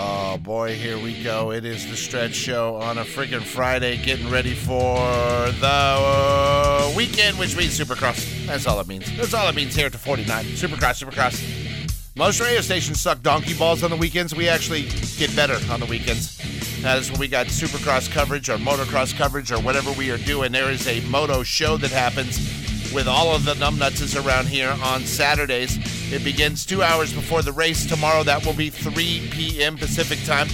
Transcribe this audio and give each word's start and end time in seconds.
Oh 0.00 0.38
boy, 0.38 0.76
here 0.76 0.96
we 0.96 1.20
go. 1.24 1.50
It 1.50 1.64
is 1.64 1.90
the 1.90 1.96
stretch 1.96 2.32
show 2.32 2.76
on 2.76 2.98
a 2.98 3.02
freaking 3.02 3.42
Friday, 3.42 3.96
getting 3.96 4.30
ready 4.30 4.54
for 4.54 4.94
the 4.94 5.66
uh, 5.66 6.92
weekend, 6.96 7.36
which 7.36 7.56
means 7.56 7.76
Supercross. 7.76 8.46
That's 8.46 8.68
all 8.68 8.78
it 8.78 8.86
means. 8.86 9.10
That's 9.16 9.34
all 9.34 9.48
it 9.48 9.56
means 9.56 9.74
here 9.74 9.90
to 9.90 9.98
49. 9.98 10.44
Supercross, 10.44 11.02
Supercross. 11.02 12.14
Most 12.14 12.40
radio 12.40 12.60
stations 12.60 13.00
suck 13.00 13.22
donkey 13.22 13.54
balls 13.54 13.82
on 13.82 13.90
the 13.90 13.96
weekends. 13.96 14.36
We 14.36 14.48
actually 14.48 14.88
get 15.16 15.34
better 15.34 15.58
on 15.68 15.80
the 15.80 15.86
weekends. 15.86 16.36
That 16.82 16.98
is 16.98 17.10
when 17.10 17.18
we 17.18 17.26
got 17.26 17.46
Supercross 17.46 18.08
coverage 18.08 18.48
or 18.48 18.56
motocross 18.56 19.16
coverage 19.18 19.50
or 19.50 19.60
whatever 19.60 19.90
we 19.90 20.12
are 20.12 20.18
doing. 20.18 20.52
There 20.52 20.70
is 20.70 20.86
a 20.86 21.00
moto 21.08 21.42
show 21.42 21.76
that 21.76 21.90
happens 21.90 22.67
with 22.94 23.06
all 23.08 23.34
of 23.34 23.44
the 23.44 23.54
numbnuts 23.54 24.24
around 24.24 24.48
here 24.48 24.76
on 24.82 25.02
Saturdays. 25.02 25.78
It 26.12 26.24
begins 26.24 26.64
two 26.64 26.82
hours 26.82 27.12
before 27.12 27.42
the 27.42 27.52
race 27.52 27.86
tomorrow. 27.86 28.22
That 28.22 28.44
will 28.44 28.54
be 28.54 28.70
3 28.70 29.28
p.m. 29.30 29.76
Pacific 29.76 30.18
time. 30.24 30.48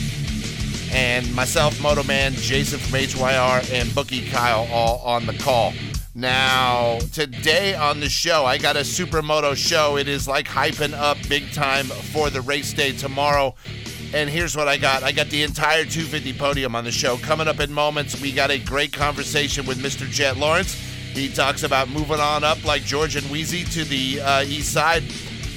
And 0.93 1.33
myself, 1.35 1.81
Moto 1.81 2.03
Man, 2.05 2.33
Jason 2.35 2.79
from 2.79 2.99
HYR, 2.99 3.63
and 3.73 3.95
Bookie 3.95 4.29
Kyle 4.31 4.69
all 4.71 4.99
on 4.99 5.27
the 5.27 5.35
call. 5.35 5.73
Now, 6.15 6.99
today 7.13 7.75
on 7.75 7.99
the 7.99 8.09
show, 8.09 8.45
I 8.45 8.59
got 8.59 8.77
a 8.77 8.81
supermoto 8.81 9.57
show. 9.57 9.97
It 9.97 10.07
is 10.07 10.29
like 10.29 10.47
hyping 10.47 10.93
up 10.93 11.19
big 11.29 11.53
time 11.53 11.87
for 11.87 12.31
the 12.31 12.41
race 12.41 12.73
day 12.73 12.93
tomorrow. 12.93 13.55
And 14.15 14.31
here's 14.31 14.57
what 14.57 14.69
I 14.69 14.77
got 14.77 15.03
I 15.03 15.11
got 15.11 15.29
the 15.31 15.43
entire 15.43 15.85
250 15.85 16.35
podium 16.35 16.77
on 16.77 16.85
the 16.85 16.93
show. 16.93 17.17
Coming 17.17 17.49
up 17.49 17.59
in 17.59 17.73
moments, 17.73 18.21
we 18.21 18.31
got 18.31 18.53
a 18.53 18.59
great 18.59 18.93
conversation 18.93 19.67
with 19.67 19.79
Mr. 19.79 20.09
Jet 20.09 20.37
Lawrence. 20.37 20.94
He 21.15 21.29
talks 21.29 21.63
about 21.63 21.89
moving 21.89 22.19
on 22.19 22.43
up 22.43 22.65
like 22.65 22.83
George 22.83 23.15
and 23.15 23.25
Weezy 23.27 23.73
to 23.75 23.85
the 23.85 24.21
uh, 24.21 24.43
east 24.43 24.73
side 24.73 25.05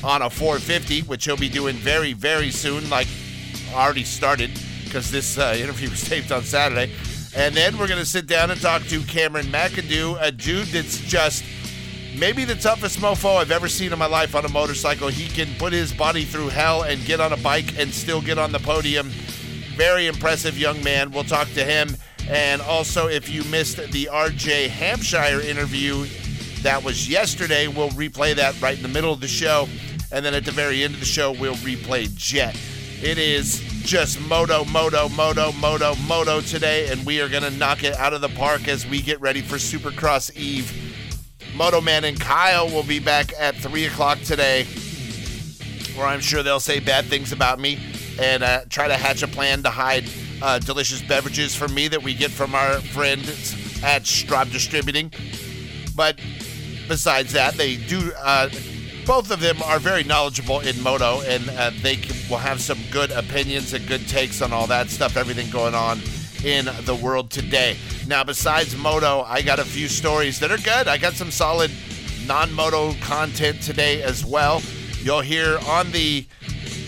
on 0.03 0.21
a 0.21 0.29
450, 0.29 1.01
which 1.01 1.25
he'll 1.25 1.35
be 1.35 1.49
doing 1.49 1.75
very, 1.75 2.13
very 2.13 2.51
soon, 2.51 2.87
like 2.91 3.07
already 3.73 4.03
started 4.03 4.51
because 4.83 5.09
this 5.09 5.37
uh, 5.37 5.55
interview 5.59 5.89
was 5.89 6.07
taped 6.07 6.31
on 6.31 6.43
Saturday. 6.43 6.93
And 7.35 7.55
then 7.55 7.77
we're 7.77 7.87
going 7.87 7.99
to 7.99 8.05
sit 8.05 8.27
down 8.27 8.51
and 8.51 8.61
talk 8.61 8.83
to 8.83 9.01
Cameron 9.03 9.47
McAdoo, 9.47 10.17
a 10.21 10.31
dude 10.31 10.67
that's 10.67 10.99
just 10.99 11.43
maybe 12.17 12.45
the 12.45 12.55
toughest 12.55 12.99
mofo 12.99 13.37
I've 13.37 13.51
ever 13.51 13.67
seen 13.67 13.91
in 13.91 13.99
my 13.99 14.07
life 14.07 14.35
on 14.35 14.45
a 14.45 14.49
motorcycle. 14.49 15.07
He 15.07 15.27
can 15.27 15.53
put 15.57 15.73
his 15.73 15.91
body 15.91 16.23
through 16.23 16.49
hell 16.49 16.83
and 16.83 17.03
get 17.05 17.19
on 17.19 17.33
a 17.33 17.37
bike 17.37 17.77
and 17.79 17.91
still 17.91 18.21
get 18.21 18.37
on 18.37 18.51
the 18.51 18.59
podium. 18.59 19.09
Very 19.75 20.07
impressive 20.07 20.57
young 20.57 20.83
man. 20.83 21.11
We'll 21.11 21.23
talk 21.23 21.47
to 21.49 21.63
him. 21.63 21.97
And 22.29 22.61
also, 22.61 23.07
if 23.07 23.29
you 23.29 23.43
missed 23.45 23.77
the 23.77 24.09
RJ 24.11 24.67
Hampshire 24.67 25.39
interview 25.39 26.05
that 26.61 26.83
was 26.83 27.07
yesterday, 27.07 27.67
we'll 27.67 27.89
replay 27.91 28.35
that 28.35 28.59
right 28.61 28.75
in 28.75 28.83
the 28.83 28.89
middle 28.89 29.13
of 29.13 29.21
the 29.21 29.27
show. 29.27 29.67
And 30.11 30.25
then 30.25 30.33
at 30.33 30.43
the 30.43 30.51
very 30.51 30.83
end 30.83 30.93
of 30.93 30.99
the 30.99 31.05
show, 31.05 31.31
we'll 31.31 31.55
replay 31.55 32.13
Jet. 32.15 32.59
It 33.01 33.17
is 33.17 33.59
just 33.83 34.19
moto, 34.21 34.65
moto, 34.65 35.07
moto, 35.09 35.51
moto, 35.53 35.95
moto 36.07 36.41
today, 36.41 36.91
and 36.91 37.05
we 37.05 37.21
are 37.21 37.29
going 37.29 37.43
to 37.43 37.51
knock 37.51 37.83
it 37.83 37.95
out 37.95 38.13
of 38.13 38.21
the 38.21 38.29
park 38.29 38.67
as 38.67 38.85
we 38.85 39.01
get 39.01 39.21
ready 39.21 39.41
for 39.41 39.55
Supercross 39.55 40.35
Eve. 40.35 40.73
Moto 41.55 41.79
Man 41.79 42.03
and 42.03 42.19
Kyle 42.19 42.67
will 42.67 42.83
be 42.83 42.99
back 42.99 43.31
at 43.39 43.55
3 43.55 43.85
o'clock 43.85 44.19
today, 44.21 44.65
where 45.95 46.07
I'm 46.07 46.19
sure 46.19 46.43
they'll 46.43 46.59
say 46.59 46.79
bad 46.79 47.05
things 47.05 47.31
about 47.31 47.59
me 47.59 47.79
and 48.19 48.43
uh, 48.43 48.61
try 48.69 48.87
to 48.87 48.95
hatch 48.95 49.23
a 49.23 49.27
plan 49.27 49.63
to 49.63 49.69
hide 49.69 50.05
uh, 50.41 50.59
delicious 50.59 51.01
beverages 51.01 51.55
for 51.55 51.67
me 51.67 51.87
that 51.87 52.01
we 52.01 52.13
get 52.13 52.31
from 52.31 52.55
our 52.55 52.81
friends 52.81 53.53
at 53.83 54.03
Straub 54.03 54.51
Distributing. 54.51 55.11
But 55.95 56.19
besides 56.87 57.33
that, 57.33 57.55
they 57.55 57.77
do. 57.77 58.11
Uh, 58.19 58.49
both 59.05 59.31
of 59.31 59.39
them 59.39 59.61
are 59.63 59.79
very 59.79 60.03
knowledgeable 60.03 60.59
in 60.59 60.81
moto, 60.83 61.21
and 61.21 61.49
uh, 61.51 61.71
they 61.81 61.95
can, 61.95 62.15
will 62.29 62.37
have 62.37 62.59
some 62.59 62.77
good 62.91 63.09
opinions 63.11 63.73
and 63.73 63.87
good 63.87 64.05
takes 64.07 64.41
on 64.41 64.51
all 64.51 64.67
that 64.67 64.89
stuff, 64.89 65.15
everything 65.15 65.49
going 65.49 65.73
on 65.73 66.01
in 66.43 66.65
the 66.83 66.95
world 67.01 67.31
today. 67.31 67.77
Now, 68.05 68.23
besides 68.25 68.75
moto, 68.75 69.21
I 69.21 69.41
got 69.41 69.59
a 69.59 69.63
few 69.63 69.87
stories 69.87 70.39
that 70.41 70.51
are 70.51 70.57
good. 70.57 70.89
I 70.89 70.97
got 70.97 71.13
some 71.13 71.31
solid 71.31 71.71
non-moto 72.25 72.95
content 73.01 73.61
today 73.61 74.03
as 74.03 74.25
well. 74.25 74.61
You'll 75.01 75.21
hear 75.21 75.57
on 75.67 75.91
the 75.91 76.27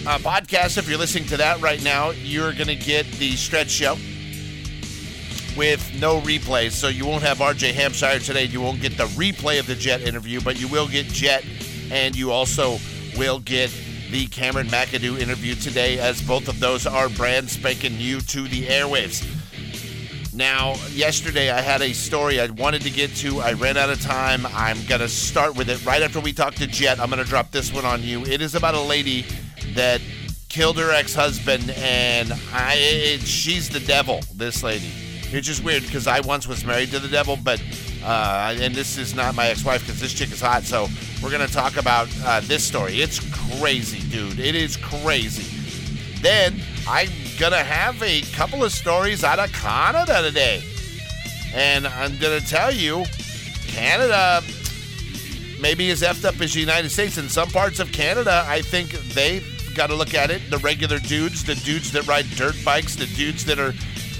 uh, 0.08 0.18
podcast, 0.18 0.78
if 0.78 0.88
you're 0.88 0.98
listening 0.98 1.26
to 1.26 1.38
that 1.38 1.60
right 1.62 1.84
now, 1.84 2.12
you're 2.12 2.54
going 2.54 2.68
to 2.68 2.76
get 2.76 3.06
the 3.14 3.32
stretch 3.32 3.70
show 3.70 3.96
with 5.58 6.00
no 6.00 6.22
replays. 6.22 6.72
So 6.72 6.88
you 6.88 7.06
won't 7.06 7.24
have 7.24 7.40
RJ 7.40 7.74
Hampshire 7.74 8.20
today. 8.20 8.46
You 8.46 8.62
won't 8.62 8.82
get 8.82 8.98
the 8.98 9.08
replay 9.08 9.60
of 9.60 9.68
the 9.68 9.76
Jet 9.76 10.02
interview, 10.02 10.40
but 10.42 10.60
you 10.60 10.68
will 10.68 10.88
get 10.88 11.08
Jet, 11.08 11.44
and 11.92 12.16
you 12.16 12.32
also 12.32 12.78
will 13.18 13.40
get 13.40 13.72
the 14.10 14.26
Cameron 14.28 14.68
McAdoo 14.68 15.20
interview 15.20 15.54
today, 15.54 16.00
as 16.00 16.22
both 16.22 16.48
of 16.48 16.60
those 16.60 16.88
are 16.88 17.10
brand 17.10 17.50
spanking 17.50 17.98
new 17.98 18.22
to 18.22 18.48
the 18.48 18.68
airwaves. 18.68 19.28
Now, 20.34 20.76
yesterday 20.92 21.52
I 21.52 21.60
had 21.60 21.82
a 21.82 21.92
story 21.92 22.40
I 22.40 22.48
wanted 22.48 22.84
to 22.84 22.90
get 22.90 23.14
to. 23.18 23.42
I 23.42 23.54
ran 23.54 23.76
out 23.76 23.90
of 23.90 24.02
time. 24.02 24.46
I'm 24.46 24.78
going 24.86 25.02
to 25.02 25.10
start 25.10 25.58
with 25.58 25.70
it 25.70 25.86
right 25.86 26.02
after 26.02 26.22
we 26.22 26.32
talk 26.32 26.56
to 26.56 26.68
Jet. 26.68 27.00
I'm 27.00 27.10
going 27.10 27.22
to 27.22 27.30
drop 27.30 27.52
this 27.52 27.74
one 27.74 27.84
on 27.84 28.02
you. 28.02 28.24
It 28.26 28.42
is 28.42 28.56
about 28.56 28.76
a 28.76 28.80
lady 28.80 29.26
that 29.80 30.02
killed 30.50 30.78
her 30.78 30.92
ex-husband, 30.92 31.74
and 31.78 32.34
I, 32.52 32.76
it, 32.76 33.22
she's 33.22 33.70
the 33.70 33.80
devil. 33.80 34.20
This 34.36 34.62
lady. 34.62 34.92
It's 35.32 35.48
just 35.48 35.64
weird 35.64 35.84
because 35.84 36.06
I 36.06 36.20
once 36.20 36.48
was 36.48 36.66
married 36.66 36.92
to 36.92 37.00
the 37.00 37.08
devil, 37.08 37.38
but 37.42 37.64
uh, 38.04 38.56
and 38.60 38.76
this 38.76 38.98
is 38.98 39.16
not 39.16 39.36
my 39.36 39.48
ex-wife 39.48 39.86
because 39.86 40.02
this 40.02 40.14
chick 40.14 40.34
is 40.34 40.42
hot. 40.42 40.64
So 40.64 40.90
we're 41.24 41.32
gonna 41.32 41.48
talk 41.48 41.78
about 41.78 42.10
uh, 42.26 42.42
this 42.42 42.62
story. 42.62 43.00
It's 43.00 43.22
crazy, 43.58 44.06
dude. 44.10 44.38
It 44.38 44.54
is 44.54 44.76
crazy. 44.76 45.48
Then 46.22 46.60
I'm 46.86 47.10
gonna 47.40 47.64
have 47.64 48.02
a 48.04 48.22
couple 48.34 48.66
of 48.66 48.74
stories 48.74 49.24
out 49.24 49.40
of 49.40 49.54
Canada 49.54 50.22
today, 50.24 50.62
and 51.54 51.88
I'm 51.88 52.18
gonna 52.18 52.42
tell 52.42 52.74
you, 52.74 53.06
Canada 53.68 54.44
maybe 55.62 55.90
as 55.90 56.02
effed 56.02 56.26
up 56.26 56.40
as 56.42 56.54
the 56.54 56.60
United 56.60 56.90
States. 56.90 57.18
In 57.18 57.30
some 57.30 57.50
parts 57.50 57.80
of 57.80 57.92
Canada, 57.92 58.44
I 58.48 58.62
think 58.62 58.92
they 59.14 59.42
got 59.76 59.88
to 59.88 59.96
look 59.96 60.14
at 60.14 60.32
it. 60.32 60.50
The 60.50 60.58
regular 60.60 61.00
dudes, 61.00 61.44
the 61.44 61.56
dudes 61.56 61.92
that 61.92 62.08
ride 62.08 62.30
dirt 62.32 62.56
bikes, 62.64 62.96
the 62.96 63.06
dudes 63.08 63.46
that 63.46 63.60
are 63.60 63.74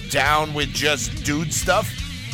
down 0.10 0.54
with 0.54 0.74
just 0.74 1.24
dude 1.24 1.54
stuff, 1.54 1.90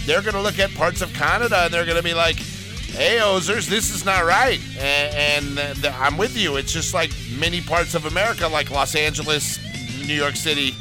they're 0.06 0.22
going 0.22 0.34
to 0.34 0.42
look 0.42 0.60
at 0.60 0.74
parts 0.76 1.02
of 1.02 1.14
Canada 1.14 1.64
and 1.64 1.74
they're 1.74 1.86
going 1.86 1.98
to 1.98 2.04
be 2.04 2.14
like, 2.14 2.38
hey, 2.38 3.18
Ozers, 3.22 3.68
this 3.68 3.94
is 3.94 4.06
not 4.06 4.26
right. 4.26 4.60
And, 4.78 5.58
and 5.58 5.78
the, 5.78 5.94
I'm 5.96 6.18
with 6.18 6.38
you. 6.38 6.56
It's 6.58 6.72
just 6.72 6.94
like 6.94 7.12
many 7.38 7.62
parts 7.62 7.96
of 7.96 8.06
America, 8.06 8.48
like 8.48 8.72
Los 8.72 8.96
Angeles, 8.96 9.60
New 10.08 10.14
York 10.14 10.36
City, 10.36 10.74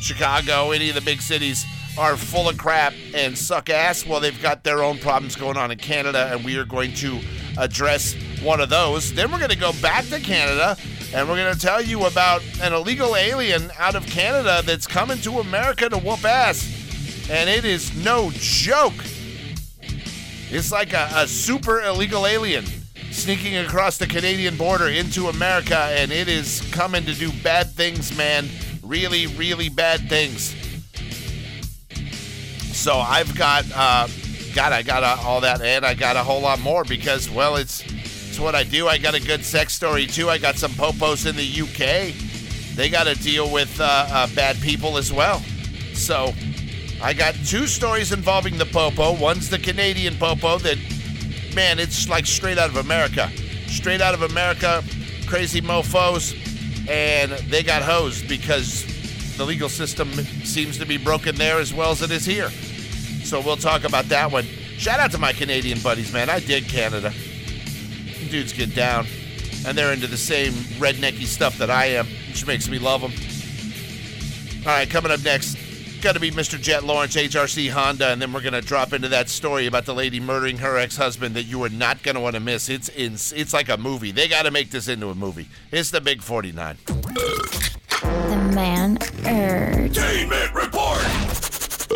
Chicago, 0.00 0.72
any 0.72 0.88
of 0.88 0.94
the 0.94 1.00
big 1.00 1.22
cities 1.22 1.64
are 1.98 2.16
full 2.16 2.48
of 2.48 2.56
crap 2.56 2.94
and 3.14 3.36
suck 3.36 3.68
ass. 3.70 4.06
Well, 4.06 4.20
they've 4.20 4.40
got 4.42 4.64
their 4.64 4.82
own 4.82 4.98
problems 4.98 5.36
going 5.36 5.56
on 5.56 5.70
in 5.70 5.78
Canada, 5.78 6.30
and 6.32 6.44
we 6.44 6.56
are 6.56 6.64
going 6.64 6.94
to 6.94 7.20
address 7.58 8.14
one 8.42 8.60
of 8.60 8.70
those. 8.70 9.12
Then 9.12 9.30
we're 9.30 9.38
going 9.38 9.50
to 9.50 9.58
go 9.58 9.72
back 9.82 10.06
to 10.06 10.18
Canada 10.20 10.76
and 11.14 11.28
we're 11.28 11.36
going 11.36 11.54
to 11.54 11.60
tell 11.60 11.82
you 11.82 12.06
about 12.06 12.42
an 12.60 12.72
illegal 12.72 13.16
alien 13.16 13.70
out 13.78 13.94
of 13.94 14.06
Canada 14.06 14.62
that's 14.64 14.86
coming 14.86 15.18
to 15.18 15.40
America 15.40 15.88
to 15.88 15.98
whoop 15.98 16.24
ass. 16.24 17.28
And 17.30 17.50
it 17.50 17.64
is 17.64 17.94
no 18.04 18.30
joke. 18.34 18.94
It's 20.50 20.72
like 20.72 20.92
a, 20.92 21.08
a 21.14 21.28
super 21.28 21.82
illegal 21.82 22.26
alien 22.26 22.64
sneaking 23.10 23.56
across 23.58 23.98
the 23.98 24.06
Canadian 24.06 24.56
border 24.56 24.88
into 24.88 25.28
America, 25.28 25.76
and 25.90 26.10
it 26.10 26.28
is 26.28 26.62
coming 26.72 27.04
to 27.04 27.14
do 27.14 27.30
bad 27.42 27.70
things, 27.70 28.16
man. 28.16 28.48
Really, 28.82 29.26
really 29.26 29.68
bad 29.68 30.08
things. 30.08 30.54
So 32.74 32.96
I've 32.96 33.34
got, 33.36 33.64
uh, 33.74 34.08
God, 34.54 34.72
I 34.72 34.82
got 34.82 35.04
uh, 35.04 35.16
all 35.22 35.42
that, 35.42 35.60
and 35.60 35.84
I 35.84 35.94
got 35.94 36.16
a 36.16 36.22
whole 36.22 36.40
lot 36.40 36.58
more 36.60 36.84
because, 36.84 37.30
well, 37.30 37.56
it's 37.56 37.84
it's 38.32 38.40
what 38.40 38.54
I 38.54 38.64
do. 38.64 38.88
I 38.88 38.96
got 38.96 39.14
a 39.14 39.20
good 39.20 39.44
sex 39.44 39.74
story 39.74 40.06
too. 40.06 40.30
I 40.30 40.38
got 40.38 40.56
some 40.56 40.70
popos 40.70 41.28
in 41.28 41.36
the 41.36 41.44
UK. 41.44 42.14
They 42.74 42.88
got 42.88 43.04
to 43.04 43.14
deal 43.14 43.52
with 43.52 43.78
uh, 43.78 44.06
uh, 44.08 44.26
bad 44.34 44.58
people 44.62 44.96
as 44.96 45.12
well. 45.12 45.40
So 45.92 46.32
I 47.02 47.12
got 47.12 47.34
two 47.44 47.66
stories 47.66 48.10
involving 48.10 48.56
the 48.56 48.64
popo. 48.64 49.12
One's 49.12 49.50
the 49.50 49.58
Canadian 49.58 50.16
popo 50.16 50.56
that, 50.60 50.78
man, 51.54 51.78
it's 51.78 52.08
like 52.08 52.24
straight 52.24 52.56
out 52.56 52.70
of 52.70 52.76
America. 52.78 53.30
Straight 53.66 54.00
out 54.00 54.14
of 54.14 54.22
America, 54.22 54.82
crazy 55.26 55.60
mofos, 55.60 56.32
and 56.88 57.32
they 57.50 57.62
got 57.62 57.82
hosed 57.82 58.26
because 58.30 58.86
the 59.36 59.44
legal 59.44 59.68
system 59.68 60.10
seems 60.42 60.78
to 60.78 60.86
be 60.86 60.96
broken 60.96 61.34
there 61.34 61.58
as 61.58 61.74
well 61.74 61.90
as 61.90 62.00
it 62.00 62.10
is 62.10 62.24
here. 62.24 62.48
So 63.24 63.42
we'll 63.42 63.58
talk 63.58 63.84
about 63.84 64.06
that 64.06 64.32
one. 64.32 64.44
Shout 64.78 65.00
out 65.00 65.10
to 65.10 65.18
my 65.18 65.34
Canadian 65.34 65.80
buddies, 65.80 66.14
man. 66.14 66.30
I 66.30 66.40
dig 66.40 66.66
Canada 66.66 67.12
dudes 68.32 68.54
get 68.54 68.74
down, 68.74 69.06
and 69.66 69.76
they're 69.76 69.92
into 69.92 70.06
the 70.06 70.16
same 70.16 70.54
rednecky 70.80 71.26
stuff 71.26 71.58
that 71.58 71.70
I 71.70 71.84
am, 71.84 72.06
which 72.28 72.46
makes 72.46 72.66
me 72.66 72.78
love 72.78 73.02
them. 73.02 73.12
All 74.60 74.72
right, 74.72 74.88
coming 74.88 75.12
up 75.12 75.22
next, 75.22 75.58
got 76.00 76.14
to 76.14 76.20
be 76.20 76.30
Mr. 76.30 76.58
Jet 76.58 76.82
Lawrence, 76.82 77.14
HRC 77.14 77.68
Honda, 77.68 78.08
and 78.08 78.22
then 78.22 78.32
we're 78.32 78.40
gonna 78.40 78.62
drop 78.62 78.94
into 78.94 79.08
that 79.08 79.28
story 79.28 79.66
about 79.66 79.84
the 79.84 79.94
lady 79.94 80.18
murdering 80.18 80.56
her 80.56 80.78
ex-husband 80.78 81.36
that 81.36 81.42
you 81.42 81.62
are 81.62 81.68
not 81.68 82.02
gonna 82.02 82.20
want 82.20 82.34
to 82.34 82.40
miss. 82.40 82.70
It's 82.70 82.88
in, 82.88 83.12
it's 83.12 83.52
like 83.52 83.68
a 83.68 83.76
movie. 83.76 84.12
They 84.12 84.28
got 84.28 84.44
to 84.44 84.50
make 84.50 84.70
this 84.70 84.88
into 84.88 85.10
a 85.10 85.14
movie. 85.14 85.48
It's 85.70 85.90
the 85.90 86.00
Big 86.00 86.22
49. 86.22 86.78
The 86.86 88.50
man 88.54 88.96
urge. 89.26 89.98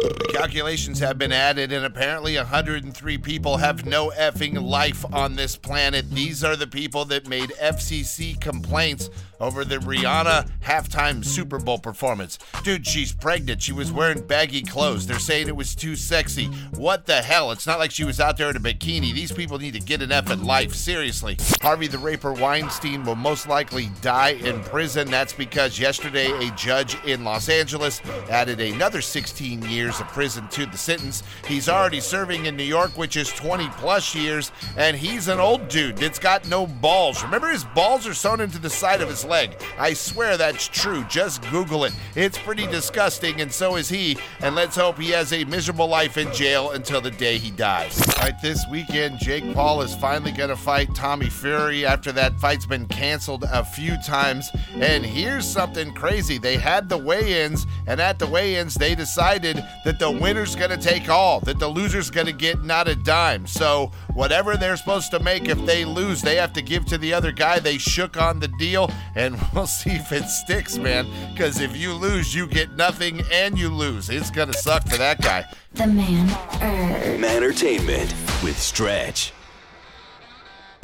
The 0.02 0.31
calculations 0.32 0.98
have 1.00 1.16
been 1.16 1.32
added, 1.32 1.72
and 1.72 1.84
apparently 1.87 2.37
103 2.37 3.19
people 3.19 3.56
have 3.56 3.87
no 3.87 4.10
effing 4.10 4.62
life 4.62 5.04
on 5.12 5.37
this 5.37 5.56
planet. 5.56 6.10
These 6.10 6.44
are 6.44 6.54
the 6.56 6.66
people 6.66 7.06
that 7.06 7.26
made 7.26 7.50
FCC 7.50 8.38
complaints 8.40 9.08
over 9.40 9.64
the 9.64 9.76
Rihanna 9.76 10.50
halftime 10.62 11.24
Super 11.24 11.58
Bowl 11.58 11.78
performance. 11.78 12.38
Dude, 12.62 12.86
she's 12.86 13.12
pregnant. 13.12 13.62
She 13.62 13.72
was 13.72 13.92
wearing 13.92 14.26
baggy 14.26 14.62
clothes. 14.62 15.06
They're 15.06 15.18
saying 15.18 15.48
it 15.48 15.56
was 15.56 15.74
too 15.74 15.96
sexy. 15.96 16.46
What 16.76 17.06
the 17.06 17.22
hell? 17.22 17.50
It's 17.50 17.66
not 17.66 17.78
like 17.78 17.90
she 17.90 18.04
was 18.04 18.20
out 18.20 18.36
there 18.36 18.50
in 18.50 18.56
a 18.56 18.60
bikini. 18.60 19.14
These 19.14 19.32
people 19.32 19.58
need 19.58 19.74
to 19.74 19.80
get 19.80 20.02
an 20.02 20.10
effing 20.10 20.44
life. 20.44 20.74
Seriously. 20.74 21.36
Harvey 21.60 21.86
the 21.86 21.98
Raper 21.98 22.32
Weinstein 22.32 23.04
will 23.04 23.16
most 23.16 23.48
likely 23.48 23.90
die 24.00 24.30
in 24.30 24.60
prison. 24.62 25.10
That's 25.10 25.32
because 25.32 25.78
yesterday 25.78 26.30
a 26.46 26.50
judge 26.52 26.96
in 27.04 27.24
Los 27.24 27.48
Angeles 27.48 28.00
added 28.30 28.60
another 28.60 29.00
16 29.00 29.62
years 29.68 30.00
of 30.00 30.08
prison 30.08 30.48
to 30.48 30.66
the 30.66 30.78
sentence. 30.78 31.22
He's 31.46 31.68
already 31.68 32.00
serving 32.00 32.46
in 32.46 32.56
New 32.56 32.64
York, 32.64 32.96
which 32.96 33.16
is 33.16 33.28
20 33.30 33.68
plus 33.70 34.14
years, 34.14 34.52
and 34.76 34.96
he's 34.96 35.28
an 35.28 35.40
old 35.40 35.68
dude 35.68 35.96
that's 35.96 36.18
got 36.18 36.48
no 36.48 36.66
balls. 36.66 37.22
Remember, 37.22 37.48
his 37.48 37.64
balls 37.64 38.06
are 38.06 38.14
sewn 38.14 38.40
into 38.40 38.58
the 38.58 38.70
side 38.70 39.00
of 39.00 39.08
his 39.08 39.24
leg. 39.26 39.56
I 39.78 39.93
swear 39.93 40.37
that's 40.37 40.69
true. 40.69 41.05
Just 41.05 41.43
Google 41.50 41.84
it. 41.84 41.93
It's 42.14 42.38
pretty 42.38 42.67
disgusting, 42.67 43.40
and 43.40 43.52
so 43.52 43.76
is 43.76 43.88
he. 43.88 44.17
And 44.40 44.55
let's 44.55 44.76
hope 44.76 44.99
he 44.99 45.11
has 45.11 45.32
a 45.32 45.44
miserable 45.44 45.88
life 45.88 46.17
in 46.17 46.32
jail 46.32 46.70
until 46.70 47.00
the 47.00 47.11
day 47.11 47.38
he 47.38 47.50
dies. 47.50 48.00
All 48.00 48.23
right, 48.23 48.40
this 48.40 48.64
weekend, 48.70 49.19
Jake 49.19 49.52
Paul 49.55 49.82
is 49.82 49.94
finally 49.96 50.32
going 50.32 50.49
to 50.49 50.56
fight 50.56 50.94
Tommy 50.94 51.28
Fury 51.28 51.84
after 51.84 52.12
that 52.12 52.38
fight's 52.40 52.67
been 52.67 52.87
canceled 52.87 53.44
a 53.44 53.64
few 53.64 53.96
times. 54.06 54.50
And 54.75 55.05
here's 55.05 55.46
something 55.46 55.93
crazy 55.93 56.38
they 56.38 56.56
had 56.56 56.88
the 56.88 56.99
weigh 56.99 57.44
ins, 57.44 57.67
and 57.87 58.00
at 58.00 58.19
the 58.19 58.26
weigh 58.26 58.56
ins, 58.56 58.75
they 58.75 58.94
decided 58.94 59.62
that 59.84 59.99
the 59.99 60.11
winner's 60.11 60.56
going 60.56 60.70
to 60.70 60.76
take 60.76 61.08
all, 61.08 61.40
that 61.40 61.58
the 61.58 61.69
loser's 61.69 62.11
going 62.11 62.26
to 62.26 62.32
get 62.32 62.64
not 62.64 62.88
a 62.88 62.94
dime. 62.94 63.46
So, 63.46 63.90
whatever 64.16 64.56
they're 64.56 64.76
supposed 64.76 65.10
to 65.10 65.20
make, 65.20 65.48
if 65.48 65.64
they 65.66 65.84
lose, 65.84 66.22
they 66.22 66.36
have 66.36 66.52
to 66.54 66.62
give 66.62 66.86
to 66.86 66.98
the 66.98 67.12
other 67.12 67.30
guy. 67.30 67.60
They 67.60 67.78
shook 67.78 68.16
on 68.16 68.40
the 68.40 68.48
deal, 68.48 68.90
and 69.14 69.38
we'll 69.54 69.66
see 69.66 69.90
if 69.90 70.10
it 70.10 70.24
sticks, 70.24 70.78
man. 70.78 71.06
Because 71.32 71.60
if 71.60 71.76
you 71.76 71.92
lose, 71.92 72.34
you 72.34 72.46
get 72.46 72.72
nothing 72.72 73.22
and 73.32 73.58
you 73.58 73.68
lose. 73.68 74.10
It's 74.10 74.30
going 74.30 74.48
to 74.48 74.58
suck 74.58 74.88
for 74.88 74.96
that 74.96 75.20
guy. 75.20 75.44
The 75.74 75.86
man 75.86 76.30
urge. 76.62 77.20
Manertainment 77.20 78.42
with 78.42 78.58
Stretch. 78.58 79.32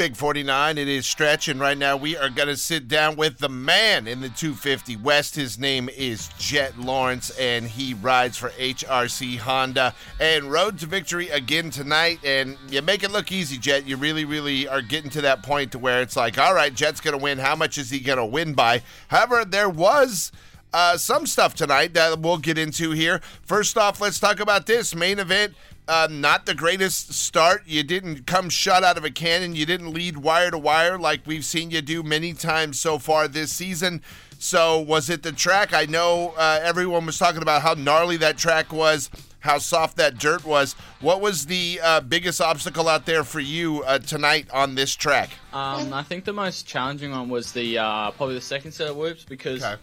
Big 0.02 0.16
49, 0.16 0.78
it 0.78 0.88
is 0.88 1.06
Stretch, 1.06 1.46
and 1.46 1.60
right 1.60 1.78
now 1.78 1.96
we 1.96 2.16
are 2.16 2.28
going 2.28 2.48
to 2.48 2.56
sit 2.56 2.88
down 2.88 3.14
with 3.14 3.38
the 3.38 3.48
man 3.48 4.08
in 4.08 4.20
the 4.20 4.30
250 4.30 4.96
West. 4.96 5.36
His 5.36 5.60
name 5.60 5.88
is 5.90 6.28
Jet 6.38 6.76
Lawrence, 6.76 7.30
and 7.38 7.68
he 7.68 7.94
rides 7.94 8.36
for 8.36 8.48
HRC 8.48 9.38
Honda 9.38 9.94
and 10.18 10.50
rode 10.50 10.80
to 10.80 10.86
Victory 10.86 11.28
again 11.28 11.70
tonight. 11.70 12.18
And 12.24 12.58
you 12.68 12.82
make 12.82 13.04
it 13.04 13.12
look 13.12 13.30
easy, 13.30 13.58
Jet. 13.58 13.86
You 13.86 13.96
really, 13.96 14.24
really 14.24 14.66
are 14.66 14.82
getting 14.82 15.08
to 15.10 15.20
that 15.20 15.44
point 15.44 15.70
to 15.70 15.78
where 15.78 16.02
it's 16.02 16.16
like, 16.16 16.36
all 16.36 16.52
right, 16.52 16.74
Jet's 16.74 17.00
going 17.00 17.16
to 17.16 17.22
win. 17.22 17.38
How 17.38 17.54
much 17.54 17.78
is 17.78 17.88
he 17.88 18.00
going 18.00 18.18
to 18.18 18.26
win 18.26 18.54
by? 18.54 18.82
However, 19.06 19.44
there 19.44 19.70
was. 19.70 20.32
Uh, 20.74 20.96
some 20.96 21.26
stuff 21.26 21.54
tonight 21.54 21.92
that 21.92 22.18
we'll 22.20 22.38
get 22.38 22.56
into 22.56 22.92
here. 22.92 23.20
First 23.42 23.76
off, 23.76 24.00
let's 24.00 24.18
talk 24.18 24.40
about 24.40 24.64
this 24.64 24.94
main 24.94 25.18
event. 25.18 25.52
Uh, 25.88 26.06
not 26.10 26.46
the 26.46 26.54
greatest 26.54 27.12
start. 27.12 27.64
You 27.66 27.82
didn't 27.82 28.24
come 28.26 28.48
shot 28.48 28.84
out 28.84 28.96
of 28.96 29.04
a 29.04 29.10
cannon. 29.10 29.56
You 29.56 29.66
didn't 29.66 29.92
lead 29.92 30.18
wire 30.18 30.50
to 30.50 30.58
wire 30.58 30.96
like 30.96 31.26
we've 31.26 31.44
seen 31.44 31.70
you 31.72 31.82
do 31.82 32.02
many 32.04 32.32
times 32.34 32.78
so 32.78 32.98
far 32.98 33.26
this 33.26 33.52
season. 33.52 34.00
So, 34.38 34.78
was 34.80 35.10
it 35.10 35.22
the 35.22 35.32
track? 35.32 35.72
I 35.74 35.86
know 35.86 36.34
uh, 36.36 36.60
everyone 36.62 37.04
was 37.06 37.18
talking 37.18 37.42
about 37.42 37.62
how 37.62 37.74
gnarly 37.74 38.16
that 38.18 38.38
track 38.38 38.72
was, 38.72 39.08
how 39.40 39.58
soft 39.58 39.96
that 39.98 40.18
dirt 40.18 40.44
was. 40.44 40.74
What 41.00 41.20
was 41.20 41.46
the 41.46 41.80
uh, 41.82 42.00
biggest 42.00 42.40
obstacle 42.40 42.88
out 42.88 43.06
there 43.06 43.22
for 43.24 43.38
you 43.40 43.82
uh, 43.84 43.98
tonight 44.00 44.48
on 44.52 44.74
this 44.74 44.94
track? 44.96 45.30
Um, 45.52 45.92
I 45.92 46.02
think 46.02 46.24
the 46.24 46.32
most 46.32 46.66
challenging 46.66 47.10
one 47.12 47.28
was 47.28 47.52
the 47.52 47.78
uh, 47.78 48.10
probably 48.12 48.34
the 48.36 48.40
second 48.40 48.72
set 48.72 48.88
of 48.88 48.96
whoops 48.96 49.24
because 49.24 49.62
Okay. 49.62 49.80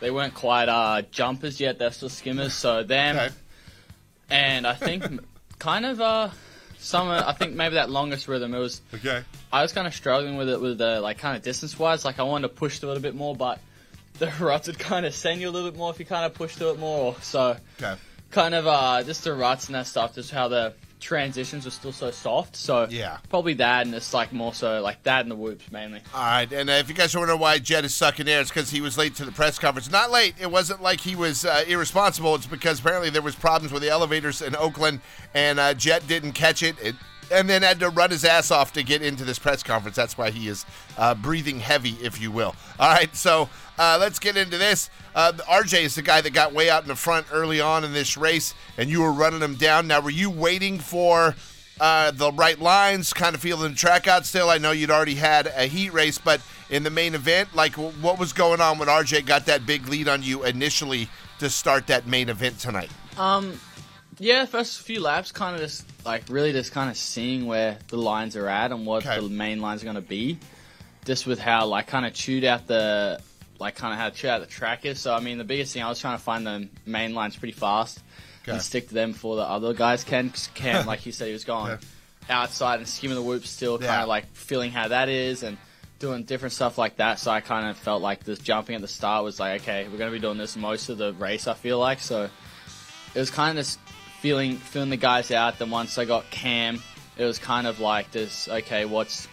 they 0.00 0.10
weren't 0.12 0.34
quite 0.34 0.68
uh, 0.68 1.02
jumpers 1.10 1.58
yet; 1.60 1.78
they're 1.78 1.90
still 1.92 2.08
skimmers. 2.08 2.54
So 2.54 2.82
them, 2.84 3.16
Okay. 3.16 3.34
And 4.30 4.66
I 4.66 4.74
think 4.74 5.04
kind 5.58 5.84
of 5.86 6.00
uh, 6.00 6.30
some. 6.78 7.08
I 7.08 7.32
think 7.32 7.54
maybe 7.54 7.74
that 7.74 7.90
longest 7.90 8.28
rhythm. 8.28 8.54
It 8.54 8.58
was 8.58 8.80
Okay. 8.94 9.22
I 9.52 9.62
was 9.62 9.72
kind 9.72 9.86
of 9.86 9.94
struggling 9.94 10.36
with 10.36 10.48
it 10.48 10.60
with 10.60 10.78
the 10.78 11.00
like 11.00 11.18
kind 11.18 11.36
of 11.36 11.42
distance 11.42 11.78
wise. 11.78 12.04
Like 12.04 12.18
I 12.18 12.22
wanted 12.24 12.48
to 12.48 12.54
push 12.54 12.78
through 12.78 12.92
it 12.92 12.96
a 12.96 13.00
bit 13.00 13.14
more, 13.14 13.34
but 13.34 13.58
the 14.18 14.26
ruts 14.40 14.66
would 14.68 14.78
kind 14.78 15.06
of 15.06 15.14
send 15.14 15.40
you 15.40 15.48
a 15.48 15.52
little 15.52 15.70
bit 15.70 15.78
more 15.78 15.90
if 15.90 15.98
you 15.98 16.04
kind 16.06 16.24
of 16.26 16.34
push 16.34 16.54
through 16.54 16.70
it 16.72 16.78
more. 16.78 17.16
So 17.22 17.56
Okay. 17.80 17.94
kind 18.30 18.54
of 18.54 18.66
uh, 18.66 19.02
just 19.04 19.24
the 19.24 19.32
ruts 19.34 19.66
and 19.66 19.74
that 19.74 19.86
stuff, 19.86 20.14
just 20.14 20.30
how 20.30 20.48
the 20.48 20.74
transitions 21.00 21.64
were 21.64 21.70
still 21.70 21.92
so 21.92 22.10
soft. 22.10 22.56
So 22.56 22.86
Yeah. 22.90 23.18
probably 23.28 23.54
that, 23.54 23.86
and 23.86 23.94
it's 23.94 24.12
like 24.14 24.32
more 24.32 24.52
so 24.54 24.80
like 24.82 25.02
that 25.04 25.22
and 25.22 25.30
the 25.30 25.36
whoops 25.36 25.70
mainly. 25.70 26.00
All 26.14 26.20
right, 26.22 26.50
and 26.52 26.68
uh, 26.68 26.74
if 26.74 26.88
you 26.88 26.94
guys 26.94 27.16
wonder 27.16 27.36
why 27.36 27.58
Jet 27.58 27.84
is 27.84 27.94
sucking 27.94 28.28
air, 28.28 28.40
it's 28.40 28.50
because 28.50 28.70
he 28.70 28.80
was 28.80 28.98
late 28.98 29.14
to 29.16 29.24
the 29.24 29.32
press 29.32 29.58
conference. 29.58 29.90
Not 29.90 30.10
late. 30.10 30.34
It 30.40 30.50
wasn't 30.50 30.82
like 30.82 31.00
he 31.00 31.14
was 31.16 31.44
uh, 31.44 31.64
irresponsible. 31.68 32.34
It's 32.34 32.46
because 32.46 32.80
apparently 32.80 33.10
there 33.10 33.22
was 33.22 33.34
problems 33.34 33.72
with 33.72 33.82
the 33.82 33.88
elevators 33.90 34.42
in 34.42 34.54
Oakland, 34.56 35.00
and 35.34 35.58
uh, 35.60 35.74
Jet 35.74 36.06
didn't 36.06 36.32
catch 36.32 36.62
it. 36.62 36.76
it 36.82 36.94
and 37.30 37.48
then 37.48 37.62
had 37.62 37.80
to 37.80 37.90
run 37.90 38.10
his 38.10 38.24
ass 38.24 38.50
off 38.50 38.72
to 38.74 38.82
get 38.82 39.02
into 39.02 39.24
this 39.24 39.38
press 39.38 39.62
conference. 39.62 39.96
That's 39.96 40.16
why 40.16 40.30
he 40.30 40.48
is 40.48 40.64
uh, 40.96 41.14
breathing 41.14 41.60
heavy, 41.60 41.96
if 42.02 42.20
you 42.20 42.30
will. 42.30 42.54
All 42.78 42.90
right, 42.90 43.14
so 43.14 43.48
uh, 43.78 43.96
let's 44.00 44.18
get 44.18 44.36
into 44.36 44.58
this. 44.58 44.90
Uh, 45.14 45.32
RJ 45.32 45.82
is 45.82 45.94
the 45.94 46.02
guy 46.02 46.20
that 46.20 46.32
got 46.32 46.52
way 46.52 46.70
out 46.70 46.82
in 46.82 46.88
the 46.88 46.96
front 46.96 47.26
early 47.32 47.60
on 47.60 47.84
in 47.84 47.92
this 47.92 48.16
race, 48.16 48.54
and 48.76 48.90
you 48.90 49.00
were 49.02 49.12
running 49.12 49.40
him 49.40 49.54
down. 49.54 49.86
Now, 49.86 50.00
were 50.00 50.10
you 50.10 50.30
waiting 50.30 50.78
for 50.78 51.34
uh, 51.80 52.10
the 52.10 52.32
right 52.32 52.58
lines, 52.58 53.12
kind 53.12 53.34
of 53.34 53.40
feeling 53.40 53.72
the 53.72 53.76
track 53.76 54.06
out 54.08 54.26
still? 54.26 54.50
I 54.50 54.58
know 54.58 54.72
you'd 54.72 54.90
already 54.90 55.14
had 55.14 55.46
a 55.46 55.66
heat 55.66 55.92
race, 55.92 56.18
but 56.18 56.40
in 56.70 56.82
the 56.82 56.90
main 56.90 57.14
event, 57.14 57.54
like 57.54 57.74
what 57.74 58.18
was 58.18 58.32
going 58.32 58.60
on 58.60 58.78
when 58.78 58.88
RJ 58.88 59.26
got 59.26 59.46
that 59.46 59.66
big 59.66 59.88
lead 59.88 60.08
on 60.08 60.22
you 60.22 60.44
initially 60.44 61.08
to 61.38 61.48
start 61.48 61.86
that 61.86 62.06
main 62.06 62.28
event 62.28 62.58
tonight? 62.58 62.90
Um, 63.16 63.58
yeah, 64.18 64.44
first 64.46 64.80
few 64.80 65.00
laps, 65.00 65.32
kind 65.32 65.54
of 65.54 65.62
just 65.62 65.84
like 66.04 66.24
really 66.28 66.52
just 66.52 66.72
kind 66.72 66.90
of 66.90 66.96
seeing 66.96 67.46
where 67.46 67.78
the 67.88 67.96
lines 67.96 68.36
are 68.36 68.48
at 68.48 68.72
and 68.72 68.84
what 68.86 69.06
Okay. 69.06 69.20
the 69.20 69.28
main 69.28 69.60
lines 69.60 69.82
are 69.82 69.84
going 69.84 69.96
to 69.96 70.00
be. 70.02 70.38
Just 71.04 71.26
with 71.26 71.38
how 71.38 71.66
like 71.66 71.86
kind 71.86 72.04
of 72.04 72.12
chewed 72.14 72.44
out 72.44 72.66
the 72.66 73.20
like 73.58 73.74
kind 73.76 73.92
of 73.92 73.98
how 73.98 74.10
chewed 74.10 74.30
out 74.30 74.40
the 74.40 74.46
track 74.46 74.84
is. 74.84 74.98
So 75.00 75.14
I 75.14 75.20
mean, 75.20 75.38
the 75.38 75.44
biggest 75.44 75.72
thing 75.72 75.82
I 75.82 75.88
was 75.88 76.00
trying 76.00 76.16
to 76.18 76.22
find 76.22 76.46
the 76.46 76.68
main 76.86 77.14
lines 77.14 77.36
pretty 77.36 77.52
fast 77.52 78.00
Okay. 78.42 78.52
and 78.52 78.62
stick 78.62 78.88
to 78.88 78.94
them 78.94 79.12
before 79.12 79.36
the 79.36 79.42
other 79.42 79.72
guys 79.74 80.04
can. 80.04 80.32
Cam, 80.54 80.86
like 80.92 81.00
he 81.00 81.12
said, 81.12 81.26
he 81.28 81.32
was 81.32 81.44
going 81.44 81.72
Okay. 81.72 81.84
outside 82.30 82.78
and 82.80 82.88
skimming 82.88 83.16
the 83.16 83.22
whoops, 83.22 83.48
still 83.50 83.78
kind 83.78 83.88
Yeah. 83.90 84.02
of 84.02 84.08
like 84.08 84.26
feeling 84.34 84.70
how 84.70 84.88
that 84.88 85.08
is 85.08 85.42
and 85.42 85.56
doing 85.98 86.24
different 86.24 86.52
stuff 86.52 86.76
like 86.78 86.96
that. 86.96 87.18
So 87.18 87.30
I 87.30 87.40
kind 87.40 87.68
of 87.68 87.76
felt 87.76 88.02
like 88.02 88.24
this 88.24 88.38
jumping 88.38 88.74
at 88.76 88.80
the 88.80 88.88
start 88.88 89.24
was 89.24 89.40
like, 89.40 89.62
okay, 89.62 89.88
we're 89.90 89.98
going 89.98 90.10
to 90.12 90.16
be 90.16 90.20
doing 90.20 90.38
this 90.38 90.56
most 90.56 90.88
of 90.90 90.98
the 90.98 91.12
race. 91.14 91.46
I 91.46 91.54
feel 91.54 91.78
like 91.78 92.00
so 92.00 92.28
it 93.14 93.18
was 93.18 93.30
kind 93.30 93.58
of 93.58 93.64
just 93.64 93.78
feeling 94.20 94.56
feeling 94.56 94.90
the 94.90 94.96
guys 94.96 95.30
out. 95.30 95.58
Then 95.58 95.70
once 95.70 95.98
I 95.98 96.04
got 96.04 96.28
Cam, 96.30 96.80
it 97.16 97.24
was 97.24 97.38
kind 97.38 97.66
of 97.66 97.80
like 97.80 98.10
this. 98.10 98.48
Okay, 98.48 98.84
what's 98.84 99.28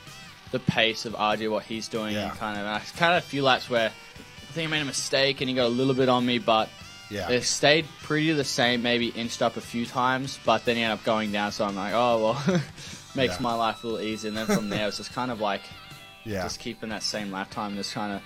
the 0.51 0.60
pace 0.60 1.06
of 1.06 1.13
RJ? 1.13 1.50
What 1.51 1.63
he's 1.63 1.88
doing? 1.88 2.13
Yeah. 2.13 2.30
And 2.30 2.39
kind 2.39 2.58
of, 2.58 2.65
and 2.65 2.75
I 2.75 2.80
kind 2.98 3.13
of 3.18 3.24
a 3.24 3.25
few 3.25 3.44
laps 3.44 3.70
where 3.70 3.89
I 3.89 4.51
think 4.54 4.70
I 4.70 4.72
made 4.72 4.82
a 4.82 4.86
mistake 4.86 5.42
and 5.42 5.50
he 5.50 5.56
got 5.56 5.65
a 5.65 5.70
little 5.70 5.94
bit 5.94 6.08
on 6.10 6.25
me, 6.25 6.38
but 6.39 6.70
Yeah. 7.10 7.30
it 7.30 7.44
stayed 7.44 7.86
pretty 8.04 8.32
the 8.34 8.44
same. 8.44 8.82
Maybe 8.82 9.08
inched 9.10 9.42
up 9.42 9.58
a 9.58 9.62
few 9.62 9.86
times, 9.86 10.39
but 10.46 10.65
then 10.65 10.75
he 10.77 10.84
ended 10.84 11.00
up 11.00 11.06
going 11.06 11.32
down. 11.32 11.51
So 11.51 11.65
I'm 11.65 11.75
like, 11.75 11.94
oh 11.94 12.24
well, 12.48 12.62
makes 13.15 13.36
Yeah. 13.36 13.42
my 13.42 13.54
life 13.54 13.84
a 13.84 13.88
little 13.88 14.01
easier. 14.01 14.30
And 14.30 14.38
then 14.38 14.46
from 14.48 14.70
there, 14.70 14.84
it 14.84 14.86
was 14.86 14.98
just 14.98 15.13
kind 15.13 15.30
of 15.32 15.42
like 15.42 15.62
Yeah. 16.24 16.44
just 16.44 16.60
keeping 16.60 16.89
that 16.89 17.04
same 17.04 17.32
lap 17.32 17.51
time, 17.51 17.75
just 17.75 17.94
kind 17.94 18.20
to 18.20 18.25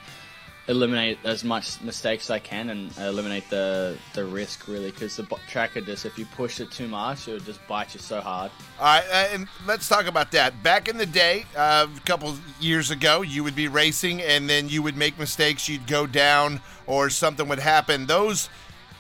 eliminate 0.70 1.18
as 1.24 1.44
much 1.44 1.82
mistakes 1.82 2.28
as 2.28 2.32
I 2.32 2.40
can 2.40 2.70
and 2.70 2.96
eliminate 3.00 3.50
the 3.50 3.98
the 4.14 4.24
risk 4.24 4.68
really 4.68 4.92
because 4.92 5.18
the 5.18 5.24
bo- 5.24 5.40
track 5.50 5.74
just 5.74 6.06
if 6.06 6.18
you 6.18 6.26
push 6.28 6.60
it 6.60 6.72
too 6.72 6.88
much 6.88 7.28
it 7.28 7.34
would 7.34 7.46
just 7.46 7.66
bite 7.68 7.94
you 7.96 8.00
so 8.00 8.22
hard. 8.22 8.52
All 8.80 8.86
right, 8.86 9.04
uh, 9.12 9.34
and 9.34 9.48
let's 9.66 9.90
talk 9.90 10.06
about 10.06 10.32
that. 10.32 10.62
Back 10.62 10.88
in 10.88 10.98
the 10.98 11.08
day, 11.08 11.46
uh, 11.58 11.88
a 11.96 12.00
couple 12.02 12.36
years 12.62 12.92
ago, 12.92 13.24
you 13.24 13.44
would 13.44 13.56
be 13.56 13.68
racing 13.68 14.22
and 14.22 14.48
then 14.48 14.70
you 14.70 14.84
would 14.84 14.96
make 14.96 15.18
mistakes. 15.18 15.68
You'd 15.68 15.88
go 15.88 16.06
down 16.06 16.62
or 16.86 17.10
something 17.10 17.48
would 17.48 17.60
happen. 17.60 18.06
Those 18.06 18.50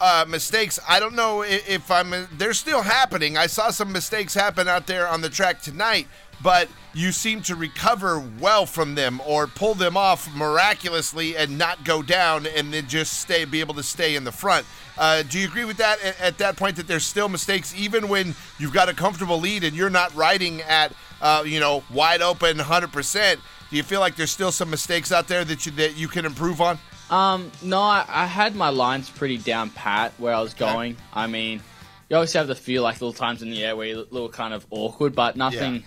uh, 0.01 0.25
mistakes, 0.27 0.79
I 0.87 0.99
don't 0.99 1.15
know 1.15 1.41
if, 1.41 1.69
if 1.69 1.91
I'm. 1.91 2.27
They're 2.37 2.53
still 2.53 2.81
happening. 2.81 3.37
I 3.37 3.47
saw 3.47 3.69
some 3.71 3.91
mistakes 3.91 4.33
happen 4.33 4.67
out 4.67 4.87
there 4.87 5.07
on 5.07 5.21
the 5.21 5.29
track 5.29 5.61
tonight, 5.61 6.07
but 6.41 6.69
you 6.93 7.11
seem 7.11 7.41
to 7.43 7.55
recover 7.55 8.19
well 8.39 8.65
from 8.65 8.95
them 8.95 9.21
or 9.25 9.45
pull 9.45 9.75
them 9.75 9.95
off 9.95 10.33
miraculously 10.33 11.37
and 11.37 11.57
not 11.57 11.83
go 11.83 12.01
down 12.01 12.47
and 12.47 12.73
then 12.73 12.87
just 12.87 13.19
stay, 13.19 13.45
be 13.45 13.59
able 13.59 13.75
to 13.75 13.83
stay 13.83 14.15
in 14.15 14.23
the 14.23 14.31
front. 14.31 14.65
Uh, 14.97 15.23
do 15.23 15.39
you 15.39 15.47
agree 15.47 15.65
with 15.65 15.77
that 15.77 16.01
at, 16.03 16.19
at 16.19 16.37
that 16.39 16.57
point 16.57 16.75
that 16.75 16.87
there's 16.87 17.05
still 17.05 17.29
mistakes 17.29 17.73
even 17.77 18.07
when 18.09 18.35
you've 18.57 18.73
got 18.73 18.89
a 18.89 18.93
comfortable 18.93 19.39
lead 19.39 19.63
and 19.63 19.75
you're 19.75 19.89
not 19.89 20.13
riding 20.15 20.61
at 20.63 20.91
uh, 21.21 21.43
you 21.45 21.59
know 21.59 21.83
wide 21.91 22.21
open 22.21 22.57
100%? 22.57 23.35
Do 23.69 23.75
you 23.75 23.83
feel 23.83 23.99
like 23.99 24.15
there's 24.15 24.31
still 24.31 24.51
some 24.51 24.69
mistakes 24.69 25.11
out 25.11 25.27
there 25.27 25.45
that 25.45 25.65
you 25.65 25.71
that 25.73 25.95
you 25.95 26.07
can 26.07 26.25
improve 26.25 26.59
on? 26.59 26.79
Um, 27.09 27.51
no, 27.63 27.79
I, 27.81 28.05
I 28.07 28.25
had 28.25 28.55
my 28.55 28.69
lines 28.69 29.09
pretty 29.09 29.37
down 29.37 29.69
pat 29.71 30.13
where 30.17 30.33
I 30.33 30.41
was 30.41 30.53
going. 30.53 30.95
I 31.13 31.27
mean, 31.27 31.61
you 32.09 32.15
always 32.15 32.33
have 32.33 32.47
to 32.47 32.55
feel 32.55 32.83
like 32.83 32.95
little 33.01 33.13
times 33.13 33.41
in 33.41 33.49
the 33.49 33.63
air 33.63 33.75
where 33.75 33.87
you're 33.87 33.97
a 33.99 34.05
little 34.11 34.29
kind 34.29 34.53
of 34.53 34.65
awkward, 34.69 35.15
but 35.15 35.35
nothing 35.35 35.75
Yeah. 35.75 35.81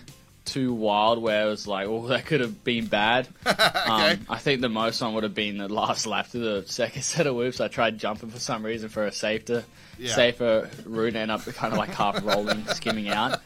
too 0.45 0.73
wild 0.75 1.23
where 1.23 1.47
it 1.47 1.51
was 1.51 1.67
like, 1.69 1.87
oh, 1.87 2.09
that 2.09 2.27
could 2.27 2.41
have 2.41 2.65
been 2.65 2.87
bad. 2.87 3.29
um, 3.47 4.19
I 4.29 4.39
think 4.39 4.61
the 4.63 4.69
most 4.69 5.01
one 5.01 5.15
would 5.15 5.23
have 5.23 5.35
been 5.35 5.59
the 5.59 5.69
last 5.69 6.07
lap 6.07 6.29
to 6.31 6.39
the 6.39 6.65
second 6.67 7.03
set 7.03 7.27
of 7.27 7.37
whoops. 7.37 7.61
I 7.61 7.69
tried 7.69 7.99
jumping 7.99 8.31
for 8.31 8.41
some 8.41 8.65
reason 8.65 8.89
for 8.89 9.05
a 9.05 9.13
safer, 9.13 9.65
Yeah. 9.99 10.15
safer 10.15 10.71
route 10.85 11.15
and 11.15 11.31
ended 11.31 11.37
up 11.49 11.55
kind 11.55 11.73
of 11.73 11.79
like 11.79 11.91
half 11.91 12.21
rolling, 12.25 12.67
skimming 12.67 13.09
out. 13.09 13.41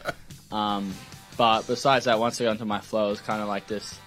Um, 0.50 0.94
but 1.36 1.66
besides 1.66 2.06
that, 2.06 2.18
once 2.18 2.40
I 2.40 2.44
got 2.44 2.52
into 2.52 2.64
my 2.64 2.80
flow, 2.80 3.08
it 3.08 3.10
was 3.10 3.20
kind 3.20 3.42
of 3.42 3.48
like 3.48 3.66
this 3.66 3.98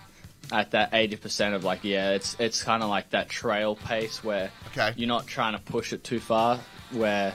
at 0.51 0.71
that 0.71 0.91
80% 0.91 1.53
of 1.55 1.63
like 1.63 1.83
yeah 1.83 2.11
it's 2.11 2.35
it's 2.39 2.63
kind 2.63 2.81
of 2.83 2.89
like 2.89 3.09
that 3.11 3.29
trail 3.29 3.75
pace 3.75 4.23
where 4.23 4.51
Okay. 4.71 4.93
you're 4.95 5.07
not 5.07 5.27
trying 5.27 5.53
to 5.53 5.59
push 5.59 5.93
it 5.93 6.03
too 6.03 6.19
far 6.19 6.59
where 6.91 7.33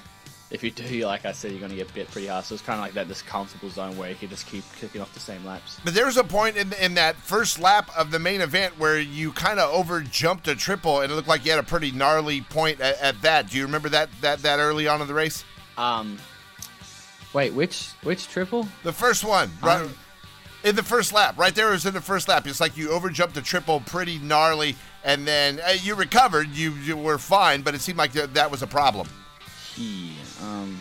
if 0.51 0.63
you 0.63 0.71
do 0.71 1.05
like 1.07 1.25
i 1.25 1.33
said 1.33 1.51
you're 1.51 1.61
going 1.61 1.71
to 1.71 1.77
get 1.77 1.93
bit 1.95 2.11
pretty 2.11 2.27
hard 2.27 2.45
so 2.45 2.55
it's 2.55 2.63
kind 2.63 2.79
of 2.79 2.85
like 2.85 2.93
that 2.95 3.09
this 3.09 3.23
comfortable 3.23 3.71
zone 3.71 3.97
where 3.97 4.09
you 4.11 4.15
can 4.17 4.29
just 4.29 4.47
keep 4.47 4.65
kicking 4.77 5.01
off 5.01 5.13
the 5.15 5.21
same 5.21 5.45
laps 5.45 5.79
But 5.85 5.95
there 5.95 6.07
was 6.07 6.17
a 6.17 6.25
point 6.25 6.57
in 6.57 6.73
in 6.75 6.95
that 6.95 7.17
first 7.17 7.61
lap 7.61 7.89
of 7.97 8.11
the 8.11 8.19
main 8.19 8.41
event 8.41 8.79
where 8.79 8.99
you 9.01 9.33
kind 9.33 9.59
of 9.61 9.73
over 9.73 10.01
jumped 10.01 10.47
a 10.49 10.55
triple, 10.57 11.01
and 11.01 11.11
it 11.11 11.15
looked 11.15 11.29
like 11.29 11.45
you 11.45 11.51
had 11.53 11.61
a 11.61 11.65
pretty 11.65 11.93
gnarly 11.93 12.41
point 12.43 12.81
at, 12.81 13.01
at 13.01 13.23
that. 13.23 13.49
Do 13.51 13.57
you 13.59 13.65
remember 13.65 13.89
that 13.91 14.11
that 14.21 14.41
that 14.43 14.59
early 14.59 14.87
on 14.89 15.01
in 15.01 15.07
the 15.09 15.15
race? 15.15 15.45
um 15.79 16.19
wait 17.33 17.53
which 17.55 17.89
which 18.03 18.29
triple 18.29 18.69
The 18.85 18.93
first 18.93 19.25
one, 19.25 19.51
right 19.63 19.81
Um, 19.83 19.95
in 20.65 20.75
the 20.75 20.83
first 20.83 21.13
lap, 21.13 21.39
right 21.39 21.55
there 21.55 21.71
was 21.71 21.87
in 21.87 21.95
the 21.95 22.01
first 22.01 22.27
lap. 22.27 22.47
It's 22.47 22.61
like 22.61 22.77
you 22.77 22.89
overjumped 22.89 23.37
a 23.37 23.43
triple, 23.43 23.81
pretty 23.81 24.19
gnarly, 24.19 24.75
and 25.05 25.27
then 25.29 25.61
uh, 25.61 25.75
you 25.83 25.95
recovered. 25.95 26.49
You, 26.49 26.73
you 26.73 26.97
were 26.97 27.19
fine, 27.19 27.63
but 27.63 27.75
it 27.75 27.81
seemed 27.83 27.99
like 27.99 28.13
that, 28.13 28.35
that 28.35 28.51
was 28.51 28.63
a 28.63 28.67
problem. 28.67 29.07
yeah, 29.77 30.13
um 30.43 30.81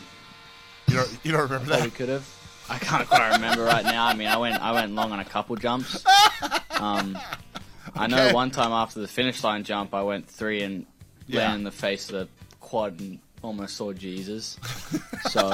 You 0.87 0.95
don't 0.95 1.17
you 1.23 1.31
don't 1.33 1.41
remember 1.41 1.65
that? 1.77 1.93
could 1.93 2.09
have 2.09 2.27
i 2.69 2.77
can't 2.79 3.07
quite 3.09 3.33
remember 3.33 3.61
right 3.65 3.83
now 3.83 4.05
i 4.05 4.13
mean 4.13 4.27
i 4.29 4.37
went 4.37 4.57
i 4.61 4.71
went 4.71 4.89
long 4.95 5.11
on 5.11 5.19
a 5.19 5.25
couple 5.25 5.53
jumps 5.57 6.01
um 6.71 7.17
i 7.93 8.07
know 8.07 8.23
Okay. 8.27 8.33
one 8.33 8.51
time 8.51 8.71
after 8.71 9.01
the 9.01 9.07
finish 9.07 9.43
line 9.43 9.65
jump 9.65 9.93
i 9.93 10.01
went 10.01 10.25
three 10.29 10.63
and 10.63 10.85
Yeah. 11.27 11.41
landed 11.41 11.55
in 11.57 11.63
the 11.65 11.71
face 11.71 12.09
of 12.09 12.13
the 12.15 12.27
quad 12.61 12.97
and 13.01 13.19
almost 13.41 13.75
saw 13.75 13.91
jesus 13.91 14.57
so 15.29 15.51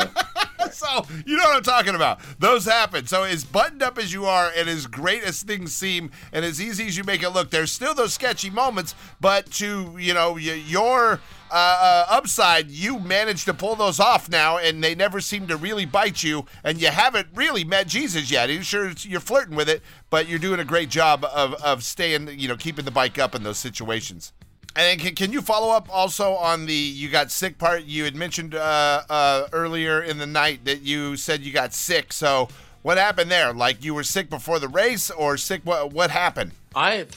So 0.71 1.05
you 1.25 1.35
know 1.35 1.43
what 1.43 1.57
I'm 1.57 1.63
talking 1.63 1.95
about. 1.95 2.19
Those 2.39 2.65
happen. 2.65 3.05
So 3.05 3.23
as 3.23 3.43
buttoned 3.43 3.81
up 3.81 3.97
as 3.97 4.13
you 4.13 4.25
are, 4.25 4.51
and 4.55 4.69
as 4.69 4.87
great 4.87 5.23
as 5.23 5.41
things 5.41 5.73
seem, 5.73 6.11
and 6.31 6.45
as 6.45 6.61
easy 6.61 6.87
as 6.87 6.97
you 6.97 7.03
make 7.03 7.23
it 7.23 7.29
look, 7.29 7.49
there's 7.49 7.71
still 7.71 7.93
those 7.93 8.13
sketchy 8.13 8.49
moments. 8.49 8.95
But 9.19 9.51
to 9.53 9.95
you 9.99 10.13
know 10.13 10.37
your 10.37 11.19
uh, 11.51 11.53
uh, 11.53 12.05
upside, 12.09 12.69
you 12.69 12.99
managed 12.99 13.45
to 13.45 13.53
pull 13.53 13.75
those 13.75 13.99
off 13.99 14.29
now, 14.29 14.57
and 14.57 14.83
they 14.83 14.95
never 14.95 15.19
seem 15.19 15.47
to 15.47 15.57
really 15.57 15.85
bite 15.85 16.23
you. 16.23 16.45
And 16.63 16.79
you 16.79 16.87
haven't 16.87 17.27
really 17.33 17.63
met 17.63 17.87
Jesus 17.87 18.29
yet. 18.29 18.49
You 18.49 18.61
sure 18.61 18.91
you're 18.99 19.19
flirting 19.19 19.55
with 19.55 19.69
it, 19.69 19.81
but 20.09 20.27
you're 20.27 20.39
doing 20.39 20.59
a 20.59 20.65
great 20.65 20.89
job 20.89 21.25
of 21.25 21.53
of 21.55 21.83
staying, 21.83 22.39
you 22.39 22.47
know, 22.47 22.57
keeping 22.57 22.85
the 22.85 22.91
bike 22.91 23.17
up 23.17 23.35
in 23.35 23.43
those 23.43 23.57
situations. 23.57 24.33
And 24.75 24.99
can, 24.99 25.15
can 25.15 25.31
you 25.31 25.41
follow 25.41 25.69
up 25.75 25.87
also 25.91 26.33
on 26.33 26.65
the 26.65 26.73
you 26.73 27.09
got 27.09 27.31
sick 27.31 27.57
part? 27.57 27.83
You 27.83 28.03
had 28.05 28.15
mentioned 28.15 28.55
uh, 28.55 29.01
uh, 29.09 29.47
earlier 29.51 30.01
in 30.01 30.17
the 30.19 30.27
night 30.27 30.65
that 30.65 30.81
you 30.81 31.17
said 31.17 31.41
you 31.41 31.51
got 31.51 31.73
sick. 31.73 32.13
So 32.13 32.49
what 32.81 32.97
happened 32.97 33.29
there? 33.31 33.51
Like 33.53 33.83
you 33.83 33.93
were 33.93 34.03
sick 34.03 34.29
before 34.29 34.59
the 34.59 34.67
race, 34.67 35.09
or 35.11 35.37
sick? 35.37 35.61
What 35.63 35.91
what 35.91 36.11
happened? 36.11 36.51
I 36.75 37.07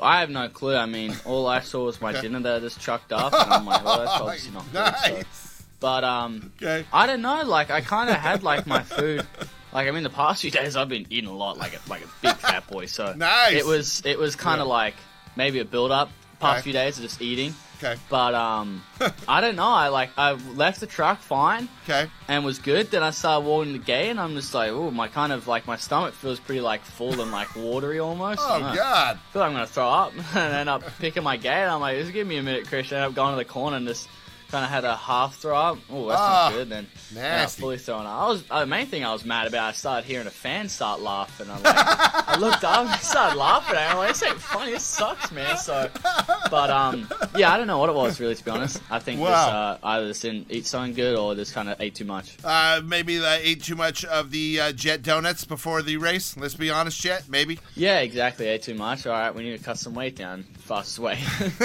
I 0.00 0.20
have 0.20 0.30
no 0.30 0.48
clue. 0.48 0.74
I 0.74 0.86
mean, 0.86 1.14
all 1.24 1.46
I 1.46 1.60
saw 1.60 1.84
was 1.84 2.00
my 2.00 2.18
dinner 2.18 2.40
that 2.40 2.56
I 2.56 2.60
just 2.60 2.80
chucked 2.80 3.12
up, 3.12 3.32
and 3.34 3.52
I'm 3.52 3.66
like, 3.66 3.84
well, 3.84 3.98
that's 3.98 4.20
obviously 4.20 4.52
not 4.52 4.72
good. 4.72 5.26
So. 5.32 5.64
But 5.80 6.04
um, 6.04 6.52
Okay. 6.62 6.86
I 6.92 7.06
don't 7.06 7.22
know. 7.22 7.42
Like, 7.42 7.70
I 7.70 7.80
kind 7.80 8.08
of 8.08 8.16
had 8.16 8.42
like 8.44 8.66
my 8.66 8.82
food. 8.82 9.26
Like, 9.72 9.88
I 9.88 9.90
mean, 9.90 10.02
the 10.04 10.10
past 10.10 10.42
few 10.42 10.50
days 10.50 10.76
I've 10.76 10.88
been 10.88 11.06
eating 11.10 11.28
a 11.28 11.34
lot, 11.34 11.58
like 11.58 11.74
a 11.74 11.90
like 11.90 12.02
a 12.04 12.08
big 12.20 12.36
fat 12.36 12.66
boy. 12.68 12.86
So 12.86 13.14
Nice. 13.14 13.54
It 13.54 13.66
was 13.66 14.02
it 14.04 14.18
was 14.18 14.36
kind 14.36 14.60
of 14.60 14.66
like 14.66 14.94
maybe 15.36 15.58
a 15.60 15.64
build 15.64 15.90
up. 15.90 16.10
Past 16.42 16.58
Okay. 16.58 16.62
few 16.64 16.72
days 16.74 16.98
of 16.98 17.04
just 17.04 17.22
eating. 17.22 17.54
Okay. 17.78 17.96
But 18.10 18.34
um, 18.34 18.82
I 19.28 19.40
don't 19.40 19.56
know. 19.56 19.66
I 19.68 19.88
like 19.88 20.10
I 20.16 20.32
left 20.54 20.80
the 20.80 20.86
truck 20.86 21.20
fine 21.20 21.68
Okay. 21.84 22.08
and 22.28 22.44
was 22.44 22.58
good. 22.60 22.90
Then 22.90 23.02
I 23.02 23.10
started 23.10 23.44
walking 23.46 23.72
the 23.72 23.78
gate, 23.80 24.10
and 24.10 24.20
I'm 24.20 24.34
just 24.34 24.52
like, 24.54 24.70
oh, 24.70 24.90
my 24.90 25.08
kind 25.08 25.32
of 25.32 25.48
like 25.48 25.66
my 25.66 25.76
stomach 25.76 26.14
feels 26.14 26.38
pretty 26.38 26.60
like 26.60 26.82
full 26.84 27.20
and 27.20 27.32
like 27.32 27.54
watery 27.56 27.98
almost. 27.98 28.40
Oh 28.42 28.60
God. 28.60 29.16
I 29.18 29.32
feel 29.32 29.40
like 29.40 29.48
I'm 29.48 29.54
gonna 29.54 29.66
throw 29.66 29.88
up, 29.88 30.12
and 30.36 30.54
end 30.54 30.68
up 30.68 30.84
picking 31.00 31.22
my 31.24 31.36
gate. 31.36 31.48
and 31.64 31.70
I'm 31.72 31.80
like, 31.80 31.96
just 31.98 32.12
give 32.12 32.26
me 32.26 32.36
a 32.36 32.42
minute, 32.42 32.68
Christian. 32.68 32.98
I 32.98 33.02
ended 33.04 33.10
up 33.12 33.16
going 33.16 33.32
to 33.32 33.36
the 33.38 33.44
corner 33.44 33.76
and 33.78 33.86
just 33.88 34.08
kind 34.52 34.64
of 34.64 34.70
had 34.70 34.84
a 34.84 34.94
half 34.96 35.34
throw 35.36 35.56
up. 35.56 35.78
Oh, 35.90 36.06
that's 36.08 36.20
Ah, 36.20 36.48
not 36.50 36.56
good. 36.56 36.68
Then 36.68 36.86
nasty. 37.14 37.60
fully 37.60 37.78
thrown 37.78 38.06
up. 38.06 38.12
I 38.22 38.26
was 38.28 38.44
uh, 38.50 38.60
the 38.60 38.66
main 38.66 38.86
thing 38.86 39.04
I 39.04 39.12
was 39.12 39.24
mad 39.24 39.48
about. 39.48 39.70
I 39.70 39.72
started 39.72 40.06
hearing 40.06 40.26
a 40.28 40.30
fan 40.30 40.68
start 40.68 41.00
laughing. 41.00 41.48
I'm 41.50 41.62
like, 41.62 41.74
I 41.74 42.36
looked 42.38 42.62
up, 42.62 42.80
and 42.80 42.90
I 42.90 42.96
started 42.98 43.36
laughing. 43.38 43.76
I'm 43.78 43.96
like, 43.96 44.08
this 44.10 44.22
ain't 44.22 44.38
funny. 44.38 44.72
This 44.72 44.84
sucks, 44.84 45.32
man. 45.32 45.56
So, 45.56 45.90
but 46.50 46.70
um, 46.70 47.08
yeah, 47.36 47.52
I 47.52 47.56
don't 47.56 47.66
know 47.66 47.78
what 47.78 47.88
it 47.90 47.94
was 47.96 48.20
really. 48.20 48.34
To 48.34 48.44
be 48.44 48.50
honest, 48.50 48.80
I 48.90 48.98
think 48.98 49.20
Wow. 49.20 49.28
this 49.28 49.54
uh, 49.54 49.78
either 49.82 50.08
just 50.08 50.22
didn't 50.22 50.46
eat 50.50 50.66
something 50.66 50.94
good 50.94 51.16
or 51.18 51.34
just 51.34 51.54
kind 51.54 51.68
of 51.70 51.80
ate 51.80 51.94
too 51.94 52.04
much. 52.04 52.36
Uh, 52.44 52.80
maybe 52.84 53.24
I 53.24 53.36
ate 53.42 53.62
too 53.62 53.74
much 53.76 54.04
of 54.04 54.30
the 54.30 54.60
uh, 54.60 54.72
Jet 54.72 55.02
donuts 55.02 55.44
before 55.44 55.80
the 55.82 55.96
race. 55.96 56.36
Let's 56.36 56.54
be 56.54 56.70
honest, 56.70 57.00
Jet. 57.00 57.24
Maybe. 57.28 57.58
Yeah, 57.74 58.00
exactly. 58.00 58.46
Ate 58.48 58.62
too 58.62 58.74
much. 58.74 59.06
All 59.06 59.12
right, 59.12 59.34
we 59.34 59.44
need 59.44 59.56
to 59.56 59.64
cut 59.64 59.78
some 59.78 59.94
weight 59.94 60.16
down. 60.16 60.42
Fastest 60.58 60.98
way. 60.98 61.18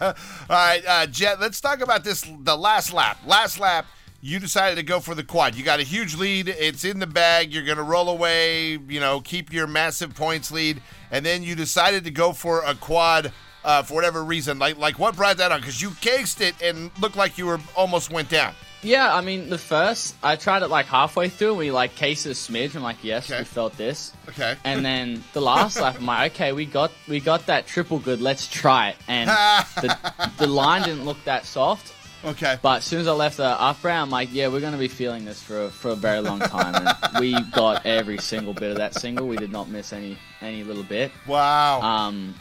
All 0.00 0.14
right, 0.48 0.82
uh, 0.86 1.06
Jet. 1.06 1.38
Let's 1.40 1.60
talk 1.60 1.80
about 1.80 1.91
this. 2.04 2.22
The 2.40 2.56
last 2.56 2.92
lap. 2.92 3.18
Last 3.26 3.58
lap. 3.58 3.86
You 4.24 4.38
decided 4.38 4.76
to 4.76 4.84
go 4.84 5.00
for 5.00 5.16
the 5.16 5.24
quad. 5.24 5.56
You 5.56 5.64
got 5.64 5.80
a 5.80 5.82
huge 5.82 6.14
lead. 6.14 6.48
It's 6.48 6.84
in 6.84 7.00
the 7.00 7.06
bag. 7.08 7.52
You're 7.52 7.64
going 7.64 7.78
to 7.78 7.82
roll 7.82 8.08
away. 8.08 8.78
You 8.88 9.00
know, 9.00 9.20
keep 9.20 9.52
your 9.52 9.66
massive 9.66 10.14
points 10.14 10.50
lead, 10.52 10.80
and 11.10 11.26
then 11.26 11.42
you 11.42 11.56
decided 11.56 12.04
to 12.04 12.10
go 12.10 12.32
for 12.32 12.62
a 12.64 12.74
quad 12.74 13.32
uh, 13.64 13.82
for 13.82 13.94
whatever 13.94 14.24
reason. 14.24 14.58
Like, 14.58 14.78
like 14.78 14.98
what 14.98 15.16
brought 15.16 15.38
that 15.38 15.52
on? 15.52 15.60
Because 15.60 15.82
you 15.82 15.90
cased 16.00 16.40
it 16.40 16.54
and 16.62 16.90
looked 17.00 17.16
like 17.16 17.36
you 17.36 17.46
were 17.46 17.60
almost 17.76 18.12
went 18.12 18.28
down. 18.28 18.54
Yeah, 18.82 19.14
I 19.14 19.20
mean, 19.20 19.48
the 19.48 19.58
first, 19.58 20.16
I 20.24 20.34
tried 20.36 20.62
it 20.62 20.68
like 20.68 20.86
halfway 20.86 21.28
through, 21.28 21.50
and 21.50 21.58
we 21.58 21.70
like 21.70 21.94
cased 21.94 22.26
a 22.26 22.30
smidge. 22.30 22.74
I'm 22.74 22.82
like, 22.82 23.02
yes, 23.02 23.30
Okay. 23.30 23.40
we 23.40 23.44
felt 23.44 23.76
this. 23.76 24.12
Okay. 24.30 24.56
And 24.64 24.84
then 24.84 25.22
the 25.34 25.40
last 25.40 25.80
lap, 25.80 25.96
I'm 25.98 26.06
like, 26.06 26.32
okay, 26.34 26.52
we 26.52 26.66
got 26.66 26.90
we 27.06 27.20
got 27.20 27.46
that 27.46 27.66
triple 27.66 27.98
good. 28.00 28.20
Let's 28.20 28.48
try 28.48 28.88
it. 28.90 28.96
And 29.06 29.28
the, 29.30 30.30
the 30.38 30.46
line 30.48 30.82
didn't 30.82 31.04
look 31.04 31.22
that 31.24 31.44
soft, 31.46 31.94
Okay. 32.24 32.58
but 32.60 32.78
as 32.78 32.84
soon 32.84 33.00
as 33.00 33.06
I 33.06 33.12
left 33.12 33.36
the 33.36 33.44
upper, 33.46 33.88
I'm 33.88 34.10
like, 34.10 34.30
yeah, 34.32 34.48
we're 34.48 34.60
gonna 34.60 34.78
be 34.78 34.88
feeling 34.88 35.24
this 35.24 35.40
for 35.40 35.64
a, 35.66 35.68
for 35.70 35.90
a 35.90 35.96
very 35.96 36.20
long 36.20 36.40
time. 36.40 36.74
And 36.74 37.20
we 37.20 37.40
got 37.52 37.86
every 37.86 38.18
single 38.18 38.52
bit 38.52 38.72
of 38.72 38.78
that 38.78 38.94
single. 38.94 39.28
We 39.28 39.36
did 39.36 39.52
not 39.52 39.68
miss 39.68 39.92
any 39.92 40.18
any 40.40 40.64
little 40.64 40.82
bit. 40.84 41.12
wow. 41.28 41.80
Um, 41.80 42.34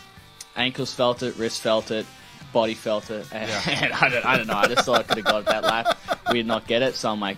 ankles 0.56 0.92
felt 0.94 1.22
it, 1.24 1.36
wrist 1.38 1.62
felt 1.62 1.92
it, 1.92 2.06
body 2.54 2.74
felt 2.74 3.10
it, 3.10 3.26
and, 3.32 3.50
Yeah. 3.68 3.86
and 3.86 3.94
I, 3.94 4.10
don't, 4.10 4.26
I 4.26 4.38
don't 4.38 4.48
know. 4.48 4.58
I 4.58 4.68
just 4.68 4.86
thought 4.86 5.00
I 5.00 5.04
could 5.04 5.18
have 5.18 5.26
got 5.26 5.46
that 5.46 5.64
lap. 5.64 5.98
We 6.30 6.40
did 6.40 6.48
not 6.48 6.68
get 6.68 6.82
it, 6.82 6.96
so 6.96 7.10
I'm 7.10 7.20
like, 7.20 7.38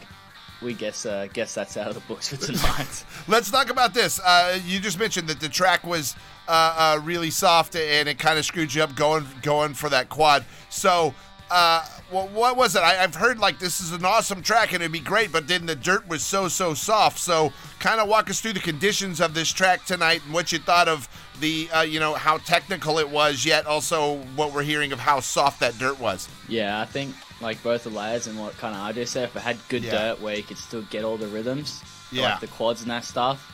we 0.62 0.74
guess 0.74 1.06
uh, 1.06 1.28
guess 1.34 1.54
that's 1.54 1.76
out 1.76 1.90
of 1.90 1.94
the 1.96 2.00
books 2.02 2.30
for 2.30 2.38
tonight. 2.38 3.06
Let's 3.28 3.52
talk 3.52 3.70
about 3.70 3.94
this. 3.94 4.20
Uh, 4.20 4.60
you 4.66 4.80
just 4.80 4.98
mentioned 4.98 5.28
that 5.28 5.40
the 5.42 5.50
track 5.50 5.86
was 5.86 6.16
uh, 6.48 6.96
uh, 6.98 7.02
really 7.04 7.32
soft 7.32 7.76
and 7.76 8.08
it 8.08 8.18
kind 8.18 8.40
of 8.40 8.46
screwed 8.46 8.74
you 8.74 8.82
up 8.82 8.96
going 8.96 9.26
going 9.42 9.74
for 9.74 9.90
that 9.90 10.08
quad. 10.08 10.46
So, 10.70 11.14
uh, 11.52 11.86
well, 12.12 12.30
what 12.30 12.56
was 12.56 12.78
it? 12.78 12.80
I, 12.80 13.04
I've 13.04 13.16
heard 13.16 13.40
like 13.40 13.60
this 13.60 13.82
is 13.82 13.92
an 13.92 14.06
awesome 14.06 14.42
track 14.42 14.72
and 14.72 14.82
it'd 14.82 14.94
be 14.94 15.02
great, 15.02 15.34
but 15.34 15.50
then 15.50 15.66
the 15.66 15.76
dirt 15.76 16.08
was 16.08 16.24
so 16.24 16.48
so 16.48 16.74
soft. 16.74 17.20
So, 17.20 17.52
kind 17.80 18.00
of 18.00 18.08
walk 18.08 18.30
us 18.30 18.40
through 18.40 18.54
the 18.54 18.62
conditions 18.62 19.20
of 19.20 19.34
this 19.34 19.52
track 19.52 19.84
tonight 19.84 20.22
and 20.24 20.34
what 20.34 20.54
you 20.54 20.60
thought 20.60 20.88
of 20.88 21.10
the 21.40 21.70
uh, 21.72 21.82
you 21.82 22.00
know 22.00 22.14
how 22.14 22.38
technical 22.38 23.00
it 23.00 23.10
was, 23.10 23.46
yet 23.46 23.66
also 23.66 24.18
what 24.36 24.54
we're 24.54 24.64
hearing 24.64 24.92
of 24.92 25.00
how 25.00 25.20
soft 25.20 25.60
that 25.62 25.78
dirt 25.78 26.00
was. 26.00 26.28
yeah, 26.48 26.80
I 26.80 26.86
think 26.86 27.16
like 27.42 27.62
both 27.64 27.84
the 27.84 27.90
layers 27.90 28.28
and 28.28 28.40
what 28.40 28.58
kind 28.58 28.74
of 28.76 28.96
RJ 28.96 29.08
said, 29.08 29.24
if 29.26 29.36
it 29.36 29.42
had 29.42 29.58
good 29.68 29.84
Yeah. 29.84 29.92
dirt 29.92 30.22
where 30.22 30.36
you 30.36 30.44
could 30.44 30.58
still 30.58 30.84
get 30.84 31.04
all 31.04 31.18
the 31.18 31.28
rhythms, 31.28 31.82
Yeah. 32.12 32.32
like 32.32 32.40
the 32.40 32.48
quads 32.48 32.82
and 32.82 32.92
that 32.92 33.04
stuff. 33.04 33.52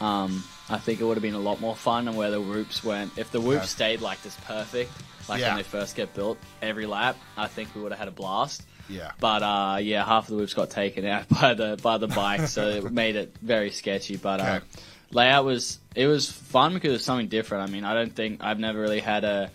Um, 0.00 0.42
I 0.70 0.78
think 0.78 1.00
it 1.00 1.04
would 1.04 1.16
have 1.16 1.22
been 1.22 1.34
a 1.34 1.38
lot 1.40 1.60
more 1.60 1.74
fun, 1.76 2.08
and 2.08 2.16
where 2.16 2.30
the 2.30 2.40
whoops 2.40 2.82
went, 2.84 3.16
if 3.16 3.30
the 3.30 3.40
whoops 3.40 3.58
Okay. 3.58 3.66
stayed 3.66 4.00
like 4.00 4.20
this 4.22 4.36
perfect, 4.46 4.90
like 5.28 5.40
Yeah. 5.40 5.48
when 5.48 5.56
they 5.58 5.62
first 5.62 5.94
get 5.96 6.14
built 6.14 6.38
every 6.62 6.86
lap, 6.86 7.16
I 7.36 7.46
think 7.46 7.74
we 7.74 7.82
would 7.82 7.92
have 7.92 7.98
had 7.98 8.08
a 8.08 8.12
blast. 8.12 8.62
Yeah. 8.88 9.10
But 9.20 9.42
uh, 9.42 9.78
yeah, 9.80 10.04
half 10.04 10.24
of 10.24 10.30
the 10.30 10.36
whoops 10.36 10.54
got 10.54 10.70
taken 10.70 11.04
out 11.06 11.28
by 11.40 11.54
the 11.54 11.78
by 11.82 11.98
the 11.98 12.08
bike, 12.08 12.48
so 12.48 12.68
it 12.68 12.90
made 13.04 13.16
it 13.16 13.34
very 13.42 13.70
sketchy. 13.70 14.16
But 14.16 14.40
uh, 14.40 14.42
Okay. 14.44 14.64
Layout 15.10 15.44
was 15.44 15.78
it 15.94 16.06
was 16.06 16.30
fun 16.30 16.74
because 16.74 16.90
it 16.90 16.94
was 16.94 17.04
something 17.04 17.28
different. 17.28 17.68
I 17.68 17.72
mean, 17.72 17.84
I 17.84 17.94
don't 17.94 18.14
think 18.14 18.42
I've 18.42 18.58
never 18.58 18.80
really 18.80 19.00
had 19.00 19.24
a 19.24 19.50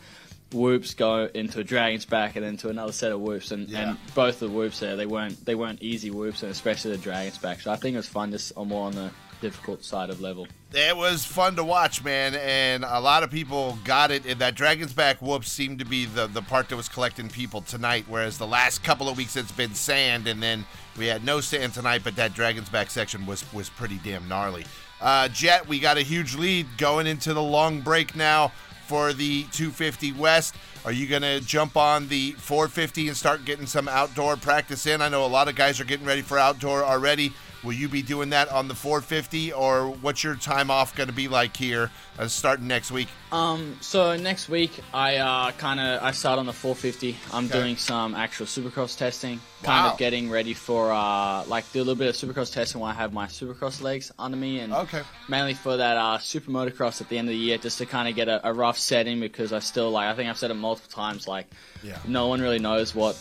whoops 0.52 0.94
go 0.94 1.26
into 1.34 1.60
a 1.60 1.64
dragon's 1.64 2.06
back 2.06 2.36
and 2.36 2.46
then 2.46 2.58
to 2.58 2.70
another 2.70 2.92
set 2.92 3.12
of 3.12 3.20
whoops, 3.20 3.52
and, 3.52 3.68
Yeah. 3.70 3.90
and 3.90 3.98
both 4.14 4.40
the 4.40 4.48
whoops 4.50 4.80
there 4.80 4.96
they 4.96 5.06
weren't 5.08 5.44
they 5.46 5.56
weren't 5.56 5.82
easy 5.82 6.12
whoops, 6.12 6.44
and 6.44 6.52
especially 6.52 6.92
the 6.92 6.98
dragon's 6.98 7.38
back. 7.38 7.62
So 7.62 7.72
I 7.72 7.76
think 7.76 7.96
it 7.96 7.98
was 7.98 8.08
fun 8.08 8.32
just 8.32 8.54
on 8.56 8.68
more 8.68 8.86
on 8.88 8.94
the 8.94 9.12
difficult 9.42 9.84
side 9.84 10.10
of 10.10 10.22
level. 10.22 10.48
It 10.74 10.96
was 10.96 11.26
fun 11.26 11.56
to 11.58 11.64
watch, 11.66 12.02
man, 12.04 12.34
and 12.36 12.86
a 12.86 13.00
lot 13.00 13.24
of 13.24 13.30
people 13.32 13.78
got 13.84 14.10
it. 14.10 14.26
And 14.26 14.40
that 14.40 14.56
Dragon's 14.56 14.94
Back 14.94 15.22
whoops 15.22 15.52
seemed 15.52 15.80
to 15.80 15.86
be 15.86 16.06
the, 16.06 16.28
the 16.28 16.42
part 16.42 16.70
that 16.70 16.78
was 16.78 16.88
collecting 16.88 17.28
people 17.30 17.62
tonight, 17.62 18.06
whereas 18.08 18.38
the 18.38 18.48
last 18.48 18.84
couple 18.86 19.10
of 19.10 19.18
weeks 19.18 19.36
it's 19.36 19.52
been 19.52 19.76
sand, 19.76 20.28
and 20.28 20.42
then 20.42 20.66
we 20.98 21.08
had 21.08 21.26
no 21.26 21.42
sand 21.42 21.74
tonight, 21.74 22.02
but 22.06 22.16
that 22.16 22.34
Dragon's 22.34 22.70
Back 22.70 22.90
section 22.90 23.26
was, 23.26 23.44
was 23.54 23.68
pretty 23.70 24.00
damn 24.02 24.28
gnarly. 24.30 24.66
Uh, 25.04 25.28
Jet, 25.28 25.68
we 25.68 25.80
got 25.80 25.98
a 25.98 26.02
huge 26.02 26.36
lead 26.36 26.66
going 26.78 27.08
into 27.08 27.34
the 27.34 27.44
long 27.44 27.82
break 27.82 28.16
now 28.16 28.54
for 28.88 29.12
the 29.12 29.44
250 29.52 30.14
West. 30.14 30.56
Are 30.86 30.94
you 30.94 31.08
going 31.08 31.24
to 31.24 31.42
jump 31.42 31.76
on 31.76 32.08
the 32.08 32.32
450 32.34 33.10
and 33.10 33.18
start 33.18 33.44
getting 33.44 33.66
some 33.66 33.90
outdoor 33.90 34.38
practice 34.38 34.88
in? 34.88 35.02
I 35.02 35.10
know 35.10 35.26
a 35.26 35.28
lot 35.28 35.50
of 35.50 35.56
guys 35.56 35.82
are 35.82 35.86
getting 35.86 36.06
ready 36.06 36.22
for 36.22 36.40
outdoor 36.40 36.86
already. 36.86 37.34
Will 37.64 37.74
you 37.74 37.88
be 37.88 38.02
doing 38.02 38.32
that 38.32 38.50
on 38.50 38.68
the 38.68 38.76
450, 38.76 39.54
or 39.54 39.88
what's 39.90 40.22
your 40.22 40.36
time 40.36 40.70
off 40.70 40.94
going 40.96 41.08
to 41.08 41.16
be 41.16 41.30
like 41.30 41.56
here 41.56 41.90
uh, 42.20 42.28
starting 42.28 42.68
next 42.68 42.92
week? 42.92 43.08
Um, 43.32 43.78
so 43.80 44.18
next 44.18 44.50
week 44.50 44.80
I 44.94 45.16
uh, 45.18 45.52
kind 45.54 45.80
of 45.80 46.04
I 46.04 46.12
start 46.12 46.40
on 46.40 46.46
the 46.46 46.52
450. 46.54 47.16
I'm 47.32 47.46
Okay. 47.46 47.54
doing 47.54 47.78
some 47.78 48.16
actual 48.16 48.48
Supercross 48.48 48.98
testing, 48.98 49.40
kind 49.64 49.86
Wow. 49.86 49.94
of 49.94 49.98
getting 49.98 50.30
ready 50.30 50.54
for 50.54 50.92
uh, 50.92 51.46
like 51.46 51.72
do 51.72 51.80
a 51.80 51.84
little 51.86 51.96
bit 51.96 52.10
of 52.10 52.16
Supercross 52.16 52.54
testing 52.54 52.82
when 52.82 52.92
I 52.92 52.96
have 52.96 53.14
my 53.14 53.28
Supercross 53.28 53.82
legs 53.82 54.12
under 54.20 54.36
me, 54.38 54.60
and 54.60 54.74
Okay. 54.74 55.02
mainly 55.30 55.54
for 55.54 55.78
that 55.78 55.96
uh, 55.96 56.18
Super 56.18 56.52
Motocross 56.52 57.00
at 57.00 57.08
the 57.08 57.18
end 57.18 57.30
of 57.30 57.32
the 57.32 57.38
year, 57.40 57.58
just 57.58 57.78
to 57.78 57.86
kind 57.86 58.10
of 58.10 58.16
get 58.16 58.28
a, 58.28 58.46
a 58.50 58.54
rough 58.54 58.78
setting 58.78 59.22
because 59.22 59.54
I 59.54 59.60
still 59.60 59.90
like 59.90 60.10
I 60.10 60.16
think 60.16 60.30
I've 60.30 60.38
said 60.38 60.52
it 60.52 60.56
multiple 60.56 60.92
times 60.92 61.30
like 61.30 61.48
Yeah. 61.82 61.98
no 62.06 62.28
one 62.28 62.42
really 62.42 62.60
knows 62.60 62.94
what 62.94 63.16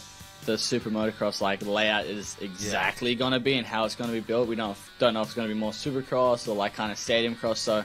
the 0.45 0.59
Super 0.59 0.91
Motocross 0.91 1.41
like 1.41 1.65
layout 1.65 2.07
is 2.07 2.37
exactly 2.41 3.15
gonna 3.15 3.41
be 3.41 3.55
and 3.55 3.67
how 3.67 3.85
it's 3.85 3.95
gonna 3.95 4.13
be 4.13 4.21
built. 4.21 4.49
We 4.49 4.57
don't 4.57 4.77
don't 4.99 5.15
know 5.15 5.23
if 5.23 5.29
it's 5.29 5.35
gonna 5.35 5.49
be 5.49 5.55
more 5.55 5.73
Supercross 5.73 6.49
or 6.49 6.55
like 6.55 6.75
kind 6.75 6.93
of 6.93 6.99
stadium 6.99 7.35
cross. 7.35 7.61
So 7.61 7.85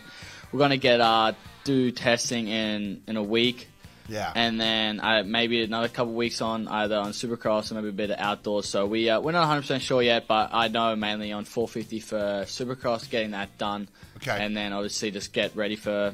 we're 0.51 0.59
gonna 0.59 0.77
get 0.77 1.01
uh 1.01 1.33
do 1.63 1.91
testing 1.91 2.47
in 2.47 3.01
in 3.07 3.17
a 3.17 3.23
week. 3.23 3.67
Yeah. 4.09 4.31
And 4.33 4.59
then 4.59 5.01
uh, 5.01 5.23
maybe 5.25 5.61
another 5.63 5.89
couple 5.89 6.13
weeks 6.13 6.41
on 6.41 6.67
either 6.69 6.95
on 6.95 7.11
Supercross 7.11 7.71
or 7.71 7.75
maybe 7.75 7.89
a 7.89 7.91
bit 7.91 8.11
of 8.11 8.19
outdoors. 8.19 8.67
So 8.67 8.85
we 8.85 9.09
uh, 9.09 9.19
we're 9.19 9.33
not 9.33 9.41
100 9.41 9.61
percent 9.61 9.83
sure 9.83 10.01
yet, 10.01 10.27
but 10.27 10.49
I 10.53 10.69
know 10.69 10.95
mainly 10.95 11.31
on 11.33 11.43
450 11.43 11.99
for 11.99 12.15
Supercross, 12.45 13.09
getting 13.09 13.31
that 13.31 13.57
done. 13.57 13.89
Okay. 14.17 14.43
And 14.43 14.55
then 14.55 14.71
obviously 14.73 15.11
just 15.11 15.33
get 15.33 15.55
ready 15.55 15.75
for 15.75 16.13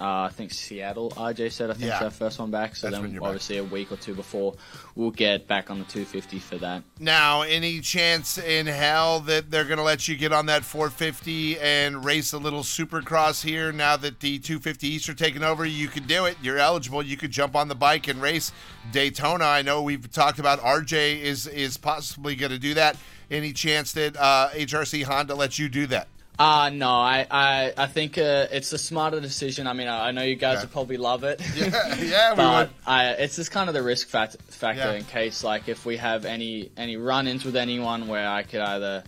uh, 0.00 0.22
I 0.22 0.30
think 0.32 0.52
Seattle. 0.52 1.10
RJ 1.12 1.52
said 1.52 1.70
I 1.70 1.74
think 1.74 1.86
Yeah. 1.86 1.96
is 1.98 2.02
our 2.04 2.10
first 2.10 2.38
one 2.38 2.50
back. 2.50 2.74
So 2.74 2.88
That's 2.90 3.00
then 3.02 3.12
you're 3.12 3.20
back. 3.20 3.28
obviously 3.28 3.58
a 3.58 3.64
week 3.64 3.92
or 3.92 3.96
two 3.96 4.14
before 4.14 4.54
we'll 4.94 5.10
get 5.10 5.46
back 5.46 5.70
on 5.70 5.78
the 5.78 5.84
250 5.84 6.38
for 6.38 6.56
that. 6.58 6.82
Now, 6.98 7.42
any 7.42 7.80
chance 7.80 8.38
in 8.38 8.66
hell 8.66 9.20
that 9.20 9.50
they're 9.50 9.64
going 9.64 9.76
to 9.78 9.82
let 9.84 10.08
you 10.08 10.16
get 10.16 10.32
on 10.32 10.46
that 10.46 10.64
450 10.64 11.58
and 11.60 12.04
race 12.04 12.32
a 12.32 12.38
little 12.38 12.62
supercross 12.62 13.42
here 13.44 13.70
now 13.72 13.96
that 13.98 14.20
the 14.20 14.38
250 14.38 14.86
East 14.88 15.08
are 15.08 15.14
taking 15.14 15.42
over? 15.42 15.64
You 15.64 15.88
can 15.88 16.04
do 16.06 16.24
it. 16.24 16.36
You're 16.42 16.58
eligible. 16.58 17.02
You 17.02 17.16
could 17.16 17.30
jump 17.30 17.54
on 17.54 17.68
the 17.68 17.74
bike 17.74 18.08
and 18.08 18.20
race 18.22 18.52
Daytona. 18.92 19.44
I 19.44 19.62
know 19.62 19.82
we've 19.82 20.10
talked 20.10 20.38
about 20.38 20.60
RJ 20.60 21.20
is 21.20 21.46
is 21.46 21.76
possibly 21.76 22.34
going 22.34 22.52
to 22.52 22.58
do 22.58 22.74
that. 22.74 22.96
Any 23.30 23.52
chance 23.52 23.92
that 23.92 24.16
uh, 24.16 24.50
HRC 24.54 25.02
Honda 25.02 25.34
lets 25.34 25.58
you 25.58 25.68
do 25.68 25.86
that? 25.88 26.08
Uh 26.38 26.70
no, 26.70 26.90
I 26.90 27.26
I, 27.30 27.72
I 27.78 27.86
think 27.86 28.18
uh, 28.18 28.46
it's 28.52 28.70
a 28.72 28.78
smarter 28.78 29.20
decision. 29.20 29.66
I 29.66 29.72
mean, 29.72 29.88
I, 29.88 30.08
I 30.08 30.10
know 30.10 30.22
you 30.22 30.36
guys 30.36 30.58
Okay. 30.58 30.64
would 30.66 30.72
probably 30.72 30.96
love 30.98 31.24
it. 31.24 31.40
Yeah, 31.56 31.96
yeah, 31.96 32.30
we 32.32 32.36
but 32.36 32.68
would. 32.68 32.74
I, 32.86 33.06
it's 33.12 33.36
just 33.36 33.50
kind 33.50 33.68
of 33.70 33.74
the 33.74 33.82
risk 33.82 34.08
fact, 34.08 34.36
factor 34.48 34.80
Yeah. 34.82 34.92
in 34.98 35.04
case 35.04 35.42
like 35.42 35.68
if 35.68 35.86
we 35.86 35.96
have 35.96 36.26
any 36.26 36.70
any 36.76 36.96
run-ins 36.98 37.44
with 37.44 37.56
anyone 37.56 38.06
where 38.06 38.28
I 38.28 38.42
could 38.42 38.60
either 38.60 39.04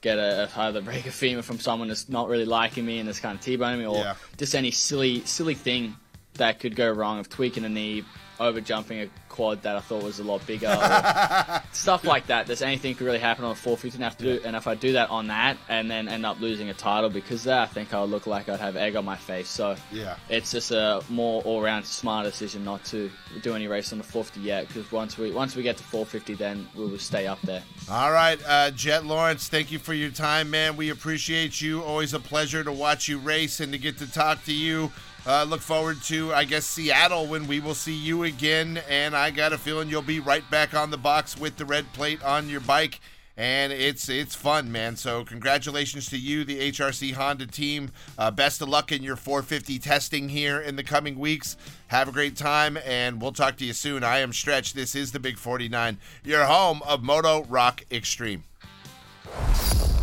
get 0.00 0.18
a 0.18 0.48
either 0.56 0.80
break 0.80 1.06
a 1.06 1.10
femur 1.10 1.42
from 1.42 1.58
someone 1.60 1.88
that's 1.88 2.08
not 2.08 2.28
really 2.30 2.46
liking 2.46 2.86
me 2.86 2.98
and 2.98 3.06
that's 3.08 3.20
kind 3.20 3.36
of 3.38 3.44
t-boning 3.44 3.80
me, 3.80 3.86
or 3.86 4.02
Yeah. 4.02 4.14
just 4.38 4.54
any 4.54 4.70
silly 4.70 5.22
silly 5.26 5.54
thing 5.54 5.96
that 6.34 6.60
could 6.60 6.74
go 6.76 6.88
wrong 6.90 7.18
of 7.18 7.28
tweaking 7.28 7.64
a 7.66 7.68
knee, 7.68 8.04
over 8.40 8.60
jumping 8.60 9.00
a 9.00 9.08
quad 9.28 9.62
that 9.62 9.76
I 9.76 9.80
thought 9.80 10.02
was 10.02 10.18
a 10.18 10.24
lot 10.24 10.44
bigger, 10.46 10.66
stuff 11.72 12.04
like 12.04 12.26
that. 12.28 12.46
There's 12.46 12.62
anything 12.62 12.94
could 12.94 13.04
really 13.06 13.18
happen 13.18 13.44
on 13.44 13.52
a 13.52 13.54
450 13.54 13.96
and 13.96 14.04
have 14.04 14.16
to 14.18 14.24
do, 14.38 14.40
and 14.44 14.56
if 14.56 14.66
I 14.66 14.74
do 14.74 14.92
that 14.94 15.10
on 15.10 15.28
that 15.28 15.58
and 15.68 15.90
then 15.90 16.08
end 16.08 16.24
up 16.24 16.40
losing 16.40 16.70
a 16.70 16.74
title 16.74 17.10
because 17.10 17.44
that, 17.44 17.60
I 17.62 17.66
think 17.66 17.92
I 17.94 18.00
would 18.00 18.10
look 18.10 18.26
like 18.26 18.48
I'd 18.48 18.58
have 18.60 18.76
egg 18.76 18.96
on 18.96 19.04
my 19.04 19.16
face. 19.16 19.48
So 19.48 19.76
Yeah. 19.92 20.16
it's 20.28 20.50
just 20.50 20.70
a 20.70 21.02
more 21.10 21.42
all-round 21.42 21.84
smart 21.84 22.24
decision 22.24 22.64
not 22.64 22.84
to 22.86 23.10
do 23.42 23.54
any 23.54 23.68
race 23.68 23.92
on 23.92 23.98
the 23.98 24.04
450 24.04 24.40
yet 24.40 24.66
because 24.68 24.90
once 24.90 25.18
we 25.18 25.30
once 25.30 25.54
we 25.54 25.62
get 25.62 25.76
to 25.76 25.84
450 25.84 26.34
then 26.34 26.66
we 26.74 26.86
will 26.86 26.98
stay 26.98 27.26
up 27.26 27.40
there 27.42 27.62
All 27.90 28.10
right, 28.10 28.40
uh, 28.46 28.70
Jet 28.70 29.04
Lawrence, 29.04 29.48
thank 29.48 29.70
you 29.70 29.78
for 29.78 29.92
your 29.94 30.10
time, 30.10 30.50
man. 30.50 30.76
We 30.76 30.90
appreciate 30.90 31.60
you. 31.60 31.82
Always 31.82 32.14
a 32.14 32.20
pleasure 32.20 32.64
to 32.64 32.72
watch 32.72 33.06
you 33.06 33.18
race 33.18 33.60
and 33.60 33.70
to 33.72 33.78
get 33.78 33.98
to 33.98 34.10
talk 34.10 34.44
to 34.44 34.52
you. 34.52 34.90
Uh, 35.26 35.44
look 35.44 35.60
forward 35.60 36.02
to, 36.04 36.32
I 36.32 36.44
guess, 36.44 36.64
Seattle 36.64 37.26
when 37.26 37.46
we 37.46 37.60
will 37.60 37.74
see 37.74 37.94
you 37.94 38.24
again. 38.24 38.80
And 38.88 39.14
I 39.14 39.30
got 39.30 39.52
a 39.52 39.58
feeling 39.58 39.88
you'll 39.88 40.02
be 40.02 40.20
right 40.20 40.48
back 40.50 40.74
on 40.74 40.90
the 40.90 40.96
box 40.96 41.38
with 41.38 41.56
the 41.56 41.64
red 41.64 41.92
plate 41.92 42.22
on 42.24 42.48
your 42.48 42.60
bike. 42.60 43.00
And 43.36 43.72
it's 43.72 44.10
it's 44.10 44.34
fun, 44.34 44.70
man. 44.70 44.96
So 44.96 45.24
congratulations 45.24 46.10
to 46.10 46.18
you, 46.18 46.44
the 46.44 46.72
HRC 46.72 47.14
Honda 47.14 47.46
team. 47.46 47.90
Uh, 48.18 48.30
best 48.30 48.60
of 48.60 48.68
luck 48.68 48.92
in 48.92 49.02
your 49.02 49.16
450 49.16 49.78
testing 49.78 50.28
here 50.28 50.60
in 50.60 50.76
the 50.76 50.84
coming 50.84 51.18
weeks. 51.18 51.56
Have 51.86 52.08
a 52.08 52.12
great 52.12 52.36
time, 52.36 52.76
and 52.84 53.20
we'll 53.20 53.32
talk 53.32 53.56
to 53.58 53.64
you 53.64 53.72
soon. 53.72 54.04
I 54.04 54.18
am 54.18 54.34
Stretch. 54.34 54.74
This 54.74 54.94
is 54.94 55.12
the 55.12 55.20
Big 55.20 55.38
49, 55.38 55.96
your 56.22 56.44
home 56.44 56.82
of 56.86 57.02
Moto 57.02 57.44
Rock 57.44 57.84
Extreme. 57.90 58.44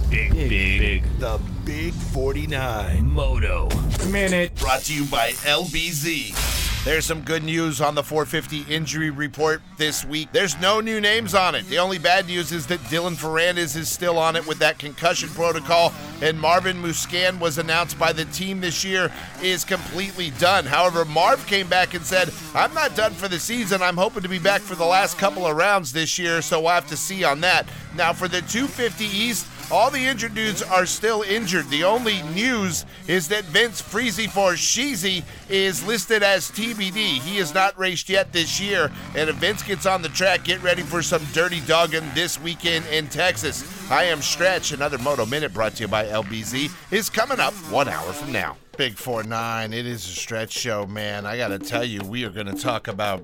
Big, 0.10 0.32
big, 0.32 0.50
big. 0.50 1.20
The 1.20 1.40
Big 1.66 1.94
49. 1.94 3.06
Moto. 3.12 3.68
Minute. 4.10 4.56
brought 4.56 4.84
to 4.84 4.94
you 4.94 5.04
by 5.06 5.32
LBZ. 5.32 6.86
There's 6.86 7.06
some 7.06 7.24
good 7.24 7.44
news 7.44 7.82
on 7.82 7.94
the 7.94 8.04
450 8.04 8.74
injury 8.74 9.10
report 9.10 9.62
this 9.76 10.06
week. 10.06 10.30
There's 10.32 10.58
no 10.62 10.80
new 10.80 11.02
names 11.02 11.36
on 11.36 11.56
it. 11.56 11.68
The 11.68 11.80
only 11.80 11.98
bad 11.98 12.28
news 12.28 12.54
is 12.54 12.66
that 12.68 12.80
Dylan 12.82 13.16
Ferrandis 13.16 13.76
is 13.76 13.90
still 13.90 14.18
on 14.18 14.38
it 14.38 14.48
with 14.48 14.60
that 14.60 14.80
concussion 14.80 15.28
protocol, 15.28 15.92
and 16.22 16.40
Marvin 16.40 16.82
Musquin 16.82 17.38
was 17.42 17.58
announced 17.58 18.00
by 18.00 18.14
the 18.14 18.24
team 18.26 18.62
this 18.62 18.86
year 18.86 19.12
is 19.44 19.66
completely 19.66 20.30
done. 20.40 20.66
However, 20.66 21.04
Marv 21.04 21.46
came 21.48 21.68
back 21.68 21.94
and 21.94 22.06
said, 22.06 22.32
I'm 22.56 22.74
not 22.74 22.96
done 22.96 23.12
for 23.12 23.28
the 23.28 23.40
season. 23.40 23.82
I'm 23.82 23.98
hoping 23.98 24.24
to 24.24 24.30
be 24.30 24.40
back 24.40 24.62
for 24.62 24.76
the 24.76 24.86
last 24.86 25.18
couple 25.18 25.46
of 25.46 25.58
rounds 25.58 25.92
this 25.92 26.18
year, 26.18 26.42
so 26.42 26.62
we'll 26.62 26.70
have 26.70 26.88
to 26.88 26.96
see 26.96 27.26
on 27.26 27.42
that. 27.42 27.68
Now, 27.98 28.14
for 28.14 28.30
the 28.30 28.42
250 28.44 29.04
East, 29.04 29.46
all 29.72 29.92
the 29.92 30.06
injured 30.06 30.34
dudes 30.34 30.62
are 30.62 30.86
still 30.86 31.24
injured. 31.24 31.70
The 31.70 31.84
only 31.84 32.22
news 32.34 32.86
is 33.08 33.28
that 33.28 33.44
Vince 33.46 33.82
Freezy 33.82 34.30
for 34.30 34.54
Sheezy 34.54 35.24
is 35.50 35.86
listed 35.86 36.24
as 36.24 36.50
TBD. 36.52 37.20
He 37.20 37.38
has 37.38 37.54
not 37.54 37.78
raced 37.78 38.10
yet 38.10 38.32
this 38.32 38.60
year. 38.62 38.92
And 39.16 39.30
if 39.30 39.36
Vince 39.38 39.64
gets 39.64 39.86
on 39.86 40.02
the 40.02 40.10
track, 40.10 40.44
get 40.44 40.62
ready 40.64 40.84
for 40.84 41.02
some 41.02 41.24
dirty 41.34 41.62
dogging 41.62 42.10
this 42.14 42.40
weekend 42.40 42.86
in 42.88 43.08
Texas. 43.08 43.92
I 43.92 44.06
am 44.06 44.22
Stretch. 44.22 44.72
Another 44.72 44.98
Moto 44.98 45.26
Minute 45.26 45.54
brought 45.54 45.76
to 45.76 45.84
you 45.84 45.88
by 45.88 46.06
LBZ 46.06 46.72
is 46.92 47.10
coming 47.10 47.40
up 47.40 47.54
one 47.72 47.88
hour 47.88 48.14
from 48.14 48.32
now. 48.32 48.58
Big 48.78 48.96
4 48.96 49.24
9. 49.24 49.74
It 49.74 49.86
is 49.86 50.06
a 50.06 50.10
stretch 50.10 50.52
show, 50.52 50.86
man. 50.86 51.26
I 51.26 51.36
got 51.36 51.50
to 51.50 51.60
tell 51.60 51.84
you, 51.84 52.02
we 52.02 52.24
are 52.26 52.30
going 52.30 52.48
to 52.48 52.56
talk 52.56 52.88
about 52.88 53.22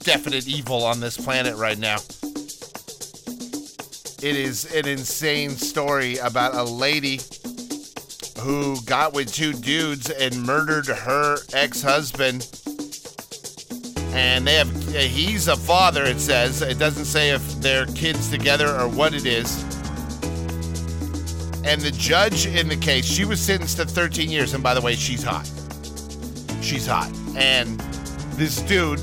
definite 0.00 0.48
evil 0.48 0.84
on 0.84 1.00
this 1.00 1.16
planet 1.16 1.56
right 1.56 1.78
now. 1.78 1.98
It 4.22 4.36
is 4.36 4.70
an 4.74 4.86
insane 4.86 5.52
story 5.52 6.18
about 6.18 6.54
a 6.54 6.62
lady 6.62 7.20
who 8.40 8.78
got 8.82 9.14
with 9.14 9.32
two 9.32 9.54
dudes 9.54 10.10
and 10.10 10.42
murdered 10.42 10.88
her 10.88 11.38
ex-husband. 11.54 12.46
And 14.12 14.46
they 14.46 14.56
have 14.56 14.70
he's 14.92 15.48
a 15.48 15.56
father 15.56 16.04
it 16.04 16.20
says. 16.20 16.60
It 16.60 16.78
doesn't 16.78 17.06
say 17.06 17.30
if 17.30 17.42
they're 17.62 17.86
kids 17.86 18.28
together 18.28 18.68
or 18.68 18.88
what 18.88 19.14
it 19.14 19.24
is. 19.24 19.62
And 21.64 21.80
the 21.80 21.94
judge 21.96 22.44
in 22.44 22.68
the 22.68 22.76
case, 22.76 23.06
she 23.06 23.24
was 23.24 23.40
sentenced 23.40 23.78
to 23.78 23.86
13 23.86 24.28
years 24.28 24.52
and 24.52 24.62
by 24.62 24.74
the 24.74 24.82
way, 24.82 24.96
she's 24.96 25.22
hot. 25.22 25.50
She's 26.60 26.86
hot. 26.86 27.10
And 27.36 27.80
this 28.36 28.60
dude 28.60 29.00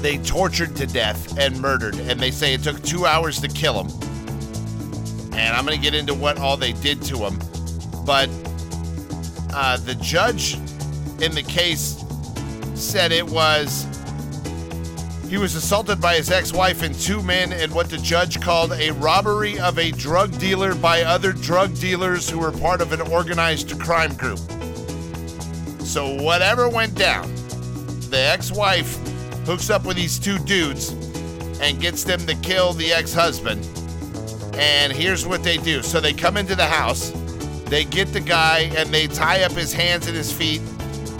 they 0.00 0.18
tortured 0.18 0.76
to 0.76 0.86
death 0.86 1.38
and 1.38 1.60
murdered, 1.60 1.96
and 1.96 2.20
they 2.20 2.30
say 2.30 2.54
it 2.54 2.62
took 2.62 2.82
two 2.82 3.06
hours 3.06 3.40
to 3.40 3.48
kill 3.48 3.82
him. 3.82 3.88
And 5.32 5.56
I'm 5.56 5.64
going 5.64 5.76
to 5.76 5.82
get 5.82 5.94
into 5.94 6.14
what 6.14 6.38
all 6.38 6.56
they 6.56 6.72
did 6.72 7.02
to 7.02 7.18
him. 7.18 7.38
But 8.04 8.28
uh, 9.52 9.76
the 9.78 9.96
judge 10.00 10.54
in 11.20 11.34
the 11.34 11.44
case 11.46 12.04
said 12.74 13.12
it 13.12 13.26
was 13.26 13.86
he 15.28 15.36
was 15.36 15.54
assaulted 15.54 16.00
by 16.00 16.14
his 16.14 16.30
ex-wife 16.30 16.82
and 16.82 16.94
two 16.94 17.22
men 17.22 17.52
in 17.52 17.74
what 17.74 17.90
the 17.90 17.98
judge 17.98 18.40
called 18.40 18.72
a 18.72 18.92
robbery 18.92 19.58
of 19.60 19.78
a 19.78 19.90
drug 19.90 20.36
dealer 20.38 20.74
by 20.74 21.02
other 21.02 21.32
drug 21.32 21.74
dealers 21.78 22.30
who 22.30 22.38
were 22.38 22.52
part 22.52 22.80
of 22.80 22.92
an 22.92 23.02
organized 23.02 23.78
crime 23.78 24.14
group. 24.14 24.38
So 25.80 26.14
whatever 26.22 26.68
went 26.68 26.94
down, 26.94 27.30
the 28.08 28.18
ex-wife 28.18 28.98
hooks 29.48 29.70
up 29.70 29.86
with 29.86 29.96
these 29.96 30.18
two 30.18 30.38
dudes 30.40 30.90
and 31.62 31.80
gets 31.80 32.04
them 32.04 32.20
to 32.26 32.34
kill 32.36 32.74
the 32.74 32.92
ex-husband. 32.92 33.66
And 34.52 34.92
here's 34.92 35.26
what 35.26 35.42
they 35.42 35.56
do. 35.56 35.82
So 35.82 36.00
they 36.00 36.12
come 36.12 36.36
into 36.36 36.54
the 36.54 36.66
house, 36.66 37.12
they 37.64 37.84
get 37.84 38.12
the 38.12 38.20
guy, 38.20 38.70
and 38.76 38.90
they 38.90 39.06
tie 39.06 39.44
up 39.44 39.52
his 39.52 39.72
hands 39.72 40.06
and 40.06 40.14
his 40.14 40.30
feet, 40.30 40.60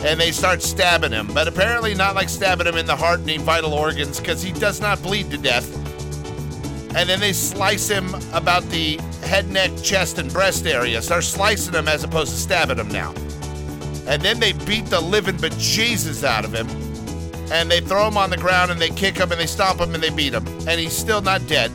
and 0.01 0.21
they 0.21 0.31
start 0.31 0.61
stabbing 0.61 1.11
him. 1.11 1.27
But 1.33 1.49
apparently, 1.49 1.95
not 1.95 2.15
like 2.17 2.29
stabbing 2.29 2.67
him 2.67 2.77
in 2.77 2.85
the 2.85 2.97
heart 2.97 3.21
and 3.21 3.41
vital 3.41 3.73
organs, 3.73 4.21
because 4.21 4.43
he 4.43 4.53
does 4.53 4.79
not 4.79 5.03
bleed 5.03 5.31
to 5.31 5.39
death. 5.39 5.75
And 6.95 7.09
then 7.09 7.21
they 7.21 7.33
slice 7.33 7.89
him 7.89 8.15
about 8.35 8.63
the 8.65 8.99
head, 9.23 9.49
neck, 9.49 9.71
chest, 9.83 10.19
and 10.19 10.31
breast 10.31 10.67
area. 10.67 11.01
Start 11.01 11.25
slicing 11.25 11.73
him 11.73 11.89
as 11.89 12.05
opposed 12.05 12.33
to 12.33 12.37
stabbing 12.37 12.77
him 12.77 12.89
now. 12.89 13.15
And 14.07 14.21
then 14.21 14.39
they 14.39 14.53
beat 14.53 14.85
the 14.87 15.01
living 15.01 15.37
bejesus 15.37 16.25
out 16.25 16.45
of 16.45 16.53
him. 16.53 16.88
And 17.51 17.71
they 17.71 17.81
throw 17.81 18.07
him 18.09 18.17
on 18.17 18.31
the 18.31 18.37
ground 18.37 18.71
and 18.71 18.81
they 18.81 18.91
kick 18.91 19.17
him 19.17 19.33
and 19.33 19.41
they 19.41 19.47
stomp 19.47 19.81
him 19.81 19.95
and 19.95 20.03
they 20.03 20.11
beat 20.11 20.35
him. 20.35 20.47
And 20.69 20.81
he's 20.81 20.97
still 20.97 21.23
not 21.23 21.47
dead. 21.47 21.73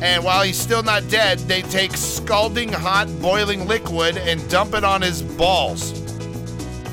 And 0.00 0.24
while 0.24 0.42
he's 0.42 0.58
still 0.58 0.82
not 0.82 1.08
dead, 1.08 1.38
they 1.40 1.62
take 1.62 1.96
scalding 1.96 2.72
hot 2.72 3.08
boiling 3.20 3.66
liquid 3.66 4.16
and 4.16 4.48
dump 4.48 4.74
it 4.74 4.84
on 4.84 5.02
his 5.02 5.22
balls. 5.22 5.92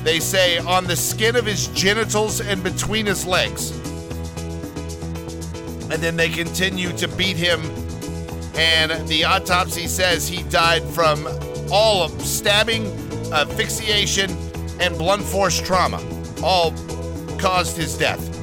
They 0.02 0.20
say 0.20 0.58
on 0.58 0.84
the 0.84 0.96
skin 0.96 1.36
of 1.36 1.46
his 1.46 1.68
genitals 1.68 2.40
and 2.40 2.62
between 2.62 3.06
his 3.06 3.24
legs. 3.24 3.70
And 5.88 6.02
then 6.02 6.16
they 6.16 6.28
continue 6.28 6.92
to 6.96 7.08
beat 7.08 7.36
him. 7.36 7.60
And 8.56 9.06
the 9.08 9.24
autopsy 9.24 9.86
says 9.86 10.26
he 10.26 10.42
died 10.44 10.82
from 10.82 11.28
all 11.70 12.02
of 12.02 12.20
stabbing, 12.22 12.86
asphyxiation, 13.32 14.30
and 14.80 14.96
blunt 14.98 15.22
force 15.22 15.60
trauma. 15.60 16.02
All 16.42 16.72
caused 17.38 17.76
his 17.76 17.96
death 17.96 18.36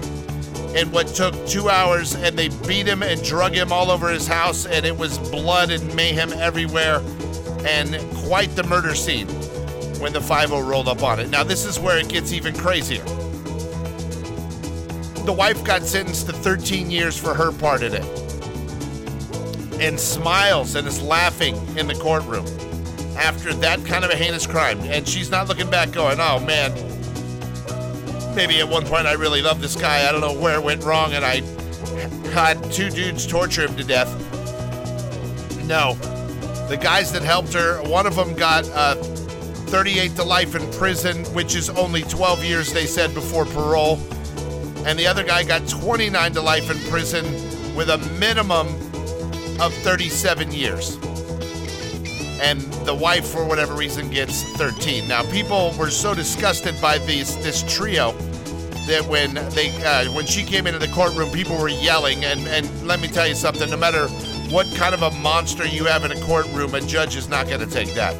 in 0.75 0.91
what 0.91 1.07
took 1.07 1.33
two 1.47 1.69
hours, 1.69 2.15
and 2.15 2.37
they 2.37 2.49
beat 2.67 2.87
him 2.87 3.03
and 3.03 3.23
drug 3.23 3.53
him 3.53 3.71
all 3.71 3.91
over 3.91 4.09
his 4.09 4.27
house, 4.27 4.65
and 4.65 4.85
it 4.85 4.97
was 4.97 5.17
blood 5.29 5.69
and 5.69 5.95
mayhem 5.95 6.33
everywhere, 6.33 7.01
and 7.65 7.95
quite 8.15 8.49
the 8.55 8.63
murder 8.63 8.95
scene 8.95 9.27
when 9.99 10.13
the 10.13 10.21
5 10.21 10.51
rolled 10.51 10.87
up 10.87 11.03
on 11.03 11.19
it. 11.19 11.29
Now, 11.29 11.43
this 11.43 11.65
is 11.65 11.79
where 11.79 11.97
it 11.99 12.09
gets 12.09 12.33
even 12.33 12.55
crazier. 12.55 13.03
The 15.25 15.33
wife 15.33 15.63
got 15.63 15.83
sentenced 15.83 16.25
to 16.25 16.33
13 16.33 16.89
years 16.91 17.17
for 17.17 17.33
her 17.33 17.51
part 17.51 17.83
in 17.83 17.93
it, 17.93 18.05
and 19.79 19.99
smiles 19.99 20.75
and 20.75 20.87
is 20.87 21.01
laughing 21.01 21.55
in 21.77 21.87
the 21.87 21.95
courtroom 21.95 22.45
after 23.15 23.53
that 23.53 23.85
kind 23.85 24.03
of 24.03 24.11
a 24.11 24.15
heinous 24.15 24.47
crime. 24.47 24.79
And 24.81 25.07
she's 25.07 25.29
not 25.29 25.47
looking 25.47 25.69
back, 25.69 25.91
going, 25.91 26.19
oh 26.19 26.39
man, 26.39 26.71
maybe 28.35 28.59
at 28.59 28.67
one 28.67 28.85
point 28.85 29.07
I 29.07 29.13
really 29.13 29.41
loved 29.41 29.61
this 29.61 29.75
guy. 29.75 30.07
I 30.07 30.11
don't 30.11 30.21
know 30.21 30.33
where 30.33 30.55
it 30.55 30.63
went 30.63 30.83
wrong, 30.83 31.13
and 31.13 31.23
I 31.23 31.41
had 32.31 32.71
two 32.71 32.89
dudes 32.89 33.27
torture 33.27 33.65
him 33.65 33.75
to 33.77 33.83
death. 33.83 34.09
No. 35.67 35.93
The 36.67 36.77
guys 36.77 37.11
that 37.11 37.21
helped 37.21 37.53
her, 37.53 37.81
one 37.83 38.07
of 38.07 38.15
them 38.15 38.33
got 38.33 38.67
uh, 38.69 38.95
38 38.95 40.15
to 40.15 40.23
life 40.23 40.55
in 40.55 40.71
prison, 40.73 41.25
which 41.33 41.55
is 41.55 41.69
only 41.71 42.01
12 42.03 42.43
years, 42.43 42.73
they 42.73 42.85
said, 42.85 43.13
before 43.13 43.45
parole. 43.45 43.97
And 44.85 44.97
the 44.97 45.07
other 45.07 45.23
guy 45.23 45.43
got 45.43 45.67
29 45.67 46.33
to 46.33 46.41
life 46.41 46.69
in 46.69 46.77
prison 46.89 47.25
with 47.75 47.89
a 47.89 47.97
minimum 48.19 48.67
of 49.61 49.73
37 49.75 50.51
years 50.51 50.97
and 52.43 52.61
the 52.85 52.93
wife, 52.93 53.25
for 53.25 53.45
whatever 53.45 53.73
reason, 53.73 54.09
gets 54.09 54.43
13. 54.57 55.07
Now, 55.07 55.23
people 55.31 55.73
were 55.79 55.89
so 55.89 56.13
disgusted 56.13 56.79
by 56.81 56.97
these 56.97 57.37
this 57.37 57.63
trio 57.63 58.11
that 58.85 59.05
when 59.07 59.35
they 59.51 59.69
uh, 59.85 60.11
when 60.11 60.25
she 60.25 60.43
came 60.43 60.67
into 60.67 60.77
the 60.77 60.89
courtroom, 60.89 61.31
people 61.31 61.57
were 61.57 61.69
yelling. 61.69 62.25
And 62.25 62.45
and 62.47 62.85
let 62.85 62.99
me 62.99 63.07
tell 63.07 63.25
you 63.25 63.33
something: 63.35 63.69
no 63.69 63.77
matter 63.77 64.07
what 64.51 64.67
kind 64.75 64.93
of 64.93 65.03
a 65.03 65.11
monster 65.21 65.65
you 65.65 65.85
have 65.85 66.03
in 66.03 66.11
a 66.11 66.21
courtroom, 66.25 66.75
a 66.75 66.81
judge 66.81 67.15
is 67.15 67.29
not 67.29 67.47
going 67.47 67.61
to 67.61 67.65
take 67.65 67.93
that. 67.93 68.13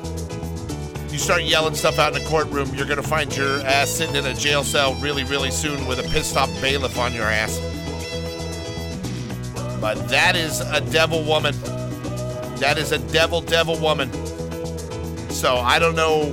You 1.12 1.20
start 1.20 1.44
yelling 1.44 1.76
stuff 1.76 2.00
out 2.00 2.16
in 2.16 2.26
a 2.26 2.26
courtroom, 2.26 2.74
you're 2.74 2.88
going 2.88 3.02
to 3.02 3.08
find 3.08 3.36
your 3.36 3.60
ass 3.68 3.90
sitting 3.90 4.16
in 4.16 4.26
a 4.26 4.34
jail 4.34 4.64
cell 4.64 4.96
really, 4.96 5.24
really 5.26 5.52
soon 5.52 5.86
with 5.86 6.00
a 6.00 6.10
pissed 6.10 6.36
off 6.38 6.50
bailiff 6.60 6.98
on 6.98 7.14
your 7.14 7.26
ass. 7.26 7.60
But 9.80 9.96
that 10.08 10.36
is 10.36 10.62
a 10.62 10.82
devil 10.82 11.24
woman. 11.24 11.54
That 12.60 12.78
is 12.78 12.92
a 12.92 13.00
devil, 13.12 13.42
devil 13.42 13.78
woman. 13.80 14.12
So 15.30 15.58
I 15.58 15.80
don't 15.80 15.96
know. 15.96 16.32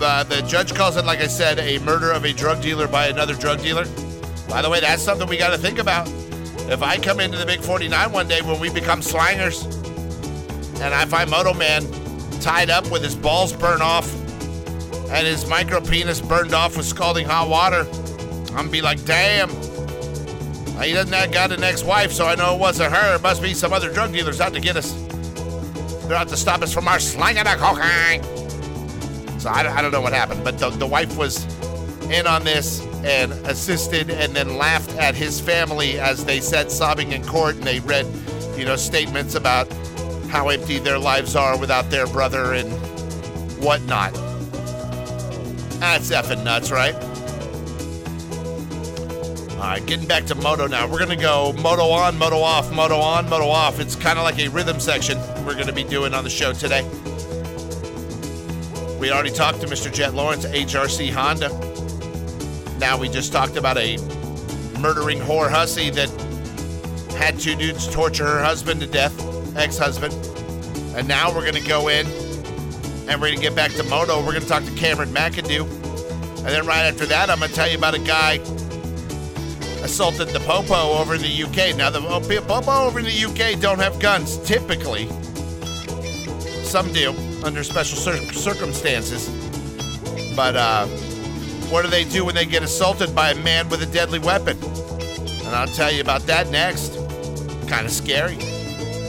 Uh, 0.00 0.22
the 0.24 0.42
judge 0.42 0.74
calls 0.74 0.96
it, 0.96 1.04
like 1.04 1.20
I 1.20 1.26
said, 1.26 1.58
a 1.58 1.78
murder 1.80 2.10
of 2.10 2.24
a 2.24 2.32
drug 2.32 2.62
dealer 2.62 2.88
by 2.88 3.08
another 3.08 3.34
drug 3.34 3.60
dealer. 3.60 3.84
By 4.48 4.62
the 4.62 4.70
way, 4.70 4.80
that's 4.80 5.02
something 5.02 5.28
we 5.28 5.36
got 5.36 5.50
to 5.50 5.58
think 5.58 5.78
about. 5.78 6.08
If 6.70 6.82
I 6.82 6.96
come 6.98 7.20
into 7.20 7.36
the 7.36 7.46
Big 7.46 7.60
49 7.60 8.12
one 8.12 8.26
day 8.26 8.40
when 8.42 8.58
we 8.58 8.70
become 8.70 9.02
slangers 9.02 9.64
and 10.80 10.94
I 10.94 11.04
find 11.04 11.30
Moto 11.30 11.54
Man 11.54 11.84
tied 12.40 12.70
up 12.70 12.90
with 12.90 13.02
his 13.02 13.14
balls 13.14 13.52
burned 13.52 13.82
off 13.82 14.12
and 15.10 15.26
his 15.26 15.46
micro 15.48 15.80
penis 15.80 16.20
burned 16.20 16.54
off 16.54 16.76
with 16.76 16.86
scalding 16.86 17.26
hot 17.26 17.48
water, 17.48 17.86
I'm 18.48 18.56
gonna 18.56 18.68
be 18.70 18.82
like, 18.82 19.04
damn. 19.04 19.50
He 20.82 20.92
doesn't 20.92 21.32
got 21.32 21.52
an 21.52 21.62
ex-wife, 21.62 22.12
so 22.12 22.26
I 22.26 22.34
know 22.34 22.54
it 22.54 22.60
wasn't 22.60 22.92
her. 22.92 23.14
It 23.14 23.22
must 23.22 23.40
be 23.40 23.54
some 23.54 23.72
other 23.72 23.92
drug 23.92 24.12
dealers 24.12 24.40
out 24.40 24.52
to 24.54 24.60
get 24.60 24.76
us. 24.76 24.92
They're 26.06 26.16
out 26.16 26.28
to 26.28 26.36
stop 26.36 26.62
us 26.62 26.74
from 26.74 26.88
our 26.88 26.98
slanging 26.98 27.46
of 27.46 27.58
cocaine. 27.58 28.22
So 29.40 29.50
I, 29.50 29.76
I 29.76 29.82
don't 29.82 29.92
know 29.92 30.00
what 30.00 30.12
happened, 30.12 30.44
but 30.44 30.58
the, 30.58 30.70
the 30.70 30.86
wife 30.86 31.16
was 31.16 31.44
in 32.10 32.26
on 32.26 32.44
this 32.44 32.84
and 33.04 33.32
assisted 33.46 34.10
and 34.10 34.34
then 34.34 34.58
laughed 34.58 34.90
at 34.96 35.14
his 35.14 35.40
family 35.40 35.98
as 35.98 36.24
they 36.24 36.40
sat 36.40 36.70
sobbing 36.70 37.12
in 37.12 37.24
court 37.24 37.54
and 37.54 37.64
they 37.64 37.80
read, 37.80 38.06
you 38.56 38.64
know, 38.64 38.76
statements 38.76 39.34
about 39.34 39.72
how 40.28 40.48
empty 40.48 40.78
their 40.78 40.98
lives 40.98 41.36
are 41.36 41.58
without 41.58 41.88
their 41.90 42.06
brother 42.08 42.52
and 42.52 42.70
whatnot. 43.62 44.12
That's 45.80 46.10
effing 46.10 46.42
nuts, 46.44 46.70
right? 46.70 46.94
Right, 49.64 49.86
getting 49.86 50.06
back 50.06 50.26
to 50.26 50.34
moto 50.34 50.66
now. 50.66 50.86
We're 50.86 50.98
gonna 50.98 51.16
go 51.16 51.54
moto 51.54 51.88
on, 51.88 52.18
moto 52.18 52.42
off, 52.42 52.70
moto 52.70 52.98
on, 52.98 53.30
moto 53.30 53.48
off. 53.48 53.80
It's 53.80 53.96
kind 53.96 54.18
of 54.18 54.22
like 54.22 54.38
a 54.38 54.48
rhythm 54.48 54.78
section 54.78 55.18
we're 55.46 55.54
gonna 55.54 55.72
be 55.72 55.84
doing 55.84 56.12
on 56.12 56.22
the 56.22 56.28
show 56.28 56.52
today. 56.52 56.82
We 59.00 59.10
already 59.10 59.30
talked 59.30 59.62
to 59.62 59.66
Mr. 59.66 59.90
Jet 59.90 60.12
Lawrence, 60.12 60.44
HRC 60.44 61.10
Honda. 61.10 61.48
Now 62.78 62.98
we 62.98 63.08
just 63.08 63.32
talked 63.32 63.56
about 63.56 63.78
a 63.78 63.96
murdering 64.80 65.18
whore 65.18 65.50
hussy 65.50 65.88
that 65.88 66.10
had 67.16 67.40
two 67.40 67.56
dudes 67.56 67.88
torture 67.90 68.26
her 68.26 68.44
husband 68.44 68.82
to 68.82 68.86
death, 68.86 69.18
ex-husband. 69.56 70.12
And 70.94 71.08
now 71.08 71.34
we're 71.34 71.46
gonna 71.46 71.66
go 71.66 71.88
in 71.88 72.06
and 73.08 73.18
we're 73.18 73.30
gonna 73.30 73.40
get 73.40 73.54
back 73.54 73.72
to 73.72 73.82
moto. 73.84 74.18
We're 74.24 74.34
gonna 74.34 74.44
talk 74.44 74.64
to 74.64 74.72
Cameron 74.72 75.08
McAdoo. 75.08 75.66
And 76.36 76.48
then 76.48 76.66
right 76.66 76.84
after 76.84 77.06
that, 77.06 77.30
I'm 77.30 77.40
gonna 77.40 77.50
tell 77.50 77.70
you 77.70 77.78
about 77.78 77.94
a 77.94 78.00
guy 78.00 78.40
assaulted 79.84 80.28
the 80.28 80.40
Popo 80.40 80.74
over 80.74 81.14
in 81.14 81.20
the 81.20 81.42
UK. 81.44 81.76
Now, 81.76 81.90
the 81.90 82.00
Popo 82.46 82.72
over 82.72 82.98
in 82.98 83.04
the 83.04 83.24
UK 83.24 83.60
don't 83.60 83.78
have 83.78 84.00
guns 84.00 84.38
typically. 84.38 85.08
Some 86.64 86.92
do 86.92 87.14
under 87.44 87.62
special 87.62 87.98
cir- 87.98 88.32
circumstances. 88.32 89.28
But 90.34 90.56
uh, 90.56 90.86
what 91.70 91.82
do 91.82 91.88
they 91.88 92.04
do 92.04 92.24
when 92.24 92.34
they 92.34 92.46
get 92.46 92.62
assaulted 92.62 93.14
by 93.14 93.30
a 93.30 93.34
man 93.36 93.68
with 93.68 93.82
a 93.82 93.86
deadly 93.86 94.18
weapon? 94.18 94.56
And 95.44 95.54
I'll 95.54 95.68
tell 95.68 95.92
you 95.92 96.00
about 96.00 96.22
that 96.22 96.48
next. 96.48 96.96
Kind 97.68 97.86
of 97.86 97.92
scary. 97.92 98.38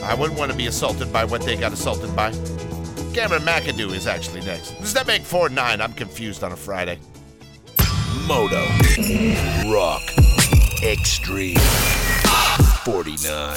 I 0.04 0.14
wouldn't 0.14 0.38
want 0.38 0.52
to 0.52 0.56
be 0.56 0.66
assaulted 0.66 1.12
by 1.12 1.24
what 1.24 1.42
they 1.42 1.56
got 1.56 1.72
assaulted 1.72 2.14
by. 2.14 2.30
Cameron 3.14 3.42
McAdoo 3.42 3.92
is 3.94 4.06
actually 4.06 4.42
next. 4.42 4.72
Does 4.78 4.92
that 4.92 5.06
make 5.06 5.22
4 5.22 5.48
9? 5.48 5.80
I'm 5.80 5.94
confused 5.94 6.44
on 6.44 6.52
a 6.52 6.56
Friday. 6.56 6.98
Moto. 8.28 8.62
Rock. 9.72 10.25
Extreme. 10.82 11.56
49. 12.84 13.56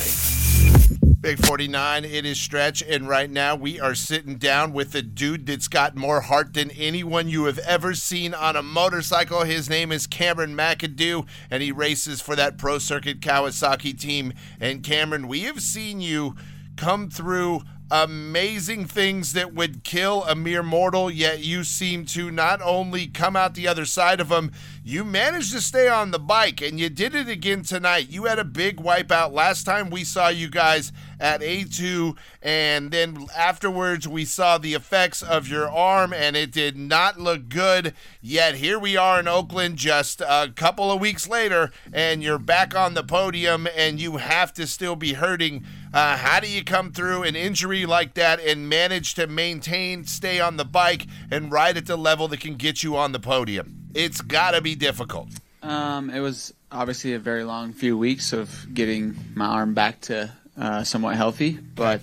Big 1.19 1.45
49, 1.45 2.05
it 2.05 2.25
is 2.25 2.39
Stretch, 2.39 2.82
and 2.82 3.10
right 3.10 3.29
now 3.29 3.55
we 3.55 3.77
are 3.77 3.93
sitting 3.93 4.38
down 4.38 4.71
with 4.71 4.95
a 4.95 5.01
dude 5.01 5.45
that's 5.45 5.67
got 5.67 5.97
more 5.97 6.21
heart 6.21 6.53
than 6.53 6.71
anyone 6.71 7.27
you 7.27 7.43
have 7.43 7.60
ever 7.60 7.93
seen 7.93 8.34
on 8.34 8.55
a 8.55 8.63
motorcycle. 8.63 9.43
His 9.43 9.69
name 9.69 9.91
is 9.91 10.08
Cameron 10.08 10.55
McAdoo, 10.55 11.27
and 11.51 11.62
he 11.62 11.73
races 11.73 12.21
for 12.21 12.38
that 12.38 12.58
Pro 12.58 12.77
Circuit 12.77 13.19
Kawasaki 13.19 13.99
team. 13.99 14.32
And 14.62 14.82
Cameron, 14.82 15.27
we 15.27 15.41
have 15.41 15.62
seen 15.62 15.99
you 15.99 16.36
come 16.77 17.10
through 17.10 17.63
amazing 17.91 18.86
things 18.86 19.34
that 19.34 19.53
would 19.53 19.84
kill 19.84 20.23
a 20.25 20.36
mere 20.36 20.62
mortal, 20.63 21.10
yet 21.10 21.39
you 21.39 21.63
seem 21.63 22.05
to 22.05 22.29
not 22.32 22.62
only 22.62 23.08
come 23.08 23.36
out 23.36 23.55
the 23.55 23.67
other 23.67 23.86
side 23.86 24.19
of 24.19 24.29
them, 24.29 24.51
you 24.89 25.04
managed 25.04 25.52
to 25.52 25.62
stay 25.62 25.88
on 25.88 26.10
the 26.10 26.17
bike, 26.17 26.62
and 26.62 26.80
you 26.80 26.89
did 26.89 27.13
it 27.13 27.28
again 27.28 27.62
tonight. 27.62 28.10
You 28.10 28.25
had 28.25 28.39
a 28.39 28.43
big 28.43 28.78
wipeout. 28.78 29.32
Last 29.32 29.63
time 29.63 29.91
we 29.91 30.04
saw 30.04 30.30
you 30.30 30.49
guys 30.49 30.91
at 31.19 31.41
A2, 31.41 32.17
and 32.41 32.89
then 32.89 33.28
afterwards 33.38 34.08
we 34.08 34.25
saw 34.25 34.58
the 34.58 34.73
effects 34.73 35.21
of 35.21 35.47
your 35.47 35.69
arm, 35.69 36.12
and 36.12 36.36
it 36.36 36.52
did 36.52 36.75
not 36.75 37.19
look 37.19 37.49
good. 37.49 37.93
Yet 38.19 38.56
here 38.56 38.80
we 38.80 38.97
are 38.97 39.19
in 39.19 39.28
Oakland 39.28 39.75
just 39.75 40.21
a 40.21 40.52
couple 40.56 40.91
of 40.91 40.99
weeks 40.99 41.28
later, 41.28 41.69
and 41.93 42.23
you're 42.23 42.39
back 42.39 42.75
on 42.75 42.95
the 42.95 43.04
podium, 43.04 43.67
and 43.78 44.02
you 44.02 44.17
have 44.17 44.54
to 44.54 44.65
still 44.65 44.95
be 44.95 45.13
hurting 45.13 45.65
Uh, 45.93 46.15
how 46.17 46.39
do 46.39 46.47
you 46.49 46.63
come 46.63 46.91
through 46.91 47.23
an 47.23 47.36
injury 47.36 47.86
like 47.86 48.13
that 48.13 48.39
and 48.39 48.69
manage 48.69 49.15
to 49.15 49.25
maintain, 49.25 50.06
stay 50.06 50.39
on 50.39 50.58
the 50.58 50.65
bike, 50.65 51.08
and 51.32 51.52
ride 51.52 51.78
at 51.78 51.86
the 51.88 51.97
level 51.97 52.28
that 52.28 52.39
can 52.39 52.56
get 52.56 52.84
you 52.84 52.95
on 52.95 53.12
the 53.12 53.19
podium? 53.19 53.89
It's 53.95 54.21
got 54.21 54.52
to 54.52 54.62
be 54.62 54.75
difficult. 54.75 55.30
Um, 55.63 56.10
it 56.12 56.19
was 56.19 56.54
obviously 56.71 57.13
a 57.13 57.19
very 57.19 57.43
long 57.43 57.73
few 57.73 57.97
weeks 57.97 58.34
of 58.34 58.67
getting 58.73 59.15
my 59.34 59.45
arm 59.45 59.73
back 59.73 59.99
to 60.02 60.32
uh, 60.58 60.84
somewhat 60.84 61.15
healthy, 61.15 61.54
but 61.54 62.02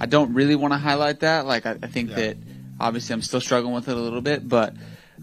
I 0.00 0.06
don't 0.06 0.34
really 0.34 0.56
want 0.56 0.72
to 0.74 0.78
highlight 0.78 1.20
that. 1.20 1.46
Like 1.46 1.66
I, 1.66 1.76
I 1.82 1.86
think 1.86 2.10
Yeah. 2.10 2.16
that 2.16 2.36
obviously 2.80 3.12
I'm 3.14 3.22
still 3.22 3.40
struggling 3.40 3.72
with 3.74 3.88
it 3.88 3.96
a 3.96 4.00
little 4.00 4.20
bit, 4.20 4.48
but 4.48 4.74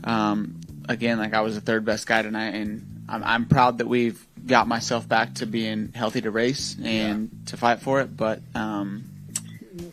um, 0.06 0.62
again, 0.88 1.18
like 1.20 1.34
I 1.34 1.42
was 1.42 1.56
the 1.56 1.62
third 1.62 1.84
best 1.84 2.08
guy 2.08 2.22
tonight, 2.22 2.56
and 2.56 3.04
I'm, 3.10 3.24
I'm 3.24 3.46
proud 3.48 3.80
that 3.80 3.88
we've 3.88 4.26
got 4.46 4.68
myself 4.68 5.08
back 5.08 5.36
to 5.36 5.46
being 5.46 5.92
healthy 5.94 6.22
to 6.22 6.32
race 6.32 6.76
and 6.84 7.30
to 7.48 7.58
fight 7.58 7.80
for 7.82 8.02
it. 8.02 8.16
But 8.16 8.42
um, 8.56 9.04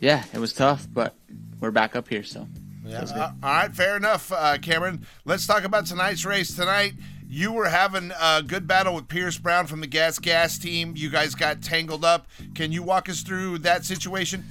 yeah, 0.00 0.24
it 0.32 0.38
was 0.38 0.52
tough, 0.52 0.86
but 0.92 1.14
we're 1.60 1.70
back 1.70 1.96
up 1.96 2.08
here, 2.08 2.24
so. 2.24 2.46
Yeah. 2.84 3.02
Uh, 3.02 3.32
all 3.42 3.54
right, 3.54 3.74
fair 3.74 3.96
enough, 3.96 4.32
uh, 4.32 4.56
Cameron. 4.58 5.06
Let's 5.26 5.46
talk 5.46 5.64
about 5.64 5.86
tonight's 5.86 6.24
race. 6.24 6.56
Tonight, 6.56 6.94
you 7.28 7.52
were 7.52 7.68
having 7.68 8.12
a 8.18 8.42
good 8.42 8.66
battle 8.66 8.94
with 8.94 9.08
Pierce 9.08 9.36
Brown 9.36 9.66
from 9.66 9.80
the 9.80 9.86
Gas 9.86 10.18
Gas 10.18 10.58
team. 10.58 10.94
You 10.96 11.10
guys 11.10 11.34
got 11.34 11.60
tangled 11.60 12.04
up. 12.04 12.26
Can 12.54 12.72
you 12.72 12.82
walk 12.82 13.10
us 13.10 13.22
through 13.22 13.58
that 13.58 13.84
situation? 13.84 14.44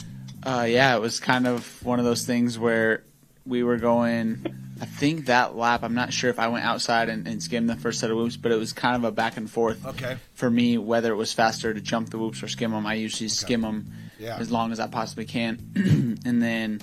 Uh, 0.43 0.67
yeah, 0.69 0.95
it 0.95 1.01
was 1.01 1.19
kind 1.19 1.47
of 1.47 1.83
one 1.83 1.97
of 1.97 2.05
those 2.05 2.25
things 2.25 2.59
where 2.59 3.03
we 3.45 3.63
were 3.63 3.77
going. 3.77 4.45
I 4.81 4.85
think 4.85 5.25
that 5.27 5.55
lap, 5.55 5.83
I'm 5.83 5.93
not 5.95 6.13
sure 6.13 6.29
if 6.29 6.39
I 6.39 6.47
went 6.47 6.65
outside 6.65 7.09
and, 7.09 7.27
and 7.27 7.41
skimmed 7.41 7.69
the 7.69 7.75
first 7.75 7.99
set 7.99 8.11
of 8.11 8.17
whoops, 8.17 8.37
but 8.37 8.51
it 8.51 8.57
was 8.59 8.73
kind 8.73 8.95
of 8.95 9.03
a 9.03 9.11
back 9.11 9.37
and 9.37 9.49
forth 9.49 9.85
Okay. 9.85 10.17
for 10.33 10.49
me 10.49 10.77
whether 10.77 11.11
it 11.11 11.15
was 11.15 11.33
faster 11.33 11.73
to 11.73 11.81
jump 11.81 12.09
the 12.09 12.17
whoops 12.17 12.43
or 12.43 12.47
skim 12.47 12.71
them. 12.71 12.85
I 12.85 12.93
usually 12.95 13.29
skim 13.29 13.61
them 13.61 13.91
Yeah. 14.19 14.37
as 14.37 14.51
long 14.51 14.71
as 14.71 14.79
I 14.79 14.87
possibly 14.87 15.25
can. 15.25 15.59
and 16.25 16.41
then, 16.41 16.81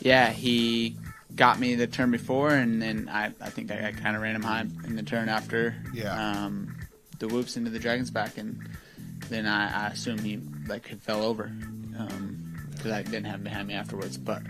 yeah, 0.00 0.30
he 0.30 0.96
got 1.34 1.58
me 1.58 1.74
the 1.74 1.86
turn 1.86 2.10
before, 2.10 2.50
and 2.50 2.80
then 2.80 3.08
I, 3.12 3.26
I 3.40 3.50
think 3.50 3.70
I, 3.70 3.88
I 3.88 3.92
kind 3.92 4.16
of 4.16 4.22
ran 4.22 4.34
him 4.36 4.42
high 4.42 4.60
in 4.84 4.96
the 4.96 5.02
turn 5.02 5.28
after 5.28 5.74
Yeah. 5.92 6.44
um, 6.46 6.74
the 7.18 7.28
whoops 7.28 7.56
into 7.56 7.70
the 7.70 7.78
dragon's 7.78 8.10
back, 8.10 8.38
and 8.38 8.66
then 9.28 9.46
I, 9.46 9.86
I 9.86 9.88
assume 9.88 10.18
he 10.18 10.40
like 10.68 10.86
fell 11.00 11.22
over 11.22 11.50
because 12.70 12.92
I 12.92 13.02
didn't 13.02 13.24
have 13.24 13.36
him 13.36 13.44
behind 13.44 13.68
me 13.68 13.74
afterwards. 13.74 14.16
But 14.18 14.42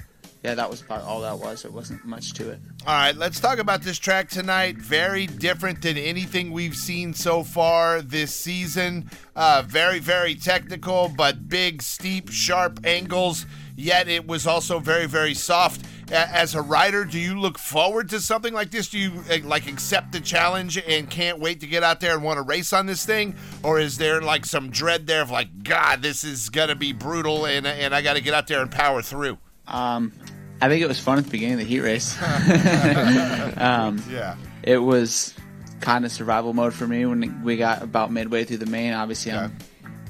yeah, 0.47 0.55
that 0.55 0.71
was 0.71 0.81
about 0.81 1.03
all 1.03 1.23
that 1.23 1.37
was. 1.41 1.65
It 1.65 1.73
wasn't 1.73 2.05
much 2.05 2.33
to 2.35 2.51
it. 2.51 2.61
All 2.87 2.95
right, 2.95 3.17
let's 3.17 3.41
talk 3.41 3.59
about 3.59 3.83
this 3.83 3.99
track 3.99 4.29
tonight. 4.29 4.77
Very 4.77 5.27
different 5.27 5.83
than 5.83 5.97
anything 5.97 6.53
we've 6.53 6.77
seen 6.77 7.15
so 7.15 7.43
far 7.43 8.01
this 8.01 8.33
season. 8.33 9.11
Uh, 9.35 9.65
very, 9.67 9.99
very 9.99 10.37
technical, 10.37 11.09
but 11.09 11.49
big, 11.49 11.83
steep, 11.83 12.31
sharp 12.31 12.79
angles. 12.87 13.45
Yet 13.75 14.07
it 14.07 14.29
was 14.29 14.47
also 14.47 14.79
very, 14.79 15.07
very 15.07 15.35
soft. 15.35 15.85
As 16.13 16.55
a 16.55 16.63
rider, 16.63 17.05
do 17.05 17.19
you 17.19 17.41
look 17.41 17.59
forward 17.59 18.09
to 18.11 18.21
something 18.21 18.55
like 18.55 18.71
this? 18.71 18.89
Do 18.89 19.01
you 19.01 19.25
uh, 19.29 19.39
like 19.43 19.67
accept 19.67 20.13
the 20.13 20.21
challenge 20.21 20.79
and 20.79 21.11
can't 21.11 21.41
wait 21.41 21.59
to 21.59 21.67
get 21.67 21.83
out 21.83 21.99
there 21.99 22.15
and 22.15 22.23
want 22.23 22.37
to 22.37 22.43
race 22.43 22.73
on 22.73 22.87
this 22.87 23.05
thing, 23.05 23.35
or 23.65 23.81
is 23.81 23.99
there 23.99 24.23
like 24.23 24.47
some 24.47 24.71
dread 24.71 25.09
there 25.09 25.23
of 25.23 25.33
like, 25.33 25.65
God, 25.65 26.03
this 26.03 26.23
is 26.23 26.51
gonna 26.51 26.77
be 26.77 26.93
brutal, 26.93 27.47
and 27.47 27.67
and 27.67 27.93
I 27.93 28.01
got 28.01 28.15
to 28.15 28.21
get 28.21 28.33
out 28.33 28.47
there 28.47 28.63
and 28.63 28.71
power 28.71 29.03
through? 29.03 29.39
Um, 29.69 30.13
I 30.61 30.69
think 30.69 30.83
it 30.83 30.89
was 30.89 30.99
fun 30.99 31.19
at 31.19 31.25
the 31.25 31.31
beginning 31.31 31.55
of 31.55 31.61
the 31.61 31.67
heat 31.67 31.81
race. 31.81 32.17
um, 33.57 34.03
Yeah. 34.11 34.37
it 34.63 34.79
was 34.79 35.35
kind 35.81 36.05
of 36.05 36.13
survival 36.13 36.53
mode 36.53 36.73
for 36.75 36.87
me 36.87 37.05
when 37.07 37.43
we 37.43 37.57
got 37.57 37.83
about 37.83 38.11
midway 38.11 38.45
through 38.45 38.57
the 38.59 38.67
main. 38.67 38.93
Obviously, 38.93 39.33
I'm 39.33 39.55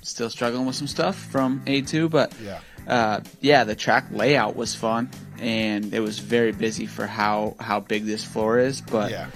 still 0.03 0.31
struggling 0.31 0.67
with 0.67 0.77
some 0.77 0.87
stuff 0.87 1.17
from 1.17 1.61
A2, 1.67 2.09
but 2.11 2.33
Yeah. 2.41 2.61
uh, 2.87 3.21
yeah, 3.41 3.65
the 3.65 3.75
track 3.75 4.07
layout 4.11 4.55
was 4.57 4.75
fun 4.75 5.11
and 5.41 5.93
it 5.93 6.01
was 6.01 6.19
very 6.21 6.53
busy 6.53 6.87
for 6.87 7.07
how 7.07 7.57
how 7.61 7.81
big 7.81 8.07
this 8.07 8.25
floor 8.25 8.59
is. 8.59 8.81
But 8.81 9.11
Yeah. 9.11 9.27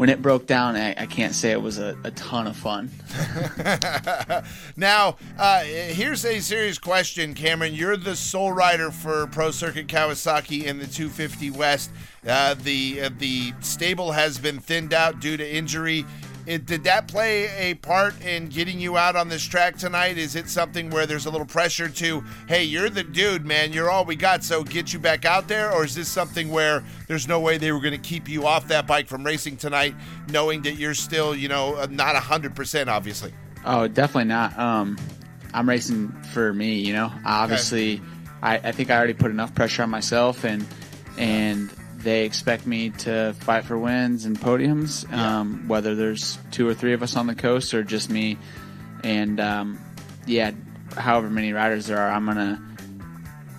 When 0.00 0.08
it 0.08 0.22
broke 0.22 0.46
down, 0.46 0.76
I, 0.76 0.94
I 0.96 1.04
can't 1.04 1.34
say 1.34 1.50
it 1.50 1.60
was 1.60 1.76
a, 1.76 1.94
a 2.04 2.10
ton 2.12 2.46
of 2.46 2.56
fun. 2.56 2.88
Now, 4.76 5.16
uh, 5.38 5.60
here's 5.60 6.24
a 6.24 6.40
serious 6.40 6.78
question, 6.78 7.34
Cameron. 7.34 7.74
You're 7.74 7.98
the 7.98 8.16
sole 8.16 8.52
rider 8.52 8.90
for 8.90 9.26
Pro 9.26 9.50
Circuit 9.50 9.88
Kawasaki 9.88 10.64
in 10.64 10.78
the 10.78 10.86
250 10.86 11.50
West. 11.50 11.90
Uh, 12.26 12.54
the 12.54 13.02
uh, 13.02 13.10
the 13.18 13.52
stable 13.60 14.12
has 14.12 14.38
been 14.38 14.58
thinned 14.58 14.94
out 14.94 15.20
due 15.20 15.36
to 15.36 15.54
injury. 15.54 16.06
It, 16.50 16.66
did 16.66 16.82
that 16.82 17.06
play 17.06 17.46
a 17.70 17.74
part 17.74 18.20
in 18.24 18.48
getting 18.48 18.80
you 18.80 18.96
out 18.96 19.14
on 19.14 19.28
this 19.28 19.44
track 19.44 19.76
tonight? 19.76 20.18
Is 20.18 20.34
it 20.34 20.48
something 20.48 20.90
where 20.90 21.06
there's 21.06 21.26
a 21.26 21.30
little 21.30 21.46
pressure 21.46 21.88
to, 21.88 22.24
hey, 22.48 22.64
you're 22.64 22.90
the 22.90 23.04
dude, 23.04 23.46
man, 23.46 23.72
you're 23.72 23.88
all 23.88 24.04
we 24.04 24.16
got, 24.16 24.42
so 24.42 24.64
get 24.64 24.92
you 24.92 24.98
back 24.98 25.24
out 25.24 25.46
there? 25.46 25.72
Or 25.72 25.84
is 25.84 25.94
this 25.94 26.08
something 26.08 26.50
where 26.50 26.82
there's 27.06 27.28
no 27.28 27.38
way 27.38 27.56
they 27.56 27.70
were 27.70 27.78
going 27.78 27.92
to 27.92 27.98
keep 27.98 28.28
you 28.28 28.48
off 28.48 28.66
that 28.66 28.88
bike 28.88 29.06
from 29.06 29.22
racing 29.22 29.58
tonight, 29.58 29.94
knowing 30.28 30.62
that 30.62 30.74
you're 30.74 30.92
still, 30.92 31.36
you 31.36 31.46
know, 31.46 31.76
uh, 31.76 31.86
not 31.88 32.16
100%, 32.16 32.88
obviously? 32.88 33.32
Oh, 33.64 33.86
definitely 33.86 34.24
not. 34.24 34.58
Um, 34.58 34.98
I'm 35.54 35.68
racing 35.68 36.08
for 36.32 36.52
me, 36.52 36.80
you 36.80 36.94
know. 36.94 37.12
Obviously, 37.24 38.02
I, 38.42 38.56
I 38.56 38.72
think 38.72 38.90
I 38.90 38.96
already 38.96 39.14
put 39.14 39.30
enough 39.30 39.54
pressure 39.54 39.84
on 39.84 39.90
myself, 39.90 40.44
and 40.44 40.66
and 41.16 41.72
they 42.02 42.24
expect 42.24 42.66
me 42.66 42.90
to 42.90 43.34
fight 43.40 43.64
for 43.64 43.78
wins 43.78 44.24
and 44.24 44.38
podiums, 44.38 45.10
um, 45.12 45.68
whether 45.68 45.94
there's 45.94 46.38
two 46.50 46.68
or 46.68 46.74
three 46.74 46.92
of 46.92 47.02
us 47.02 47.16
on 47.16 47.26
the 47.26 47.34
coast 47.34 47.74
or 47.74 47.82
just 47.82 48.10
me. 48.10 48.38
And 49.04 49.40
um, 49.40 49.78
yeah, 50.26 50.52
however 50.96 51.28
many 51.30 51.52
riders 51.52 51.86
there 51.86 51.98
are, 51.98 52.10
I'm 52.10 52.26
gonna. 52.26 52.66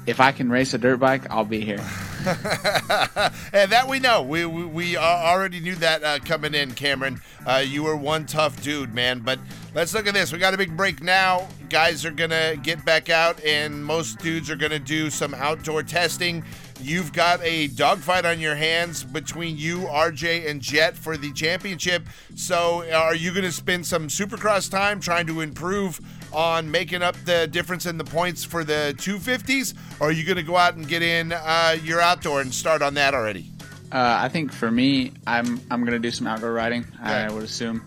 If 0.07 0.19
I 0.19 0.31
can 0.31 0.49
race 0.49 0.73
a 0.73 0.79
dirt 0.79 0.97
bike, 0.97 1.29
I'll 1.29 1.45
be 1.45 1.61
here. 1.61 1.77
and 2.25 3.71
that 3.71 3.85
we 3.87 3.99
know. 3.99 4.23
We 4.23 4.45
we, 4.45 4.65
we 4.65 4.97
already 4.97 5.59
knew 5.59 5.75
that 5.75 6.03
uh, 6.03 6.19
coming 6.19 6.53
in, 6.53 6.73
Cameron. 6.73 7.21
Uh, 7.45 7.63
you 7.65 7.83
were 7.83 7.95
one 7.95 8.25
tough 8.25 8.61
dude, 8.63 8.93
man. 8.93 9.19
But 9.19 9.39
let's 9.75 9.93
look 9.93 10.07
at 10.07 10.13
this. 10.13 10.31
We 10.31 10.39
got 10.39 10.53
a 10.53 10.57
big 10.57 10.75
break 10.75 11.01
now. 11.01 11.47
Guys 11.69 12.05
are 12.05 12.11
gonna 12.11 12.55
get 12.57 12.83
back 12.83 13.09
out, 13.09 13.43
and 13.43 13.85
most 13.85 14.19
dudes 14.19 14.49
are 14.49 14.55
gonna 14.55 14.79
do 14.79 15.09
some 15.09 15.33
outdoor 15.35 15.83
testing. 15.83 16.43
You've 16.81 17.13
got 17.13 17.41
a 17.43 17.67
dogfight 17.67 18.25
on 18.25 18.39
your 18.39 18.55
hands 18.55 19.03
between 19.03 19.57
you, 19.57 19.79
RJ, 19.79 20.49
and 20.49 20.61
Jet 20.61 20.97
for 20.97 21.17
the 21.17 21.31
championship. 21.33 22.03
So, 22.35 22.83
are 22.91 23.15
you 23.15 23.31
going 23.31 23.43
to 23.43 23.51
spend 23.51 23.85
some 23.85 24.07
supercross 24.07 24.69
time 24.69 24.99
trying 24.99 25.27
to 25.27 25.41
improve 25.41 25.99
on 26.33 26.71
making 26.71 27.03
up 27.03 27.15
the 27.25 27.47
difference 27.47 27.85
in 27.85 27.97
the 27.97 28.03
points 28.03 28.43
for 28.43 28.63
the 28.63 28.95
250s? 28.97 29.75
Or 29.99 30.09
are 30.09 30.11
you 30.11 30.25
going 30.25 30.37
to 30.37 30.43
go 30.43 30.57
out 30.57 30.75
and 30.75 30.87
get 30.87 31.01
in 31.01 31.31
uh, 31.31 31.77
your 31.83 32.01
outdoor 32.01 32.41
and 32.41 32.53
start 32.53 32.81
on 32.81 32.95
that 32.95 33.13
already? 33.13 33.51
Uh, 33.91 34.19
I 34.21 34.29
think 34.29 34.53
for 34.53 34.71
me, 34.71 35.11
I'm 35.27 35.59
I'm 35.69 35.83
gonna 35.83 35.99
do 35.99 36.11
some 36.11 36.25
outdoor 36.25 36.53
riding. 36.53 36.85
I 37.01 37.29
would 37.29 37.43
assume, 37.43 37.83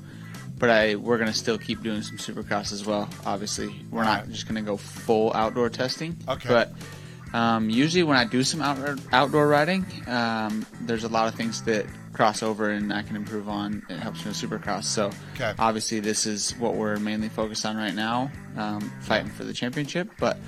but 0.59 0.69
I 0.69 0.97
we're 0.97 1.17
gonna 1.17 1.33
still 1.33 1.57
keep 1.57 1.83
doing 1.83 2.03
some 2.03 2.19
supercross 2.19 2.73
as 2.73 2.85
well. 2.85 3.09
Obviously, 3.25 3.75
we're 3.91 4.05
not 4.05 4.29
just 4.29 4.47
gonna 4.47 4.61
go 4.61 4.77
full 4.77 5.33
outdoor 5.35 5.71
testing. 5.71 6.15
Okay. 6.29 6.49
But 6.49 6.73
um, 7.35 7.69
usually 7.69 8.03
when 8.05 8.17
I 8.17 8.25
do 8.25 8.43
some 8.43 8.63
outdoor 8.63 8.97
outdoor 9.13 9.49
riding, 9.49 9.85
um, 10.07 10.65
there's 10.83 11.05
a 11.05 11.09
lot 11.09 11.29
of 11.29 11.35
things 11.35 11.63
that 11.65 11.85
cross 12.15 12.43
over 12.45 12.71
and 12.71 12.93
I 12.93 13.03
can 13.03 13.17
improve 13.17 13.49
on. 13.49 13.83
It 13.91 13.99
helps 13.99 14.25
me 14.25 14.31
with 14.31 14.37
supercross. 14.41 14.85
So 14.85 15.11
Okay. 15.35 15.53
obviously 15.59 15.99
this 16.01 16.27
is 16.27 16.57
what 16.59 16.77
we're 16.77 16.97
mainly 16.99 17.29
focused 17.29 17.67
on 17.67 17.77
right 17.77 17.95
now, 17.95 18.31
um, 18.57 18.81
fighting 19.03 19.31
for 19.33 19.43
the 19.43 19.53
championship. 19.53 20.09
But 20.21 20.39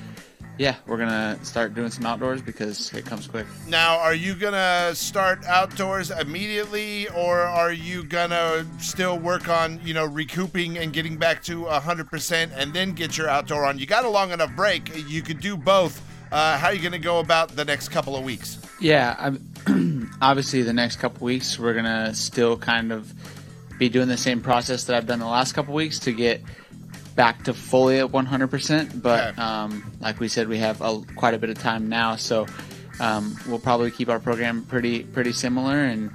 yeah, 0.59 0.77
we're 0.87 0.96
gonna 0.96 1.37
start 1.42 1.75
doing 1.75 1.90
some 1.90 2.07
outdoors 2.07 2.40
because 2.40 2.92
it 2.94 3.05
comes 3.05 3.27
quick. 3.27 3.46
Now, 3.68 3.99
are 3.99 4.14
you 4.14 4.35
going 4.37 4.55
to 4.55 4.94
start 4.94 5.44
outdoors 5.44 6.11
immediately, 6.11 7.09
or 7.11 7.40
are 7.40 7.72
you 7.72 8.05
going 8.05 8.31
to 8.31 8.64
still 8.79 9.18
work 9.18 9.49
on, 9.51 9.79
you 9.85 9.92
know, 9.92 10.07
recouping 10.07 10.79
and 10.79 10.94
getting 10.94 11.18
back 11.18 11.42
to 11.42 11.66
100% 11.66 12.53
and 12.57 12.72
then 12.72 12.92
get 12.92 13.18
your 13.18 13.29
outdoor 13.29 13.66
on? 13.66 13.79
You 13.79 13.85
got 13.87 14.05
a 14.07 14.09
long 14.09 14.31
enough 14.31 14.55
break. 14.57 14.90
You 15.09 15.20
could 15.20 15.40
do 15.40 15.57
both. 15.59 16.01
Uh, 16.33 16.59
how 16.59 16.69
are 16.69 16.75
you 16.75 16.81
going 16.81 16.93
to 16.93 16.99
go 16.99 17.19
about 17.21 17.51
the 17.51 17.65
next 17.65 17.89
couple 17.91 18.17
of 18.17 18.25
weeks? 18.25 18.59
Yeah, 18.81 19.35
obviously 20.21 20.62
the 20.62 20.73
next 20.73 20.97
couple 20.97 21.25
weeks 21.25 21.59
we're 21.59 21.75
gonna 21.75 22.15
still 22.15 22.57
kind 22.57 22.93
of 22.93 23.12
be 23.79 23.89
doing 23.89 24.09
the 24.09 24.17
same 24.17 24.41
process 24.41 24.85
that 24.85 24.97
I've 24.97 25.07
done 25.07 25.19
the 25.19 25.27
last 25.27 25.53
couple 25.55 25.75
weeks 25.75 25.99
to 26.01 26.12
get 26.12 26.43
back 27.15 27.45
to 27.45 27.55
fully 27.55 27.99
at 27.99 28.07
100%. 28.09 29.03
But 29.03 29.29
Okay. 29.31 29.41
um, 29.43 29.93
like 30.01 30.21
we 30.21 30.29
said, 30.29 30.49
we 30.49 30.59
have 30.59 30.81
a, 30.83 31.01
quite 31.17 31.35
a 31.35 31.39
bit 31.39 31.51
of 31.51 31.59
time 31.59 31.89
now, 31.89 32.17
so 32.17 32.47
um, 33.01 33.37
we'll 33.49 33.59
probably 33.59 33.91
keep 33.91 34.09
our 34.09 34.21
program 34.21 34.65
pretty 34.65 35.03
pretty 35.05 35.33
similar 35.33 35.85
and 35.85 36.11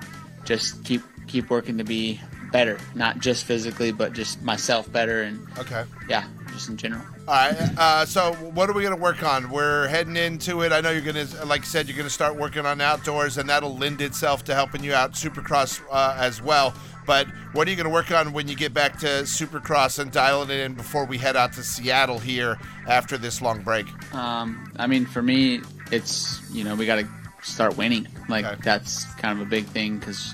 just 0.45 0.83
keep 0.83 1.01
keep 1.27 1.49
working 1.49 1.77
to 1.77 1.83
be 1.83 2.19
better, 2.51 2.77
not 2.95 3.19
just 3.19 3.45
physically, 3.45 3.91
but 3.91 4.13
just 4.13 4.41
myself 4.41 4.91
better 4.91 5.21
and 5.23 5.45
Okay. 5.57 5.83
yeah, 6.07 6.25
just 6.53 6.69
in 6.69 6.77
general. 6.77 7.03
All 7.27 7.35
right. 7.35 7.55
Uh, 7.77 8.05
so, 8.05 8.33
what 8.33 8.69
are 8.69 8.73
we 8.73 8.81
going 8.81 8.95
to 8.95 9.01
work 9.01 9.23
on? 9.23 9.49
We're 9.51 9.87
heading 9.87 10.17
into 10.17 10.63
it. 10.63 10.71
I 10.71 10.81
know 10.81 10.89
you're 10.89 11.01
going 11.13 11.25
to, 11.27 11.45
like 11.45 11.61
I 11.61 11.65
said, 11.65 11.87
you're 11.87 11.95
going 11.95 12.07
to 12.07 12.13
start 12.13 12.35
working 12.35 12.65
on 12.65 12.81
outdoors, 12.81 13.37
and 13.37 13.47
that'll 13.47 13.77
lend 13.77 14.01
itself 14.01 14.43
to 14.45 14.53
helping 14.55 14.83
you 14.83 14.93
out 14.93 15.13
Supercross 15.13 15.81
uh, 15.91 16.15
as 16.19 16.41
well. 16.41 16.73
But 17.05 17.27
what 17.53 17.67
are 17.67 17.71
you 17.71 17.77
going 17.77 17.85
to 17.87 17.93
work 17.93 18.11
on 18.11 18.33
when 18.33 18.47
you 18.47 18.55
get 18.55 18.73
back 18.73 18.97
to 18.99 19.05
Supercross 19.23 19.97
and 19.99 20.11
dialing 20.11 20.49
it 20.49 20.59
in 20.59 20.73
before 20.73 21.05
we 21.05 21.17
head 21.17 21.35
out 21.37 21.53
to 21.53 21.63
Seattle 21.63 22.19
here 22.19 22.57
after 22.87 23.17
this 23.17 23.41
long 23.41 23.61
break? 23.61 23.85
Um, 24.13 24.71
I 24.77 24.87
mean, 24.87 25.05
for 25.05 25.21
me, 25.21 25.61
it's 25.91 26.41
you 26.51 26.63
know 26.63 26.75
we 26.75 26.85
got 26.85 26.97
to 26.99 27.07
start 27.43 27.77
winning. 27.77 28.07
Like 28.29 28.45
Okay. 28.45 28.61
that's 28.63 29.05
kind 29.15 29.39
of 29.39 29.45
a 29.47 29.49
big 29.49 29.65
thing 29.65 29.97
because 29.99 30.33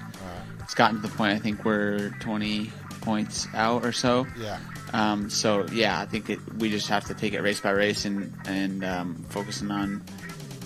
gotten 0.78 1.02
to 1.02 1.08
the 1.08 1.14
point 1.16 1.34
I 1.34 1.40
think 1.40 1.66
we're 1.66 2.12
20 2.22 2.72
points 3.02 3.48
out 3.54 3.84
or 3.84 3.92
so. 3.92 4.26
Yeah. 4.40 4.60
Um, 4.94 5.30
so 5.30 5.66
yeah, 5.74 6.00
I 6.00 6.06
think 6.06 6.30
it, 6.30 6.40
we 6.58 6.70
just 6.70 6.88
have 6.88 7.04
to 7.06 7.14
take 7.14 7.34
it 7.34 7.42
race 7.42 7.60
by 7.60 7.72
race 7.72 8.06
and 8.06 8.34
and 8.48 8.86
um, 8.86 9.16
focusing 9.30 9.70
on 9.72 10.02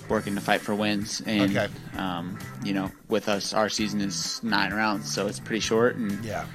working 0.10 0.36
to 0.36 0.41
fight 0.41 0.62
for 0.62 0.76
wins. 0.76 1.21
And 1.26 1.58
Okay. 1.58 1.67
um, 1.97 2.38
you 2.63 2.74
know, 2.74 2.91
with 3.08 3.28
us, 3.30 3.54
our 3.54 3.69
season 3.69 4.02
is 4.02 4.43
nine 4.43 4.74
rounds, 4.74 5.12
so 5.12 5.26
it's 5.28 5.39
pretty 5.39 5.62
short. 5.62 5.95
And 5.95 6.24
Yeah. 6.24 6.45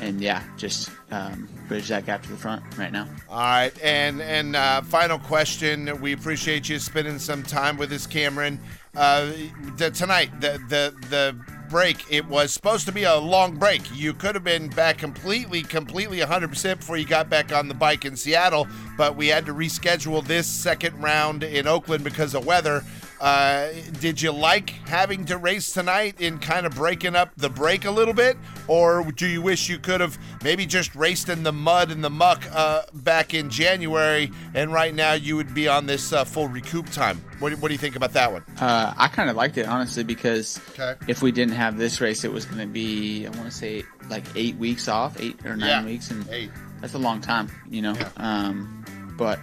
and 0.00 0.20
yeah, 0.20 0.42
just 0.56 0.90
um, 1.12 1.48
bridge 1.68 1.86
that 1.88 2.04
gap 2.06 2.22
to 2.24 2.28
the 2.30 2.36
front 2.36 2.62
right 2.76 2.90
now. 2.90 3.06
All 3.28 3.38
right, 3.38 3.72
and 3.82 4.20
and 4.20 4.56
uh, 4.56 4.82
final 4.82 5.18
question. 5.20 6.00
We 6.00 6.12
appreciate 6.14 6.68
you 6.68 6.80
spending 6.80 7.18
some 7.20 7.42
time 7.44 7.76
with 7.76 7.92
us, 7.92 8.06
Cameron. 8.08 8.58
Uh, 8.96 9.30
the, 9.76 9.90
tonight, 9.92 10.40
the 10.40 10.58
the 10.68 10.94
the 11.10 11.36
break. 11.74 12.04
It 12.08 12.24
was 12.28 12.52
supposed 12.52 12.86
to 12.86 12.92
be 12.92 13.02
a 13.02 13.16
long 13.16 13.56
break. 13.56 13.82
You 13.92 14.14
could 14.14 14.36
have 14.36 14.44
been 14.44 14.68
back 14.68 14.96
completely, 14.96 15.62
completely 15.62 16.20
100% 16.20 16.78
before 16.78 16.96
you 16.96 17.04
got 17.04 17.28
back 17.28 17.52
on 17.52 17.66
the 17.66 17.74
bike 17.74 18.04
in 18.04 18.14
Seattle, 18.14 18.68
but 18.96 19.16
we 19.16 19.26
had 19.26 19.44
to 19.46 19.52
reschedule 19.52 20.24
this 20.24 20.46
second 20.46 20.96
round 21.02 21.42
in 21.42 21.66
Oakland 21.66 22.04
because 22.04 22.32
of 22.36 22.46
weather. 22.46 22.84
Uh, 23.20 23.68
did 24.00 24.20
you 24.20 24.32
like 24.32 24.70
having 24.88 25.24
to 25.24 25.38
race 25.38 25.72
tonight 25.72 26.20
in 26.20 26.38
kind 26.38 26.66
of 26.66 26.74
breaking 26.74 27.16
up 27.16 27.30
the 27.36 27.48
break 27.48 27.84
a 27.84 27.90
little 27.90 28.12
bit, 28.14 28.36
or 28.68 29.02
do 29.12 29.26
you 29.26 29.40
wish 29.40 29.68
you 29.68 29.78
could 29.78 30.00
have 30.00 30.18
maybe 30.42 30.66
just 30.66 30.94
raced 30.94 31.28
in 31.28 31.42
the 31.42 31.52
mud 31.52 31.90
and 31.90 32.02
the 32.04 32.10
muck 32.10 32.42
uh, 32.52 32.82
back 32.92 33.32
in 33.32 33.48
January, 33.50 34.30
and 34.54 34.72
right 34.72 34.94
now 34.94 35.12
you 35.14 35.36
would 35.36 35.54
be 35.54 35.68
on 35.68 35.86
this 35.86 36.12
uh, 36.12 36.24
full 36.24 36.48
recoup 36.48 36.90
time? 36.90 37.22
What, 37.38 37.50
do- 37.50 37.56
what 37.56 37.68
do 37.68 37.74
you 37.74 37.78
think 37.78 37.96
about 37.96 38.12
that 38.12 38.32
one? 38.32 38.42
Uh, 38.60 38.92
I 38.96 39.08
kind 39.08 39.30
of 39.30 39.36
liked 39.36 39.56
it 39.58 39.66
honestly 39.66 40.04
because 40.04 40.60
Okay. 40.78 40.94
if 41.08 41.22
we 41.22 41.32
didn't 41.32 41.54
have 41.54 41.78
this 41.78 42.00
race, 42.00 42.24
it 42.24 42.32
was 42.32 42.44
going 42.44 42.58
to 42.60 42.66
be 42.66 43.26
I 43.26 43.30
want 43.30 43.44
to 43.44 43.50
say 43.50 43.84
like 44.10 44.24
eight 44.34 44.56
weeks 44.56 44.86
off, 44.88 45.18
eight 45.20 45.44
or 45.46 45.56
nine 45.56 45.68
Yeah, 45.68 45.84
weeks, 45.84 46.10
and 46.10 46.28
eight. 46.30 46.50
that's 46.80 46.94
a 46.94 46.98
long 46.98 47.20
time, 47.20 47.50
you 47.70 47.80
know. 47.80 47.94
Yeah. 47.94 48.08
Um, 48.16 48.84
but 49.16 49.38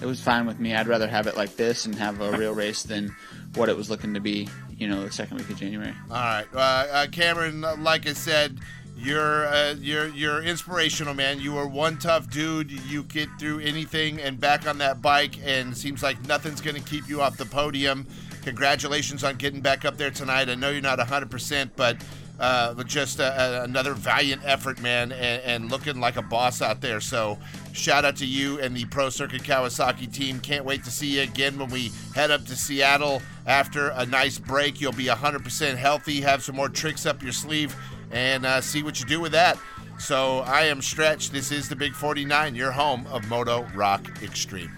it 0.00 0.06
was 0.06 0.20
fine 0.20 0.46
with 0.46 0.58
me. 0.58 0.74
I'd 0.74 0.88
rather 0.88 1.08
have 1.08 1.26
it 1.26 1.36
like 1.36 1.56
this 1.56 1.86
and 1.86 1.94
have 1.94 2.20
a 2.20 2.32
real 2.36 2.54
race 2.54 2.82
than 2.82 3.14
what 3.54 3.68
it 3.68 3.76
was 3.76 3.90
looking 3.90 4.14
to 4.14 4.20
be, 4.20 4.48
you 4.76 4.88
know, 4.88 5.04
the 5.04 5.12
second 5.12 5.36
week 5.36 5.50
of 5.50 5.56
January. 5.56 5.94
All 6.10 6.16
right, 6.16 6.46
uh, 6.54 6.58
uh, 6.58 7.06
Cameron. 7.08 7.60
Like 7.82 8.06
I 8.06 8.12
said, 8.12 8.58
you're 8.96 9.46
uh, 9.46 9.74
you're 9.78 10.08
you're 10.08 10.42
inspirational, 10.42 11.14
man. 11.14 11.40
You 11.40 11.56
are 11.58 11.66
one 11.66 11.98
tough 11.98 12.30
dude. 12.30 12.70
You 12.70 13.02
get 13.04 13.28
through 13.38 13.60
anything 13.60 14.20
and 14.20 14.38
back 14.38 14.66
on 14.66 14.78
that 14.78 15.02
bike, 15.02 15.38
and 15.44 15.76
seems 15.76 16.02
like 16.02 16.26
nothing's 16.26 16.60
going 16.60 16.76
to 16.76 16.82
keep 16.82 17.08
you 17.08 17.20
off 17.20 17.36
the 17.36 17.46
podium. 17.46 18.06
Congratulations 18.42 19.22
on 19.22 19.36
getting 19.36 19.60
back 19.60 19.84
up 19.84 19.98
there 19.98 20.10
tonight. 20.10 20.48
I 20.48 20.54
know 20.54 20.70
you're 20.70 20.80
not 20.80 20.98
100%, 20.98 21.70
but 21.76 21.98
uh, 22.38 22.82
just 22.84 23.20
a, 23.20 23.60
a, 23.60 23.64
another 23.64 23.92
valiant 23.92 24.42
effort, 24.44 24.80
man, 24.80 25.12
and, 25.12 25.42
and 25.42 25.70
looking 25.70 26.00
like 26.00 26.16
a 26.16 26.22
boss 26.22 26.62
out 26.62 26.80
there. 26.80 27.00
So, 27.00 27.38
shout 27.72 28.04
out 28.04 28.16
to 28.16 28.26
you 28.26 28.58
and 28.60 28.76
the 28.76 28.84
Pro 28.86 29.10
Circuit 29.10 29.42
Kawasaki 29.42 30.12
team. 30.12 30.40
Can't 30.40 30.64
wait 30.64 30.84
to 30.84 30.90
see 30.90 31.16
you 31.18 31.22
again 31.22 31.58
when 31.58 31.70
we 31.70 31.90
head 32.14 32.30
up 32.30 32.44
to 32.46 32.56
Seattle 32.56 33.22
after 33.46 33.88
a 33.90 34.06
nice 34.06 34.38
break. 34.38 34.80
You'll 34.80 34.92
be 34.92 35.06
100% 35.06 35.76
healthy, 35.76 36.20
have 36.20 36.42
some 36.42 36.56
more 36.56 36.68
tricks 36.68 37.06
up 37.06 37.22
your 37.22 37.32
sleeve, 37.32 37.74
and 38.10 38.46
uh, 38.46 38.60
see 38.60 38.82
what 38.82 39.00
you 39.00 39.06
do 39.06 39.20
with 39.20 39.32
that. 39.32 39.58
So, 39.98 40.38
I 40.40 40.62
am 40.62 40.80
Stretch. 40.80 41.30
This 41.30 41.52
is 41.52 41.68
the 41.68 41.76
Big 41.76 41.94
49, 41.94 42.54
your 42.54 42.70
home 42.70 43.06
of 43.08 43.28
Moto 43.28 43.66
Rock 43.74 44.22
Extreme. 44.22 44.72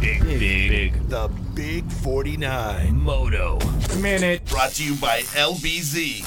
Big, 0.00 0.20
big, 0.24 0.38
big. 0.38 1.08
The 1.08 1.28
Big 1.54 1.90
49. 1.90 2.96
Moto. 2.96 3.58
Minute. 4.00 4.44
Brought 4.46 4.70
to 4.72 4.84
you 4.84 4.96
by 4.96 5.20
LBZ. 5.20 6.24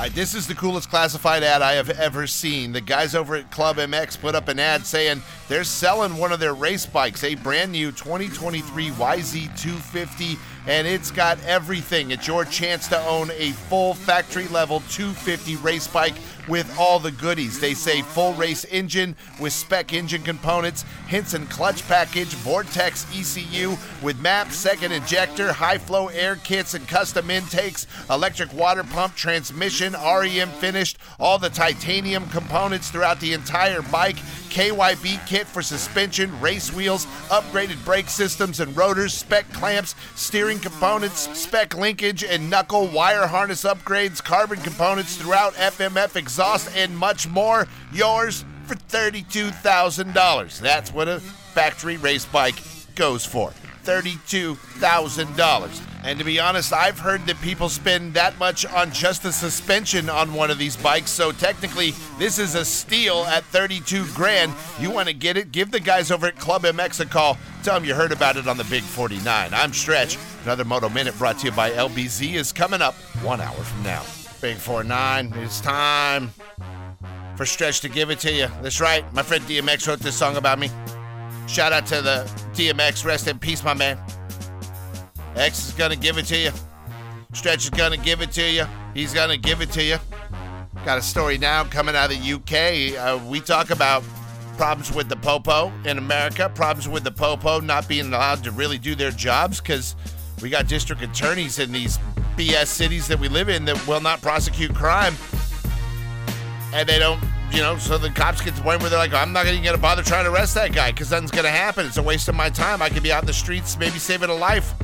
Right, 0.00 0.14
this 0.14 0.34
is 0.34 0.46
the 0.46 0.54
coolest 0.54 0.88
classified 0.88 1.42
ad 1.42 1.60
I 1.60 1.74
have 1.74 1.90
ever 1.90 2.26
seen. 2.26 2.72
The 2.72 2.80
guys 2.80 3.14
over 3.14 3.34
at 3.34 3.50
Club 3.50 3.76
MX 3.76 4.18
put 4.18 4.34
up 4.34 4.48
an 4.48 4.58
ad 4.58 4.86
saying 4.86 5.20
they're 5.46 5.62
selling 5.62 6.16
one 6.16 6.32
of 6.32 6.40
their 6.40 6.54
race 6.54 6.86
bikes, 6.86 7.22
a 7.22 7.34
brand 7.34 7.72
new 7.72 7.92
2023 7.92 8.88
YZ250, 8.92 10.38
and 10.66 10.86
it's 10.86 11.10
got 11.10 11.38
everything. 11.44 12.12
It's 12.12 12.26
your 12.26 12.46
chance 12.46 12.88
to 12.88 13.06
own 13.06 13.30
a 13.32 13.50
full 13.50 13.92
factory 13.92 14.48
level 14.48 14.80
250 14.88 15.56
race 15.56 15.86
bike 15.86 16.14
with 16.48 16.78
all 16.78 16.98
the 16.98 17.10
goodies. 17.12 17.60
They 17.60 17.74
say 17.74 18.02
full 18.02 18.34
race 18.34 18.64
engine 18.66 19.16
with 19.38 19.52
spec 19.52 19.92
engine 19.92 20.22
components, 20.22 20.84
Hinson 21.06 21.46
clutch 21.46 21.86
package, 21.86 22.28
Vortex 22.28 23.06
ECU 23.14 23.76
with 24.02 24.20
map, 24.20 24.50
second 24.52 24.92
injector, 24.92 25.52
high 25.52 25.78
flow 25.78 26.08
air 26.08 26.36
kits 26.36 26.74
and 26.74 26.86
custom 26.86 27.30
intakes, 27.30 27.86
electric 28.08 28.52
water 28.52 28.84
pump, 28.84 29.14
transmission, 29.14 29.92
REM 29.92 30.48
finished, 30.50 30.98
all 31.18 31.38
the 31.38 31.50
titanium 31.50 32.28
components 32.28 32.90
throughout 32.90 33.20
the 33.20 33.32
entire 33.32 33.82
bike, 33.82 34.16
KYB 34.50 35.24
kit 35.26 35.46
for 35.46 35.62
suspension, 35.62 36.38
race 36.40 36.72
wheels, 36.72 37.06
upgraded 37.28 37.82
brake 37.84 38.08
systems 38.08 38.58
and 38.58 38.76
rotors, 38.76 39.14
spec 39.14 39.50
clamps, 39.52 39.94
steering 40.16 40.58
components, 40.58 41.28
spec 41.38 41.76
linkage 41.76 42.24
and 42.24 42.50
knuckle 42.50 42.88
wire 42.88 43.26
harness 43.26 43.62
upgrades, 43.64 44.22
carbon 44.22 44.58
components 44.60 45.16
throughout 45.16 45.54
FMF 45.54 46.16
exhaust, 46.30 46.70
and 46.76 46.96
much 46.96 47.26
more. 47.26 47.66
Yours 47.92 48.44
for 48.64 48.76
$32,000. 48.76 50.60
That's 50.60 50.92
what 50.92 51.08
a 51.08 51.18
factory 51.18 51.96
race 51.96 52.24
bike 52.24 52.54
goes 52.94 53.26
for. 53.26 53.52
$32,000. 53.82 55.82
And 56.04 56.20
to 56.20 56.24
be 56.24 56.38
honest, 56.38 56.72
I've 56.72 57.00
heard 57.00 57.26
that 57.26 57.40
people 57.40 57.68
spend 57.68 58.14
that 58.14 58.38
much 58.38 58.64
on 58.64 58.92
just 58.92 59.24
the 59.24 59.32
suspension 59.32 60.08
on 60.08 60.32
one 60.32 60.52
of 60.52 60.58
these 60.58 60.76
bikes. 60.76 61.10
So 61.10 61.32
technically, 61.32 61.94
this 62.16 62.38
is 62.38 62.54
a 62.54 62.64
steal 62.64 63.24
at 63.24 63.42
32 63.46 64.06
grand. 64.14 64.54
You 64.78 64.92
want 64.92 65.08
to 65.08 65.14
get 65.14 65.36
it? 65.36 65.50
Give 65.50 65.72
the 65.72 65.80
guys 65.80 66.12
over 66.12 66.26
at 66.26 66.38
Club 66.38 66.62
MX 66.62 67.00
a 67.00 67.06
call. 67.06 67.38
Tell 67.64 67.74
them 67.74 67.84
you 67.84 67.94
heard 67.94 68.12
about 68.12 68.36
it 68.36 68.46
on 68.46 68.56
the 68.56 68.64
Big 68.64 68.84
49. 68.84 69.52
I'm 69.52 69.72
Stretch. 69.72 70.16
Another 70.44 70.64
Moto 70.64 70.88
Minute 70.88 71.18
brought 71.18 71.40
to 71.40 71.46
you 71.46 71.52
by 71.52 71.72
LBZ 71.72 72.34
is 72.34 72.52
coming 72.52 72.82
up 72.82 72.94
one 73.24 73.40
hour 73.40 73.56
from 73.56 73.82
now. 73.82 74.04
Big 74.40 74.56
4-9, 74.56 75.36
it's 75.36 75.60
time 75.60 76.32
for 77.36 77.44
Stretch 77.44 77.80
to 77.80 77.90
give 77.90 78.10
it 78.10 78.18
to 78.20 78.32
you. 78.32 78.48
That's 78.62 78.80
right. 78.80 79.04
My 79.12 79.22
friend 79.22 79.44
DMX 79.44 79.86
wrote 79.86 80.00
this 80.00 80.16
song 80.16 80.36
about 80.36 80.58
me. 80.58 80.70
Shout 81.46 81.72
out 81.74 81.84
to 81.86 82.00
the 82.00 82.24
DMX. 82.54 83.04
Rest 83.04 83.28
in 83.28 83.38
peace, 83.38 83.62
my 83.62 83.74
man. 83.74 83.98
X 85.36 85.68
is 85.68 85.74
gonna 85.74 85.96
give 85.96 86.16
it 86.16 86.24
to 86.26 86.38
you. 86.38 86.52
Stretch 87.34 87.64
is 87.64 87.70
gonna 87.70 87.98
give 87.98 88.22
it 88.22 88.30
to 88.32 88.50
you. 88.50 88.64
He's 88.94 89.12
gonna 89.12 89.36
give 89.36 89.60
it 89.60 89.70
to 89.72 89.82
you. 89.82 89.98
Got 90.86 90.96
a 90.96 91.02
story 91.02 91.36
now 91.36 91.64
coming 91.64 91.94
out 91.94 92.10
of 92.10 92.18
the 92.18 92.32
UK. 92.32 92.96
Uh, 92.98 93.18
we 93.26 93.40
talk 93.40 93.68
about 93.68 94.02
problems 94.56 94.90
with 94.90 95.10
the 95.10 95.16
popo 95.16 95.70
in 95.84 95.98
America, 95.98 96.50
problems 96.54 96.88
with 96.88 97.04
the 97.04 97.12
popo 97.12 97.60
not 97.60 97.86
being 97.88 98.06
allowed 98.06 98.42
to 98.44 98.50
really 98.52 98.78
do 98.78 98.94
their 98.94 99.10
jobs 99.10 99.60
because 99.60 99.96
we 100.42 100.50
got 100.50 100.66
district 100.66 101.02
attorneys 101.02 101.58
in 101.58 101.72
these 101.72 101.98
BS 102.36 102.66
cities 102.66 103.06
that 103.08 103.18
we 103.18 103.28
live 103.28 103.48
in 103.48 103.64
that 103.66 103.86
will 103.86 104.00
not 104.00 104.22
prosecute 104.22 104.74
crime. 104.74 105.14
And 106.72 106.88
they 106.88 106.98
don't, 106.98 107.20
you 107.52 107.60
know, 107.60 107.76
so 107.78 107.98
the 107.98 108.10
cops 108.10 108.40
get 108.40 108.50
to 108.50 108.56
the 108.56 108.62
point 108.62 108.80
where 108.80 108.90
they're 108.90 108.98
like, 108.98 109.12
I'm 109.12 109.32
not 109.32 109.46
even 109.46 109.62
going 109.62 109.74
to 109.74 109.80
bother 109.82 110.02
trying 110.02 110.24
to 110.24 110.32
arrest 110.32 110.54
that 110.54 110.72
guy 110.72 110.92
because 110.92 111.10
nothing's 111.10 111.30
going 111.30 111.44
to 111.44 111.50
happen. 111.50 111.84
It's 111.86 111.96
a 111.96 112.02
waste 112.02 112.28
of 112.28 112.34
my 112.34 112.48
time. 112.48 112.80
I 112.80 112.88
could 112.88 113.02
be 113.02 113.12
out 113.12 113.22
in 113.22 113.26
the 113.26 113.32
streets, 113.32 113.76
maybe 113.76 113.98
saving 113.98 114.30
a 114.30 114.34
life. 114.34 114.74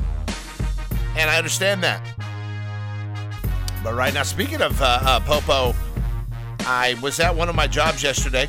And 1.16 1.30
I 1.30 1.38
understand 1.38 1.82
that. 1.82 2.02
But 3.82 3.94
right 3.94 4.12
now, 4.12 4.24
speaking 4.24 4.60
of 4.60 4.80
uh, 4.82 4.98
uh, 5.02 5.20
Popo, 5.20 5.74
I 6.60 6.98
was 7.00 7.20
at 7.20 7.34
one 7.34 7.48
of 7.48 7.54
my 7.54 7.68
jobs 7.68 8.02
yesterday, 8.02 8.48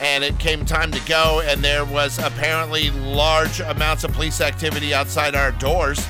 and 0.00 0.24
it 0.24 0.38
came 0.38 0.64
time 0.64 0.90
to 0.92 1.00
go, 1.06 1.42
and 1.44 1.62
there 1.62 1.84
was 1.84 2.18
apparently 2.18 2.90
large 2.90 3.60
amounts 3.60 4.02
of 4.02 4.12
police 4.12 4.40
activity 4.40 4.94
outside 4.94 5.34
our 5.34 5.52
doors. 5.52 6.04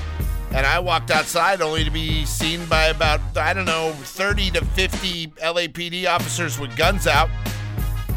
And 0.52 0.64
I 0.64 0.78
walked 0.78 1.10
outside 1.10 1.60
only 1.60 1.84
to 1.84 1.90
be 1.90 2.24
seen 2.24 2.64
by 2.66 2.86
about, 2.86 3.20
I 3.36 3.52
don't 3.52 3.66
know, 3.66 3.92
30 3.92 4.52
to 4.52 4.64
50 4.64 5.26
LAPD 5.28 6.08
officers 6.08 6.58
with 6.58 6.76
guns 6.76 7.06
out. 7.06 7.28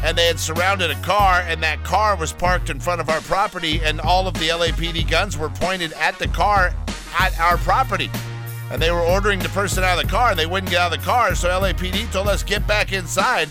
And 0.04 0.16
they 0.16 0.26
had 0.26 0.38
surrounded 0.38 0.90
a 0.90 1.00
car, 1.02 1.42
and 1.46 1.62
that 1.62 1.82
car 1.82 2.16
was 2.16 2.32
parked 2.32 2.70
in 2.70 2.78
front 2.78 3.00
of 3.00 3.08
our 3.08 3.20
property, 3.22 3.80
and 3.82 4.00
all 4.00 4.28
of 4.28 4.34
the 4.34 4.48
LAPD 4.48 5.08
guns 5.10 5.36
were 5.36 5.48
pointed 5.48 5.92
at 5.94 6.18
the 6.18 6.28
car 6.28 6.72
at 7.18 7.38
our 7.40 7.56
property. 7.58 8.10
And 8.70 8.80
they 8.80 8.90
were 8.90 9.00
ordering 9.00 9.38
the 9.38 9.48
person 9.50 9.82
out 9.82 9.98
of 9.98 10.04
the 10.04 10.10
car, 10.10 10.30
and 10.30 10.38
they 10.38 10.46
wouldn't 10.46 10.70
get 10.70 10.80
out 10.80 10.92
of 10.92 11.00
the 11.00 11.04
car, 11.04 11.34
so 11.34 11.48
LAPD 11.48 12.12
told 12.12 12.28
us, 12.28 12.42
get 12.42 12.66
back 12.66 12.92
inside. 12.92 13.48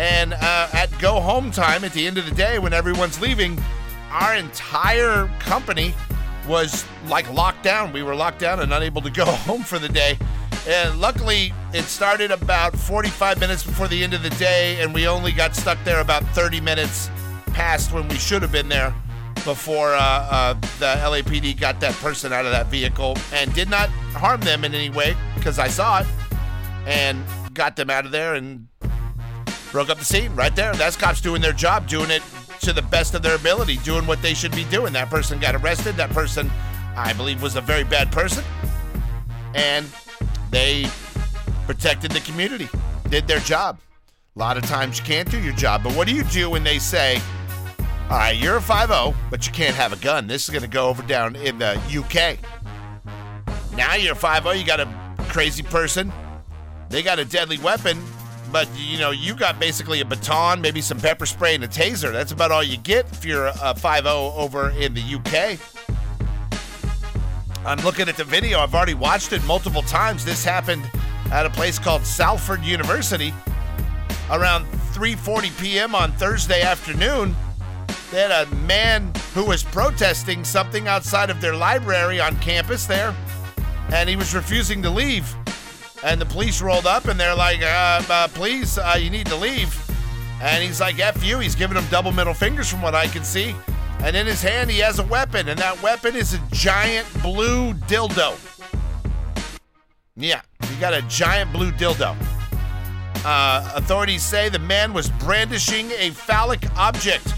And 0.00 0.32
uh, 0.32 0.68
at 0.72 0.88
go 0.98 1.20
home 1.20 1.50
time 1.50 1.84
at 1.84 1.92
the 1.92 2.06
end 2.06 2.16
of 2.16 2.24
the 2.24 2.34
day, 2.34 2.58
when 2.58 2.72
everyone's 2.72 3.20
leaving, 3.20 3.62
our 4.10 4.34
entire 4.34 5.26
company 5.40 5.92
was 6.48 6.86
like 7.08 7.30
locked 7.34 7.62
down. 7.62 7.92
We 7.92 8.02
were 8.02 8.14
locked 8.14 8.38
down 8.38 8.60
and 8.60 8.72
unable 8.72 9.02
to 9.02 9.10
go 9.10 9.24
home 9.26 9.62
for 9.62 9.78
the 9.78 9.90
day. 9.90 10.16
And 10.66 10.98
luckily, 11.02 11.52
it 11.74 11.82
started 11.82 12.30
about 12.30 12.74
45 12.74 13.40
minutes 13.40 13.62
before 13.62 13.88
the 13.88 14.02
end 14.02 14.14
of 14.14 14.22
the 14.22 14.30
day, 14.30 14.80
and 14.80 14.94
we 14.94 15.06
only 15.06 15.32
got 15.32 15.54
stuck 15.54 15.76
there 15.84 16.00
about 16.00 16.22
30 16.28 16.62
minutes 16.62 17.10
past 17.52 17.92
when 17.92 18.08
we 18.08 18.14
should 18.14 18.40
have 18.40 18.52
been 18.52 18.70
there 18.70 18.94
before 19.44 19.92
uh, 19.92 19.98
uh, 20.00 20.54
the 20.78 20.96
LAPD 20.96 21.60
got 21.60 21.78
that 21.80 21.92
person 21.96 22.32
out 22.32 22.46
of 22.46 22.52
that 22.52 22.68
vehicle 22.68 23.18
and 23.34 23.52
did 23.52 23.68
not 23.68 23.90
harm 24.14 24.40
them 24.40 24.64
in 24.64 24.74
any 24.74 24.88
way 24.88 25.14
because 25.34 25.58
I 25.58 25.68
saw 25.68 26.00
it 26.00 26.06
and 26.86 27.22
got 27.52 27.76
them 27.76 27.90
out 27.90 28.06
of 28.06 28.12
there 28.12 28.34
and 28.34 28.66
broke 29.72 29.90
up 29.90 29.98
the 29.98 30.04
scene 30.04 30.34
right 30.34 30.54
there. 30.54 30.74
That's 30.74 30.96
cops 30.96 31.20
doing 31.20 31.40
their 31.40 31.52
job, 31.52 31.86
doing 31.86 32.10
it 32.10 32.22
to 32.60 32.72
the 32.72 32.82
best 32.82 33.14
of 33.14 33.22
their 33.22 33.36
ability, 33.36 33.76
doing 33.78 34.06
what 34.06 34.20
they 34.22 34.34
should 34.34 34.52
be 34.52 34.64
doing. 34.64 34.92
That 34.92 35.10
person 35.10 35.38
got 35.38 35.54
arrested. 35.54 35.96
That 35.96 36.10
person, 36.10 36.50
I 36.96 37.12
believe, 37.12 37.42
was 37.42 37.56
a 37.56 37.60
very 37.60 37.84
bad 37.84 38.12
person. 38.12 38.44
And 39.54 39.86
they 40.50 40.86
protected 41.66 42.10
the 42.10 42.20
community, 42.20 42.68
did 43.08 43.26
their 43.26 43.38
job. 43.40 43.78
A 44.36 44.38
lot 44.38 44.56
of 44.56 44.64
times 44.64 44.98
you 44.98 45.04
can't 45.04 45.30
do 45.30 45.40
your 45.40 45.54
job, 45.54 45.82
but 45.82 45.92
what 45.94 46.06
do 46.06 46.14
you 46.14 46.24
do 46.24 46.50
when 46.50 46.62
they 46.62 46.78
say, 46.78 47.20
all 48.08 48.16
right, 48.16 48.36
you're 48.36 48.56
a 48.56 48.62
5 48.62 49.14
but 49.30 49.46
you 49.46 49.52
can't 49.52 49.74
have 49.74 49.92
a 49.92 49.96
gun? 49.96 50.26
This 50.26 50.44
is 50.44 50.50
going 50.50 50.62
to 50.62 50.68
go 50.68 50.88
over 50.88 51.02
down 51.02 51.36
in 51.36 51.58
the 51.58 51.74
UK. 51.96 52.38
Now 53.76 53.94
you're 53.94 54.12
a 54.12 54.16
5 54.16 54.56
you 54.56 54.64
got 54.64 54.80
a 54.80 54.88
crazy 55.30 55.62
person, 55.62 56.12
they 56.88 57.02
got 57.02 57.18
a 57.18 57.24
deadly 57.24 57.58
weapon, 57.58 58.02
but 58.52 58.68
you 58.76 58.98
know, 58.98 59.10
you 59.10 59.34
got 59.34 59.58
basically 59.58 60.00
a 60.00 60.04
baton, 60.04 60.60
maybe 60.60 60.80
some 60.80 60.98
pepper 60.98 61.26
spray, 61.26 61.54
and 61.54 61.64
a 61.64 61.68
taser. 61.68 62.12
That's 62.12 62.32
about 62.32 62.50
all 62.50 62.62
you 62.62 62.76
get 62.76 63.10
if 63.12 63.24
you're 63.24 63.46
a 63.46 63.74
5 63.74 64.06
over 64.06 64.70
in 64.70 64.94
the 64.94 65.02
UK. 65.02 65.58
I'm 67.64 67.78
looking 67.84 68.08
at 68.08 68.16
the 68.16 68.24
video. 68.24 68.60
I've 68.60 68.74
already 68.74 68.94
watched 68.94 69.32
it 69.32 69.44
multiple 69.44 69.82
times. 69.82 70.24
This 70.24 70.44
happened 70.44 70.88
at 71.30 71.46
a 71.46 71.50
place 71.50 71.78
called 71.78 72.04
Salford 72.06 72.64
University 72.64 73.34
around 74.30 74.66
3:40 74.92 75.60
p.m. 75.60 75.94
on 75.94 76.12
Thursday 76.12 76.62
afternoon. 76.62 77.36
They 78.10 78.22
had 78.22 78.30
a 78.30 78.54
man 78.66 79.12
who 79.34 79.44
was 79.44 79.62
protesting 79.62 80.44
something 80.44 80.88
outside 80.88 81.30
of 81.30 81.40
their 81.40 81.54
library 81.54 82.18
on 82.20 82.36
campus 82.40 82.86
there, 82.86 83.14
and 83.92 84.08
he 84.08 84.16
was 84.16 84.34
refusing 84.34 84.82
to 84.82 84.90
leave. 84.90 85.32
And 86.02 86.20
the 86.20 86.26
police 86.26 86.62
rolled 86.62 86.86
up 86.86 87.06
and 87.06 87.20
they're 87.20 87.34
like, 87.34 87.62
uh, 87.62 88.02
uh, 88.08 88.28
please, 88.28 88.78
uh, 88.78 88.96
you 88.98 89.10
need 89.10 89.26
to 89.26 89.36
leave. 89.36 89.76
And 90.42 90.62
he's 90.62 90.80
like, 90.80 90.98
F 90.98 91.22
you. 91.22 91.38
He's 91.38 91.54
giving 91.54 91.74
them 91.74 91.84
double 91.90 92.12
middle 92.12 92.32
fingers 92.32 92.70
from 92.70 92.80
what 92.80 92.94
I 92.94 93.06
can 93.06 93.24
see. 93.24 93.54
And 94.02 94.16
in 94.16 94.26
his 94.26 94.40
hand, 94.40 94.70
he 94.70 94.78
has 94.78 94.98
a 94.98 95.04
weapon, 95.04 95.50
and 95.50 95.58
that 95.58 95.82
weapon 95.82 96.16
is 96.16 96.32
a 96.32 96.40
giant 96.52 97.06
blue 97.22 97.74
dildo. 97.74 98.34
Yeah, 100.16 100.40
he 100.66 100.80
got 100.80 100.94
a 100.94 101.02
giant 101.02 101.52
blue 101.52 101.70
dildo. 101.72 102.16
Uh, 103.22 103.72
authorities 103.74 104.22
say 104.22 104.48
the 104.48 104.58
man 104.58 104.94
was 104.94 105.10
brandishing 105.10 105.90
a 105.98 106.10
phallic 106.10 106.64
object. 106.78 107.34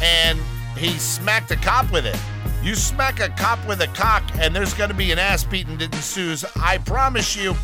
And 0.00 0.38
he 0.76 0.90
smacked 0.90 1.50
a 1.50 1.56
cop 1.56 1.90
with 1.90 2.06
it. 2.06 2.18
You 2.64 2.74
smack 2.74 3.20
a 3.20 3.28
cop 3.28 3.58
with 3.68 3.82
a 3.82 3.88
cock, 3.88 4.22
and 4.38 4.56
there's 4.56 4.72
going 4.72 4.88
to 4.88 4.96
be 4.96 5.12
an 5.12 5.18
ass 5.18 5.44
beating 5.44 5.76
that 5.76 5.94
ensues. 5.94 6.46
I 6.56 6.78
promise 6.78 7.36
you, 7.36 7.54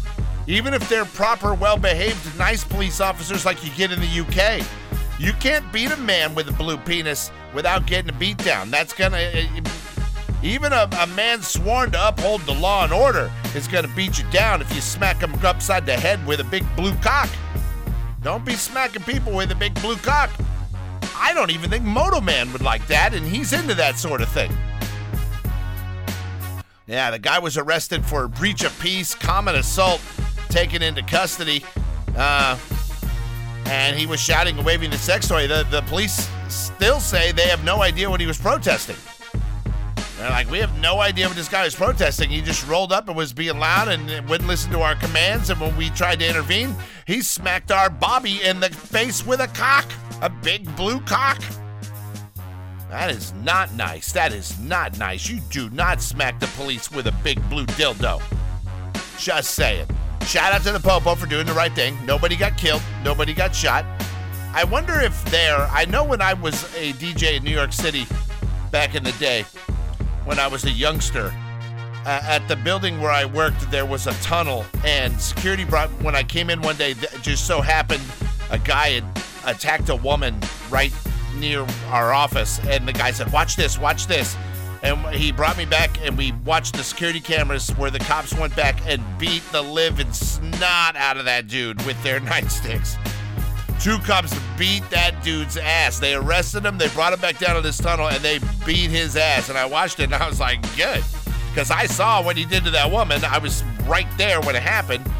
even 0.46 0.74
if 0.74 0.86
they're 0.90 1.06
proper, 1.06 1.54
well 1.54 1.78
behaved, 1.78 2.38
nice 2.38 2.64
police 2.64 3.00
officers 3.00 3.46
like 3.46 3.64
you 3.64 3.70
get 3.70 3.92
in 3.92 3.98
the 3.98 4.20
UK. 4.20 4.62
You 5.18 5.32
can't 5.32 5.72
beat 5.72 5.90
a 5.90 5.96
man 5.96 6.34
with 6.34 6.50
a 6.50 6.52
blue 6.52 6.76
penis 6.76 7.32
without 7.54 7.86
getting 7.86 8.10
a 8.10 8.18
beat 8.18 8.36
down. 8.44 8.70
That's 8.70 8.92
gonna. 8.92 9.16
Eh, 9.16 9.46
eh, 9.56 9.60
even 10.42 10.74
a, 10.74 10.86
a 11.00 11.06
man 11.06 11.40
sworn 11.40 11.92
to 11.92 12.08
uphold 12.08 12.42
the 12.42 12.54
law 12.54 12.84
and 12.84 12.92
order 12.92 13.32
is 13.54 13.68
gonna 13.68 13.88
beat 13.96 14.18
you 14.18 14.24
down 14.30 14.60
if 14.60 14.74
you 14.74 14.82
smack 14.82 15.20
him 15.20 15.32
upside 15.42 15.86
the 15.86 15.94
head 15.94 16.26
with 16.26 16.40
a 16.40 16.44
big 16.44 16.64
blue 16.76 16.94
cock. 16.96 17.30
Don't 18.22 18.44
be 18.44 18.52
smacking 18.52 19.02
people 19.04 19.32
with 19.32 19.50
a 19.50 19.54
big 19.54 19.72
blue 19.80 19.96
cock. 19.96 20.28
I 21.16 21.32
don't 21.32 21.50
even 21.50 21.70
think 21.70 21.84
Moto 21.84 22.20
Man 22.20 22.52
would 22.52 22.62
like 22.62 22.86
that, 22.88 23.14
and 23.14 23.26
he's 23.26 23.54
into 23.54 23.72
that 23.74 23.98
sort 23.98 24.20
of 24.20 24.28
thing. 24.28 24.52
Yeah, 26.90 27.12
the 27.12 27.20
guy 27.20 27.38
was 27.38 27.56
arrested 27.56 28.04
for 28.04 28.26
breach 28.26 28.64
of 28.64 28.76
peace, 28.80 29.14
common 29.14 29.54
assault, 29.54 30.00
taken 30.48 30.82
into 30.82 31.04
custody. 31.04 31.64
Uh, 32.16 32.58
and 33.66 33.96
he 33.96 34.06
was 34.06 34.18
shouting 34.18 34.56
and 34.56 34.66
waving 34.66 34.90
the 34.90 34.98
sex 34.98 35.28
toy. 35.28 35.46
The, 35.46 35.64
the 35.70 35.82
police 35.82 36.28
still 36.48 36.98
say 36.98 37.30
they 37.30 37.46
have 37.46 37.62
no 37.62 37.80
idea 37.80 38.10
what 38.10 38.18
he 38.18 38.26
was 38.26 38.38
protesting. 38.38 38.96
They're 40.18 40.30
like, 40.30 40.50
we 40.50 40.58
have 40.58 40.76
no 40.80 40.98
idea 40.98 41.28
what 41.28 41.36
this 41.36 41.48
guy 41.48 41.62
was 41.62 41.76
protesting. 41.76 42.28
He 42.28 42.42
just 42.42 42.66
rolled 42.66 42.90
up 42.90 43.06
and 43.06 43.16
was 43.16 43.32
being 43.32 43.60
loud 43.60 43.86
and 43.86 44.28
wouldn't 44.28 44.48
listen 44.48 44.72
to 44.72 44.80
our 44.80 44.96
commands. 44.96 45.48
And 45.48 45.60
when 45.60 45.76
we 45.76 45.90
tried 45.90 46.18
to 46.18 46.28
intervene, 46.28 46.74
he 47.06 47.22
smacked 47.22 47.70
our 47.70 47.88
Bobby 47.88 48.42
in 48.42 48.58
the 48.58 48.68
face 48.68 49.24
with 49.24 49.38
a 49.38 49.46
cock, 49.46 49.86
a 50.22 50.28
big 50.28 50.74
blue 50.74 50.98
cock. 51.02 51.40
That 52.90 53.10
is 53.12 53.32
not 53.34 53.72
nice. 53.74 54.10
That 54.12 54.32
is 54.32 54.58
not 54.58 54.98
nice. 54.98 55.28
You 55.28 55.38
do 55.50 55.70
not 55.70 56.02
smack 56.02 56.40
the 56.40 56.48
police 56.48 56.90
with 56.90 57.06
a 57.06 57.12
big 57.22 57.40
blue 57.48 57.64
dildo. 57.66 58.20
Just 59.16 59.52
saying. 59.52 59.86
Shout 60.26 60.52
out 60.52 60.62
to 60.62 60.72
the 60.72 60.80
Popo 60.80 61.14
for 61.14 61.26
doing 61.26 61.46
the 61.46 61.52
right 61.52 61.72
thing. 61.72 61.96
Nobody 62.04 62.34
got 62.34 62.56
killed. 62.56 62.82
Nobody 63.04 63.32
got 63.32 63.54
shot. 63.54 63.84
I 64.52 64.64
wonder 64.64 65.00
if 65.00 65.24
there, 65.26 65.68
I 65.70 65.84
know 65.84 66.02
when 66.02 66.20
I 66.20 66.34
was 66.34 66.64
a 66.76 66.92
DJ 66.94 67.36
in 67.36 67.44
New 67.44 67.52
York 67.52 67.72
City 67.72 68.06
back 68.72 68.96
in 68.96 69.04
the 69.04 69.12
day, 69.12 69.42
when 70.24 70.40
I 70.40 70.48
was 70.48 70.64
a 70.64 70.70
youngster, 70.70 71.32
uh, 72.04 72.20
at 72.24 72.46
the 72.48 72.56
building 72.56 73.00
where 73.00 73.12
I 73.12 73.24
worked, 73.24 73.70
there 73.70 73.86
was 73.86 74.08
a 74.08 74.12
tunnel, 74.14 74.64
and 74.84 75.18
security 75.20 75.64
brought, 75.64 75.90
when 76.02 76.16
I 76.16 76.24
came 76.24 76.50
in 76.50 76.60
one 76.62 76.76
day, 76.76 76.94
th- 76.94 77.22
just 77.22 77.46
so 77.46 77.60
happened 77.60 78.02
a 78.50 78.58
guy 78.58 79.00
had 79.00 79.04
attacked 79.46 79.88
a 79.90 79.96
woman 79.96 80.40
right 80.70 80.92
near 81.36 81.66
our 81.88 82.12
office, 82.12 82.60
and 82.66 82.86
the 82.86 82.92
guy 82.92 83.10
said, 83.10 83.32
Watch 83.32 83.56
this, 83.56 83.78
watch 83.78 84.06
this. 84.06 84.36
And 84.82 84.98
he 85.08 85.30
brought 85.30 85.58
me 85.58 85.66
back, 85.66 86.04
and 86.04 86.16
we 86.16 86.32
watched 86.44 86.74
the 86.74 86.82
security 86.82 87.20
cameras 87.20 87.68
where 87.76 87.90
the 87.90 87.98
cops 87.98 88.32
went 88.34 88.56
back 88.56 88.80
and 88.86 89.02
beat 89.18 89.42
the 89.52 89.60
living 89.60 90.10
snot 90.12 90.96
out 90.96 91.18
of 91.18 91.26
that 91.26 91.48
dude 91.48 91.84
with 91.84 92.02
their 92.02 92.20
nightsticks. 92.20 92.96
Two 93.80 93.98
cops 93.98 94.34
beat 94.58 94.82
that 94.90 95.22
dude's 95.22 95.56
ass. 95.56 95.98
They 95.98 96.14
arrested 96.14 96.64
him, 96.64 96.78
they 96.78 96.88
brought 96.88 97.12
him 97.12 97.20
back 97.20 97.38
down 97.38 97.56
to 97.56 97.60
this 97.60 97.78
tunnel, 97.78 98.08
and 98.08 98.22
they 98.22 98.38
beat 98.64 98.90
his 98.90 99.16
ass. 99.16 99.48
And 99.48 99.58
I 99.58 99.66
watched 99.66 100.00
it, 100.00 100.04
and 100.04 100.14
I 100.14 100.28
was 100.28 100.40
like, 100.40 100.60
good. 100.76 101.02
Because 101.50 101.70
I 101.70 101.86
saw 101.86 102.22
what 102.22 102.36
he 102.36 102.44
did 102.44 102.64
to 102.64 102.70
that 102.70 102.90
woman. 102.90 103.24
I 103.24 103.38
was 103.38 103.64
right 103.86 104.06
there 104.16 104.40
when 104.40 104.54
it 104.54 104.62
happened, 104.62 105.10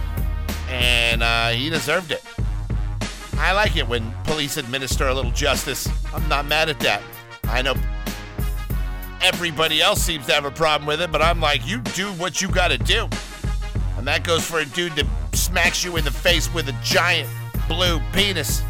and 0.69 1.23
uh, 1.23 1.49
he 1.49 1.69
deserved 1.69 2.13
it. 2.13 2.23
I 3.41 3.53
like 3.53 3.77
it 3.77 3.89
when 3.89 4.13
police 4.25 4.59
administer 4.59 5.09
a 5.09 5.15
little 5.15 5.31
justice. 5.31 5.89
I'm 6.13 6.29
not 6.29 6.45
mad 6.45 6.69
at 6.69 6.79
that. 6.81 7.03
I 7.45 7.63
know 7.63 7.75
everybody 9.23 9.81
else 9.81 10.03
seems 10.03 10.27
to 10.27 10.33
have 10.35 10.45
a 10.45 10.51
problem 10.51 10.87
with 10.87 11.01
it, 11.01 11.11
but 11.11 11.23
I'm 11.23 11.41
like, 11.41 11.67
you 11.67 11.79
do 11.79 12.09
what 12.13 12.43
you 12.43 12.49
gotta 12.49 12.77
do. 12.77 13.09
And 13.97 14.07
that 14.07 14.25
goes 14.25 14.45
for 14.45 14.59
a 14.59 14.67
dude 14.67 14.93
that 14.97 15.07
smacks 15.35 15.83
you 15.83 15.97
in 15.97 16.05
the 16.05 16.11
face 16.11 16.53
with 16.53 16.69
a 16.69 16.77
giant 16.85 17.31
blue 17.67 17.99
penis. 18.13 18.61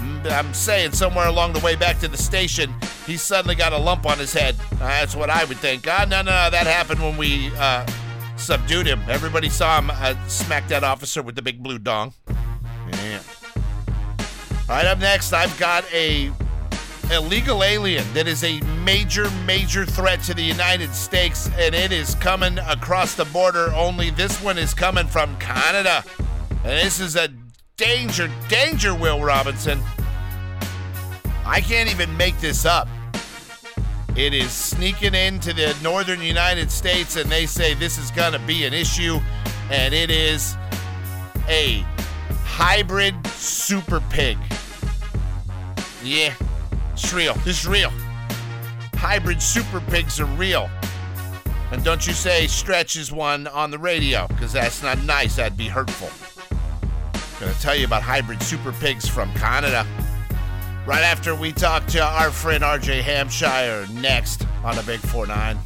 Mm, 0.00 0.28
I'm 0.32 0.52
saying 0.52 0.92
somewhere 0.92 1.28
along 1.28 1.52
the 1.52 1.60
way 1.60 1.76
back 1.76 2.00
to 2.00 2.08
the 2.08 2.18
station, 2.18 2.74
he 3.06 3.16
suddenly 3.16 3.54
got 3.54 3.72
a 3.72 3.78
lump 3.78 4.06
on 4.06 4.18
his 4.18 4.32
head. 4.32 4.56
That's 4.72 5.14
what 5.14 5.30
I 5.30 5.44
would 5.44 5.58
think. 5.58 5.86
Ah, 5.88 6.04
no, 6.04 6.22
no, 6.22 6.50
that 6.50 6.66
happened 6.66 7.00
when 7.00 7.16
we 7.16 7.52
uh, 7.56 7.86
subdued 8.36 8.88
him. 8.88 9.00
Everybody 9.08 9.48
saw 9.48 9.78
him 9.78 9.90
uh, 9.92 10.16
smack 10.26 10.66
that 10.66 10.82
officer 10.82 11.22
with 11.22 11.36
the 11.36 11.42
big 11.42 11.62
blue 11.62 11.78
dong. 11.78 12.12
All 14.68 14.74
right, 14.74 14.86
up 14.86 14.98
next, 14.98 15.32
I've 15.32 15.56
got 15.60 15.84
a 15.94 16.32
illegal 17.12 17.62
alien 17.62 18.04
that 18.14 18.26
is 18.26 18.42
a 18.42 18.60
major, 18.82 19.30
major 19.46 19.86
threat 19.86 20.24
to 20.24 20.34
the 20.34 20.42
United 20.42 20.92
States, 20.92 21.48
and 21.56 21.72
it 21.72 21.92
is 21.92 22.16
coming 22.16 22.58
across 22.58 23.14
the 23.14 23.26
border. 23.26 23.72
Only 23.72 24.10
this 24.10 24.42
one 24.42 24.58
is 24.58 24.74
coming 24.74 25.06
from 25.06 25.36
Canada. 25.38 26.02
And 26.64 26.84
this 26.84 26.98
is 26.98 27.14
a 27.14 27.28
danger, 27.76 28.28
danger, 28.48 28.92
Will 28.92 29.22
Robinson. 29.22 29.80
I 31.44 31.60
can't 31.60 31.88
even 31.88 32.16
make 32.16 32.36
this 32.40 32.64
up. 32.64 32.88
It 34.16 34.34
is 34.34 34.50
sneaking 34.50 35.14
into 35.14 35.52
the 35.52 35.76
northern 35.80 36.20
United 36.20 36.72
States, 36.72 37.14
and 37.14 37.30
they 37.30 37.46
say 37.46 37.74
this 37.74 37.98
is 37.98 38.10
going 38.10 38.32
to 38.32 38.40
be 38.40 38.64
an 38.64 38.74
issue, 38.74 39.20
and 39.70 39.94
it 39.94 40.10
is 40.10 40.56
a 41.46 41.84
hybrid 42.44 43.14
super 43.28 44.00
pig. 44.10 44.36
Yeah, 46.06 46.34
it's 46.92 47.12
real. 47.12 47.34
This 47.44 47.60
is 47.60 47.66
real. 47.66 47.90
Hybrid 48.94 49.42
super 49.42 49.80
pigs 49.80 50.20
are 50.20 50.26
real. 50.26 50.70
And 51.72 51.82
don't 51.82 52.06
you 52.06 52.12
say 52.12 52.46
stretch 52.46 52.94
is 52.94 53.10
one 53.10 53.48
on 53.48 53.72
the 53.72 53.78
radio, 53.78 54.28
because 54.28 54.52
that's 54.52 54.84
not 54.84 55.02
nice. 55.02 55.34
That'd 55.34 55.58
be 55.58 55.66
hurtful. 55.66 56.08
Going 57.40 57.52
to 57.52 57.60
tell 57.60 57.74
you 57.74 57.86
about 57.86 58.02
hybrid 58.02 58.40
super 58.40 58.70
pigs 58.70 59.08
from 59.08 59.32
Canada. 59.34 59.84
Right 60.86 61.02
after 61.02 61.34
we 61.34 61.50
talk 61.50 61.84
to 61.86 62.00
our 62.00 62.30
friend 62.30 62.62
RJ 62.62 63.02
Hampshire 63.02 63.88
next 63.92 64.46
on 64.62 64.76
the 64.76 64.84
Big 64.84 65.00
4 65.00 65.26
9. 65.26 65.58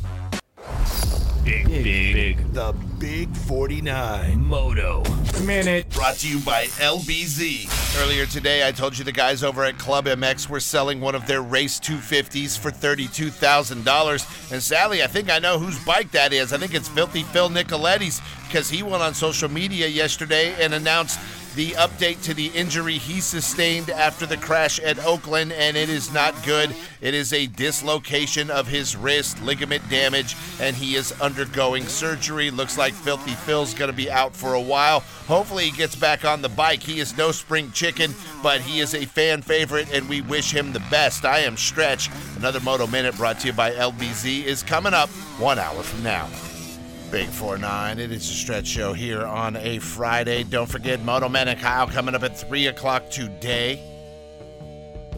Big, 1.45 1.67
big, 1.67 1.85
big. 2.15 2.53
The 2.55 2.75
Big 3.01 3.35
49 3.35 4.45
Moto 4.45 5.03
Minute. 5.43 5.89
Brought 5.89 6.17
to 6.17 6.29
you 6.29 6.39
by 6.41 6.67
LBZ. 6.67 8.03
Earlier 8.03 8.27
today, 8.27 8.69
I 8.69 8.73
told 8.73 8.99
you 8.99 9.05
the 9.05 9.11
guys 9.11 9.43
over 9.43 9.65
at 9.65 9.79
Club 9.79 10.05
MX 10.05 10.51
were 10.51 10.61
selling 10.61 11.01
one 11.01 11.15
of 11.15 11.27
their 11.27 11.41
Race 11.41 11.81
250s 11.81 12.59
for 12.59 12.71
$32,000. 12.71 14.53
And 14.53 14.63
Sally, 14.63 15.03
I 15.03 15.07
think 15.07 15.31
I 15.31 15.39
know 15.39 15.59
whose 15.59 15.83
bike 15.83 16.11
that 16.11 16.35
is. 16.35 16.53
I 16.53 16.59
think 16.59 16.75
it's 16.75 16.89
Filthy 16.89 17.23
Phil 17.23 17.49
Nicoletti's 17.49 18.21
because 18.47 18.69
he 18.69 18.83
went 18.83 19.03
on 19.03 19.15
social 19.15 19.49
media 19.49 19.87
yesterday 19.87 20.55
and 20.63 20.75
announced 20.75 21.19
the 21.57 21.73
update 21.73 22.23
to 22.23 22.35
the 22.35 22.47
injury 22.49 22.95
he 22.95 23.21
sustained 23.21 23.91
after 23.91 24.27
the 24.27 24.37
crash 24.37 24.79
at 24.81 24.99
Oakland, 25.05 25.53
and 25.53 25.77
it 25.77 25.89
is 25.89 26.13
not 26.13 26.45
good. 26.45 26.75
It 27.01 27.15
is 27.15 27.33
a 27.33 27.47
dislocation 27.47 28.51
of 28.51 28.69
his 28.69 28.97
wrist, 28.97 29.43
ligament 29.43 29.89
damage, 29.89 30.37
and 30.61 30.77
he 30.77 30.95
is 30.95 31.13
undergoing 31.21 31.87
surgery. 31.87 32.51
Looks 32.51 32.79
like 32.79 32.95
Filthy 32.95 33.33
Phil's 33.33 33.75
going 33.75 33.91
to 33.91 33.97
be 33.97 34.11
out 34.11 34.35
for 34.35 34.55
a 34.55 34.61
while. 34.61 35.01
Hopefully, 35.27 35.65
he 35.65 35.77
gets 35.77 35.97
back 35.97 36.25
on 36.25 36.43
the 36.43 36.49
bike. 36.49 36.83
He 36.83 37.01
is 37.01 37.17
no 37.17 37.33
spring 37.33 37.73
chicken, 37.73 38.15
but 38.43 38.61
he 38.61 38.81
is 38.81 38.95
a 38.95 39.05
fan 39.05 39.43
favorite, 39.43 39.93
and 39.93 40.09
we 40.09 40.21
wish 40.21 40.53
him 40.53 40.73
the 40.73 40.81
best. 40.91 41.25
I 41.25 41.41
am 41.41 41.57
Stretch. 41.57 42.11
Another 42.37 42.61
Moto 42.61 42.87
Minute 42.87 43.17
brought 43.17 43.41
to 43.41 43.49
you 43.49 43.53
by 43.53 43.73
LBZ 43.73 44.45
is 44.45 44.63
coming 44.63 44.95
up 44.95 45.09
one 45.39 45.59
hour 45.59 45.83
from 45.83 46.03
now. 46.03 46.29
Big 47.11 47.29
4-9. 47.29 47.99
It 47.99 48.13
is 48.13 48.31
a 48.31 48.33
stretch 48.33 48.69
show 48.69 48.93
here 48.93 49.27
on 49.27 49.57
a 49.57 49.81
Friday. 49.81 50.45
Don't 50.45 50.71
forget 50.71 51.03
Moto 51.03 51.29
Man 51.29 51.49
and 51.49 51.59
Kyle 51.59 51.89
coming 51.89 52.15
up 52.15 52.23
at 52.23 52.39
3 52.39 52.69
o'clock 52.69 53.11
today. 53.11 53.83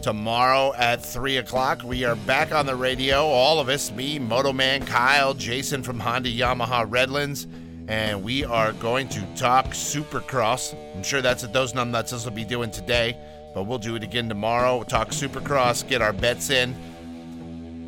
Tomorrow 0.01 0.73
at 0.73 1.05
3 1.05 1.37
o'clock, 1.37 1.83
we 1.83 2.03
are 2.03 2.15
back 2.15 2.51
on 2.51 2.65
the 2.65 2.75
radio. 2.75 3.21
All 3.21 3.59
of 3.59 3.69
us, 3.69 3.91
me, 3.91 4.17
Moto 4.17 4.51
Man, 4.51 4.83
Kyle, 4.87 5.35
Jason 5.35 5.83
from 5.83 5.99
Honda 5.99 6.31
Yamaha 6.31 6.87
Redlands, 6.89 7.45
and 7.87 8.23
we 8.23 8.43
are 8.43 8.73
going 8.73 9.07
to 9.09 9.21
talk 9.35 9.67
Supercross. 9.67 10.75
I'm 10.95 11.03
sure 11.03 11.21
that's 11.21 11.43
what 11.43 11.53
those 11.53 11.73
numbnuts 11.73 12.25
will 12.25 12.31
be 12.31 12.43
doing 12.43 12.71
today, 12.71 13.15
but 13.53 13.67
we'll 13.67 13.77
do 13.77 13.95
it 13.95 14.01
again 14.01 14.27
tomorrow. 14.27 14.77
We'll 14.77 14.85
talk 14.85 15.09
Supercross, 15.09 15.87
get 15.87 16.01
our 16.01 16.13
bets 16.13 16.49
in, 16.49 16.75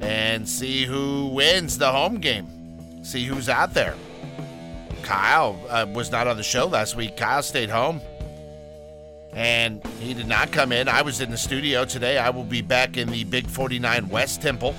and 0.02 0.48
see 0.48 0.86
who 0.86 1.30
wins 1.30 1.80
the 1.80 1.92
home 1.92 2.20
game 2.20 2.56
see 3.06 3.26
who's 3.26 3.50
out 3.50 3.74
there. 3.74 3.96
Kyle 5.04 5.60
uh, 5.70 5.86
was 5.94 6.12
not 6.12 6.28
on 6.28 6.38
the 6.38 6.44
show 6.44 6.66
last 6.66 6.96
week. 6.96 7.16
Kyle 7.16 7.44
stayed 7.44 7.70
home. 7.70 8.02
And 9.34 9.86
he 10.00 10.14
did 10.14 10.28
not 10.28 10.52
come 10.52 10.72
in. 10.72 10.88
I 10.88 11.02
was 11.02 11.22
in 11.22 11.30
the 11.30 11.38
studio 11.38 11.86
today. 11.86 12.18
I 12.18 12.30
will 12.30 12.46
be 12.46 12.62
back 12.62 12.98
in 12.98 13.10
the 13.10 13.26
Big 13.26 13.48
49 13.48 14.10
West 14.10 14.42
Temple, 14.42 14.74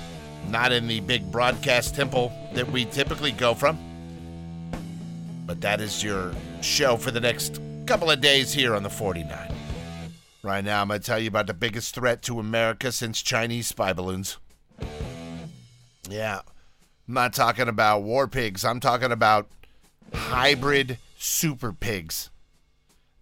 not 0.49 0.71
in 0.71 0.87
the 0.87 0.99
big 1.01 1.31
broadcast 1.31 1.95
temple 1.95 2.31
that 2.53 2.69
we 2.71 2.85
typically 2.85 3.31
go 3.31 3.53
from. 3.53 3.77
But 5.45 5.61
that 5.61 5.79
is 5.79 6.03
your 6.03 6.33
show 6.61 6.97
for 6.97 7.11
the 7.11 7.19
next 7.19 7.61
couple 7.85 8.09
of 8.09 8.19
days 8.19 8.51
here 8.51 8.75
on 8.75 8.83
the 8.83 8.89
49. 8.89 9.53
Right 10.43 10.63
now, 10.63 10.81
I'm 10.81 10.87
going 10.87 10.99
to 10.99 11.05
tell 11.05 11.19
you 11.19 11.27
about 11.27 11.47
the 11.47 11.53
biggest 11.53 11.93
threat 11.93 12.21
to 12.23 12.39
America 12.39 12.91
since 12.91 13.21
Chinese 13.21 13.67
spy 13.67 13.93
balloons. 13.93 14.37
Yeah. 16.09 16.41
I'm 17.07 17.13
not 17.13 17.33
talking 17.33 17.69
about 17.69 18.03
war 18.03 18.27
pigs. 18.27 18.65
I'm 18.65 18.79
talking 18.79 19.11
about 19.11 19.47
hybrid 20.13 20.97
super 21.17 21.71
pigs. 21.71 22.29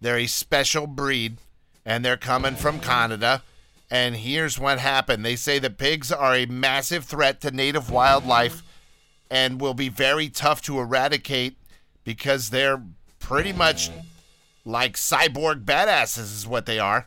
They're 0.00 0.18
a 0.18 0.26
special 0.26 0.86
breed 0.86 1.38
and 1.84 2.04
they're 2.04 2.16
coming 2.16 2.56
from 2.56 2.80
Canada. 2.80 3.42
And 3.88 4.16
here's 4.16 4.58
what 4.58 4.80
happened 4.80 5.24
they 5.24 5.36
say 5.36 5.60
the 5.60 5.70
pigs 5.70 6.10
are 6.10 6.34
a 6.34 6.46
massive 6.46 7.04
threat 7.04 7.40
to 7.42 7.52
native 7.52 7.90
wildlife 7.90 8.62
and 9.30 9.60
will 9.60 9.74
be 9.74 9.88
very 9.88 10.28
tough 10.28 10.62
to 10.62 10.80
eradicate 10.80 11.56
because 12.02 12.50
they're 12.50 12.82
pretty 13.20 13.52
much 13.52 13.90
like 14.64 14.94
cyborg 14.96 15.64
badasses, 15.64 16.34
is 16.34 16.46
what 16.46 16.66
they 16.66 16.80
are. 16.80 17.06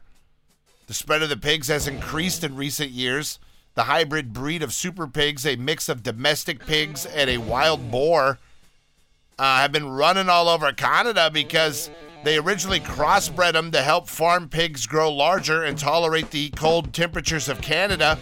The 0.88 0.93
spread 0.93 1.21
of 1.21 1.30
the 1.30 1.38
pigs 1.38 1.67
has 1.67 1.88
increased 1.88 2.43
in 2.43 2.55
recent 2.55 2.91
years 2.91 3.38
the 3.80 3.86
hybrid 3.86 4.34
breed 4.34 4.61
of 4.61 4.73
super 4.73 5.07
pigs, 5.07 5.45
a 5.45 5.55
mix 5.55 5.88
of 5.88 6.03
domestic 6.03 6.65
pigs 6.65 7.05
and 7.05 7.30
a 7.30 7.38
wild 7.38 7.89
boar, 7.89 8.38
uh, 9.38 9.59
have 9.59 9.71
been 9.71 9.88
running 9.88 10.27
all 10.27 10.49
over 10.49 10.73
Canada 10.73 11.32
because 11.32 11.89
they 12.25 12.38
originally 12.38 12.82
crossbred 12.82 13.53
them 13.53 13.71
to 13.71 13.82
help 13.82 14.09
farm 14.09 14.49
pigs 14.49 14.86
grow 14.86 15.09
larger 15.09 15.63
and 15.63 15.77
tolerate 15.77 16.30
the 16.32 16.49
cold 16.57 16.91
temperatures 16.91 17.47
of 17.47 17.61
Canada. 17.61 18.19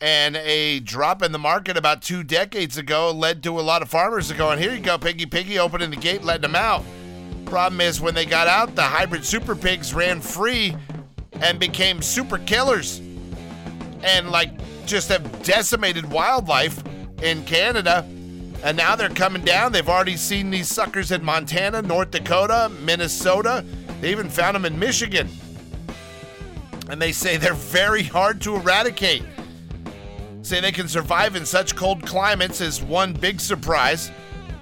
And 0.00 0.36
a 0.36 0.78
drop 0.78 1.22
in 1.22 1.32
the 1.32 1.40
market 1.40 1.76
about 1.76 2.00
two 2.00 2.22
decades 2.22 2.78
ago 2.78 3.10
led 3.10 3.42
to 3.42 3.58
a 3.58 3.62
lot 3.62 3.82
of 3.82 3.88
farmers 3.88 4.30
going, 4.30 4.60
Here 4.60 4.72
you 4.72 4.80
go, 4.80 4.96
piggy, 4.96 5.26
piggy, 5.26 5.58
opening 5.58 5.90
the 5.90 5.96
gate, 5.96 6.22
letting 6.22 6.42
them 6.42 6.54
out. 6.54 6.84
Problem 7.46 7.80
is, 7.80 8.00
when 8.00 8.14
they 8.14 8.26
got 8.26 8.46
out, 8.46 8.76
the 8.76 8.82
hybrid 8.82 9.24
super 9.24 9.56
pigs 9.56 9.92
ran 9.92 10.20
free 10.20 10.76
and 11.40 11.58
became 11.58 12.00
super 12.00 12.38
killers 12.38 13.00
and 14.02 14.30
like 14.30 14.50
just 14.86 15.08
have 15.08 15.42
decimated 15.42 16.10
wildlife 16.10 16.82
in 17.22 17.44
Canada. 17.44 18.06
And 18.64 18.76
now 18.76 18.94
they're 18.94 19.08
coming 19.08 19.44
down. 19.44 19.72
They've 19.72 19.88
already 19.88 20.16
seen 20.16 20.50
these 20.50 20.68
suckers 20.68 21.10
in 21.10 21.24
Montana, 21.24 21.82
North 21.82 22.12
Dakota, 22.12 22.70
Minnesota. 22.82 23.64
They 24.00 24.10
even 24.10 24.28
found 24.28 24.54
them 24.54 24.64
in 24.64 24.78
Michigan. 24.78 25.28
And 26.88 27.00
they 27.00 27.12
say 27.12 27.36
they're 27.36 27.54
very 27.54 28.02
hard 28.02 28.40
to 28.42 28.54
eradicate. 28.54 29.22
Say 30.42 30.60
they 30.60 30.72
can 30.72 30.88
survive 30.88 31.36
in 31.36 31.46
such 31.46 31.76
cold 31.76 32.04
climates 32.04 32.60
is 32.60 32.82
one 32.82 33.12
big 33.12 33.40
surprise, 33.40 34.10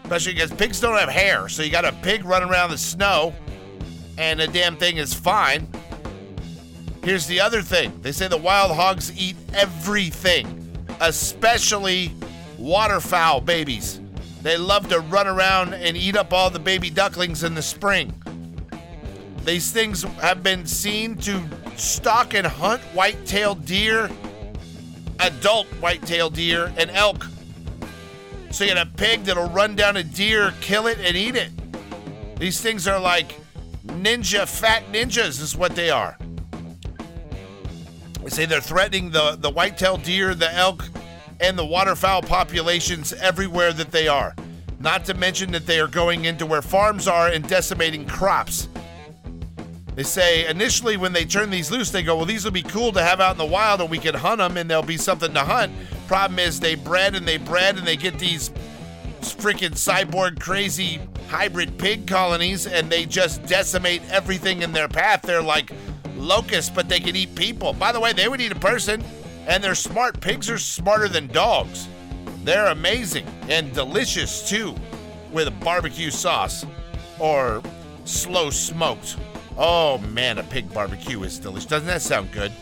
especially 0.04 0.34
because 0.34 0.52
pigs 0.52 0.80
don't 0.80 0.98
have 0.98 1.08
hair. 1.08 1.48
So 1.48 1.62
you 1.62 1.70
got 1.70 1.84
a 1.86 1.92
pig 2.02 2.24
running 2.24 2.50
around 2.50 2.70
the 2.70 2.78
snow, 2.78 3.34
and 4.18 4.40
the 4.40 4.46
damn 4.46 4.76
thing 4.76 4.98
is 4.98 5.14
fine. 5.14 5.66
Here's 7.02 7.26
the 7.26 7.40
other 7.40 7.62
thing 7.62 7.98
they 8.02 8.12
say 8.12 8.28
the 8.28 8.36
wild 8.36 8.72
hogs 8.72 9.10
eat 9.18 9.36
everything, 9.54 10.76
especially 11.00 12.12
waterfowl 12.58 13.40
babies. 13.40 14.00
They 14.42 14.56
love 14.56 14.88
to 14.88 15.00
run 15.00 15.26
around 15.26 15.74
and 15.74 15.96
eat 15.96 16.16
up 16.16 16.32
all 16.32 16.50
the 16.50 16.58
baby 16.58 16.90
ducklings 16.90 17.42
in 17.42 17.54
the 17.54 17.62
spring. 17.62 18.12
These 19.44 19.72
things 19.72 20.02
have 20.02 20.42
been 20.42 20.66
seen 20.66 21.16
to 21.18 21.42
stalk 21.76 22.34
and 22.34 22.46
hunt 22.46 22.82
white 22.94 23.24
tailed 23.24 23.64
deer, 23.64 24.10
adult 25.18 25.66
white 25.80 26.02
tailed 26.02 26.34
deer, 26.34 26.72
and 26.76 26.90
elk. 26.90 27.26
So 28.50 28.64
you 28.64 28.74
got 28.74 28.86
a 28.86 28.90
pig 28.90 29.24
that'll 29.24 29.48
run 29.48 29.74
down 29.74 29.96
a 29.96 30.02
deer, 30.02 30.52
kill 30.60 30.86
it, 30.86 30.98
and 30.98 31.16
eat 31.16 31.36
it. 31.36 31.50
These 32.38 32.60
things 32.60 32.86
are 32.86 33.00
like 33.00 33.38
ninja, 33.86 34.46
fat 34.46 34.84
ninjas, 34.92 35.40
is 35.40 35.56
what 35.56 35.74
they 35.74 35.88
are. 35.90 36.16
They 38.22 38.30
say 38.30 38.46
they're 38.46 38.60
threatening 38.60 39.10
the, 39.10 39.36
the 39.36 39.50
white-tailed 39.50 40.02
deer, 40.02 40.34
the 40.34 40.52
elk, 40.54 40.88
and 41.40 41.58
the 41.58 41.64
waterfowl 41.64 42.22
populations 42.22 43.12
everywhere 43.14 43.72
that 43.72 43.90
they 43.90 44.08
are. 44.08 44.34
Not 44.78 45.04
to 45.06 45.14
mention 45.14 45.52
that 45.52 45.66
they 45.66 45.80
are 45.80 45.88
going 45.88 46.26
into 46.26 46.46
where 46.46 46.62
farms 46.62 47.08
are 47.08 47.28
and 47.28 47.46
decimating 47.48 48.06
crops. 48.06 48.68
They 49.94 50.02
say 50.04 50.48
initially 50.48 50.96
when 50.96 51.12
they 51.12 51.24
turn 51.24 51.50
these 51.50 51.70
loose, 51.70 51.90
they 51.90 52.02
go, 52.02 52.16
well, 52.16 52.26
these 52.26 52.44
will 52.44 52.52
be 52.52 52.62
cool 52.62 52.92
to 52.92 53.02
have 53.02 53.20
out 53.20 53.32
in 53.32 53.38
the 53.38 53.44
wild 53.44 53.80
and 53.80 53.90
we 53.90 53.98
can 53.98 54.14
hunt 54.14 54.38
them 54.38 54.56
and 54.56 54.70
there'll 54.70 54.82
be 54.82 54.96
something 54.96 55.34
to 55.34 55.40
hunt. 55.40 55.72
Problem 56.06 56.38
is, 56.38 56.60
they 56.60 56.74
bred 56.74 57.14
and 57.14 57.26
they 57.26 57.36
bred 57.36 57.76
and 57.76 57.86
they 57.86 57.96
get 57.96 58.18
these 58.18 58.50
freaking 59.20 59.72
cyborg 59.72 60.40
crazy 60.40 61.00
hybrid 61.28 61.78
pig 61.78 62.06
colonies 62.06 62.66
and 62.66 62.90
they 62.90 63.04
just 63.04 63.44
decimate 63.44 64.02
everything 64.10 64.62
in 64.62 64.72
their 64.72 64.88
path. 64.88 65.22
They're 65.22 65.42
like 65.42 65.72
locusts, 66.20 66.70
but 66.70 66.88
they 66.88 67.00
can 67.00 67.16
eat 67.16 67.34
people. 67.34 67.72
By 67.72 67.92
the 67.92 68.00
way, 68.00 68.12
they 68.12 68.28
would 68.28 68.40
eat 68.40 68.52
a 68.52 68.58
person, 68.58 69.02
and 69.46 69.62
they're 69.62 69.74
smart. 69.74 70.20
Pigs 70.20 70.48
are 70.50 70.58
smarter 70.58 71.08
than 71.08 71.26
dogs. 71.28 71.88
They're 72.44 72.66
amazing 72.66 73.26
and 73.48 73.72
delicious 73.72 74.48
too, 74.48 74.74
with 75.32 75.48
a 75.48 75.50
barbecue 75.50 76.10
sauce 76.10 76.64
or 77.18 77.62
slow 78.04 78.50
smoked. 78.50 79.16
Oh 79.58 79.98
man, 79.98 80.38
a 80.38 80.42
pig 80.44 80.72
barbecue 80.72 81.22
is 81.22 81.38
delicious. 81.38 81.66
Doesn't 81.66 81.86
that 81.86 82.02
sound 82.02 82.32
good? 82.32 82.52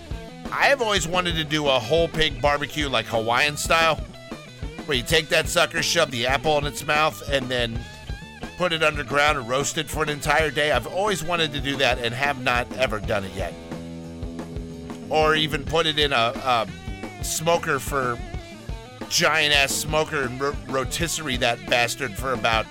I 0.50 0.66
have 0.66 0.82
always 0.82 1.06
wanted 1.06 1.34
to 1.36 1.44
do 1.44 1.68
a 1.68 1.78
whole 1.78 2.08
pig 2.08 2.40
barbecue 2.40 2.88
like 2.88 3.06
Hawaiian 3.06 3.56
style, 3.56 3.96
where 4.86 4.96
you 4.96 5.02
take 5.02 5.28
that 5.28 5.48
sucker, 5.48 5.82
shove 5.82 6.10
the 6.10 6.26
apple 6.26 6.58
in 6.58 6.64
its 6.64 6.86
mouth, 6.86 7.22
and 7.30 7.48
then 7.48 7.78
put 8.58 8.72
it 8.72 8.82
underground 8.82 9.38
and 9.38 9.48
roast 9.48 9.78
it 9.78 9.88
for 9.88 10.02
an 10.02 10.08
entire 10.08 10.50
day. 10.50 10.72
I've 10.72 10.88
always 10.88 11.22
wanted 11.22 11.52
to 11.52 11.60
do 11.60 11.76
that 11.76 12.00
and 12.00 12.12
have 12.12 12.42
not 12.42 12.70
ever 12.76 12.98
done 12.98 13.24
it 13.24 13.32
yet. 13.34 13.54
Or 15.08 15.36
even 15.36 15.64
put 15.64 15.86
it 15.86 15.96
in 15.98 16.12
a, 16.12 16.32
a 16.34 17.24
smoker 17.24 17.78
for 17.78 18.18
giant 19.08 19.54
ass 19.54 19.72
smoker 19.72 20.22
and 20.22 20.40
ro- 20.40 20.56
rotisserie 20.66 21.36
that 21.38 21.64
bastard 21.70 22.12
for 22.12 22.32
about 22.32 22.66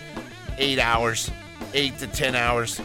eight 0.58 0.78
hours, 0.78 1.32
eight 1.74 1.98
to 2.00 2.08
ten 2.08 2.36
hours. 2.36 2.82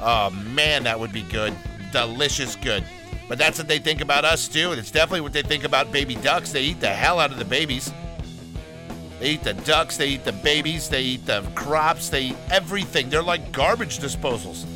Oh 0.00 0.30
man, 0.30 0.82
that 0.82 0.98
would 0.98 1.12
be 1.12 1.22
good. 1.22 1.54
Delicious 1.92 2.56
good. 2.56 2.84
But 3.28 3.38
that's 3.38 3.56
what 3.56 3.68
they 3.68 3.78
think 3.78 4.00
about 4.00 4.24
us 4.24 4.48
too, 4.48 4.72
and 4.72 4.80
it's 4.80 4.90
definitely 4.90 5.20
what 5.20 5.32
they 5.32 5.42
think 5.42 5.62
about 5.62 5.92
baby 5.92 6.16
ducks. 6.16 6.50
They 6.50 6.64
eat 6.64 6.80
the 6.80 6.88
hell 6.88 7.20
out 7.20 7.30
of 7.30 7.38
the 7.38 7.44
babies. 7.44 7.92
They 9.22 9.34
eat 9.34 9.44
the 9.44 9.54
ducks, 9.54 9.96
they 9.96 10.08
eat 10.08 10.24
the 10.24 10.32
babies, 10.32 10.88
they 10.88 11.02
eat 11.02 11.26
the 11.26 11.42
crops, 11.54 12.08
they 12.08 12.22
eat 12.22 12.36
everything. 12.50 13.08
They're 13.08 13.22
like 13.22 13.52
garbage 13.52 14.00
disposals. 14.00 14.66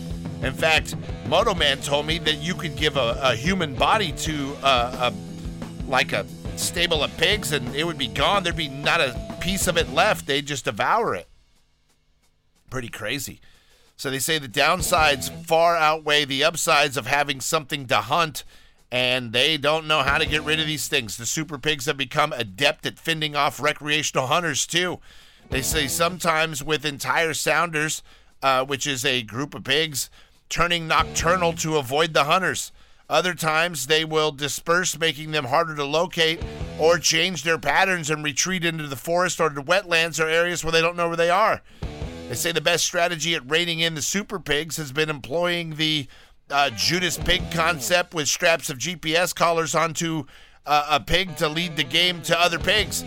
In 0.41 0.55
fact, 0.55 0.95
Moto 1.27 1.53
Man 1.53 1.81
told 1.81 2.07
me 2.07 2.19
that 2.19 2.37
you 2.37 2.55
could 2.55 2.77
give 2.77 2.97
a, 2.97 3.19
a 3.21 3.35
human 3.35 3.75
body 3.75 4.13
to 4.13 4.57
uh, 4.63 5.11
a 5.11 5.91
like 5.91 6.13
a 6.13 6.25
stable 6.55 7.03
of 7.03 7.17
pigs 7.17 7.51
and 7.51 7.75
it 7.75 7.83
would 7.83 7.99
be 7.99 8.07
gone. 8.07 8.45
There'd 8.45 8.55
be 8.55 8.69
not 8.69 9.01
a 9.01 9.37
piece 9.41 9.67
of 9.67 9.77
it 9.77 9.93
left. 9.93 10.29
They'd 10.29 10.47
just 10.47 10.67
devour 10.67 11.17
it. 11.17 11.27
Pretty 12.71 12.89
crazy. 12.89 13.41
So 13.97 14.13
they 14.13 14.21
say 14.21 14.39
the 14.39 14.47
downsides 14.47 15.29
far 15.45 15.77
outweigh 15.77 16.25
the 16.25 16.45
upsides 16.45 16.97
of 16.97 17.09
having 17.09 17.41
something 17.41 17.89
to 17.89 17.97
hunt, 17.97 18.45
and 18.91 19.33
they 19.33 19.57
don't 19.57 19.87
know 19.87 20.03
how 20.03 20.19
to 20.19 20.27
get 20.27 20.45
rid 20.45 20.61
of 20.61 20.67
these 20.67 20.89
things. 20.89 21.17
The 21.17 21.27
super 21.27 21.59
pigs 21.59 21.87
have 21.87 21.97
become 21.97 22.33
adept 22.33 22.87
at 22.87 22.99
fending 22.99 23.35
off 23.35 23.61
recreational 23.61 24.29
hunters, 24.29 24.67
too. 24.67 25.01
They 25.51 25.63
say 25.63 25.87
sometimes 25.87 26.63
with 26.63 26.85
entire 26.85 27.35
sounders, 27.35 28.03
uh, 28.43 28.65
which 28.65 28.87
is 28.87 29.05
a 29.05 29.23
group 29.23 29.55
of 29.55 29.65
pigs, 29.65 30.11
turning 30.49 30.87
nocturnal 30.87 31.53
to 31.55 31.77
avoid 31.77 32.15
the 32.15 32.25
hunters. 32.25 32.73
Other 33.09 33.35
times 33.35 33.87
they 33.87 34.05
will 34.05 34.33
disperse, 34.33 34.99
making 34.99 35.31
them 35.31 35.45
harder 35.45 35.77
to 35.77 35.85
locate, 35.85 36.43
or 36.79 36.99
change 36.99 37.45
their 37.45 37.59
patterns 37.59 38.11
and 38.11 38.25
retreat 38.25 38.65
into 38.65 38.87
the 38.89 38.97
forest 38.97 39.41
or 39.41 39.49
the 39.49 39.63
wetlands 39.63 40.23
or 40.23 40.29
areas 40.29 40.65
where 40.65 40.73
they 40.73 40.81
don't 40.81 40.97
know 40.97 41.09
where 41.09 41.17
they 41.17 41.31
are. 41.31 41.63
They 42.29 42.35
say 42.35 42.51
the 42.51 42.61
best 42.61 42.85
strategy 42.85 43.37
at 43.37 43.49
reining 43.49 43.79
in 43.79 43.95
the 43.95 44.03
super 44.03 44.41
pigs 44.41 44.77
has 44.79 44.91
been 44.91 45.09
employing 45.09 45.77
the 45.77 46.09
uh, 46.51 46.71
Judas 46.71 47.19
pig 47.19 47.51
concept 47.51 48.15
with 48.15 48.29
straps 48.29 48.71
of 48.71 48.79
GPS 48.79 49.35
collars 49.35 49.75
onto 49.75 50.25
uh, 50.65 50.87
a 50.91 51.01
pig 51.01 51.37
to 51.37 51.49
lead 51.49 51.77
the 51.77 51.85
game 51.85 52.23
to 52.23 52.39
other 52.39 52.59
pigs. 52.59 53.05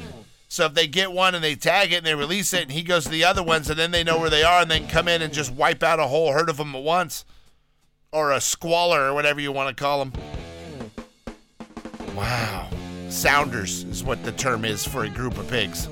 So 0.48 0.66
if 0.66 0.74
they 0.74 0.88
get 0.88 1.12
one 1.12 1.36
and 1.36 1.44
they 1.44 1.56
tag 1.56 1.94
it 1.94 1.98
and 1.98 2.06
they 2.06 2.16
release 2.16 2.54
it 2.54 2.64
and 2.64 2.72
he 2.72 2.82
goes 2.82 3.04
to 3.04 3.10
the 3.10 3.24
other 3.24 3.44
ones 3.44 3.70
and 3.70 3.78
then 3.78 3.92
they 3.92 4.04
know 4.04 4.18
where 4.20 4.32
they 4.32 4.44
are 4.44 4.62
and 4.62 4.72
then 4.72 4.88
come 4.88 5.08
in 5.08 5.22
and 5.22 5.32
just 5.32 5.54
wipe 5.54 5.84
out 5.84 6.00
a 6.00 6.08
whole 6.08 6.34
herd 6.34 6.50
of 6.50 6.58
them 6.58 6.76
at 6.76 6.84
once. 6.84 7.24
Or 8.12 8.32
a 8.32 8.42
squalor 8.42 9.02
or 9.02 9.14
whatever 9.14 9.40
you 9.40 9.52
want 9.52 9.76
to 9.76 9.82
call 9.82 10.04
them. 10.04 10.14
Wow. 12.16 12.70
Sounders 13.10 13.84
is 13.84 14.04
what 14.04 14.24
the 14.24 14.32
term 14.32 14.66
is 14.66 14.86
for 14.86 15.04
a 15.04 15.10
group 15.10 15.38
of 15.38 15.48
pigs. 15.48 15.88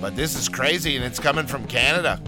But 0.00 0.16
this 0.16 0.34
is 0.34 0.48
crazy 0.48 0.96
and 0.96 1.04
it's 1.04 1.18
coming 1.18 1.46
from 1.46 1.66
Canada. 1.66 2.20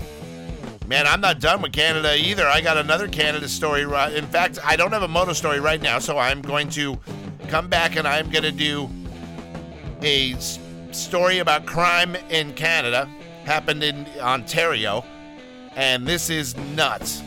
Man, 0.87 1.07
I'm 1.07 1.21
not 1.21 1.41
done 1.41 1.63
with 1.63 1.73
Canada 1.73 2.15
either. 2.17 2.47
I 2.47 2.61
got 2.61 2.77
another 2.77 3.09
Canada 3.09 3.49
story. 3.49 3.83
In 3.83 4.27
fact, 4.27 4.59
I 4.63 4.77
don't 4.77 4.93
have 4.93 5.03
a 5.03 5.09
moto 5.09 5.33
story 5.33 5.59
right 5.59 5.81
now, 5.81 5.99
so 5.99 6.19
I'm 6.19 6.43
going 6.43 6.69
to 6.71 6.99
come 7.49 7.69
back 7.69 7.97
and 7.97 8.07
I'm 8.07 8.29
going 8.31 8.43
to 8.43 8.53
do 8.53 8.91
a 10.03 10.35
story 10.93 11.39
about 11.39 11.65
crime 11.65 12.17
in 12.29 12.53
Canada. 12.53 13.09
Happened 13.45 13.83
in 13.83 14.07
Ontario, 14.21 15.05
and 15.77 16.07
this 16.07 16.29
is 16.31 16.57
nuts. 16.57 17.23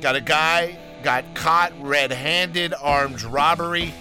Got 0.00 0.16
a 0.16 0.20
guy 0.20 0.78
got 1.06 1.24
caught 1.34 1.72
red-handed 1.80 2.74
armed 2.82 3.22
robbery 3.22 3.94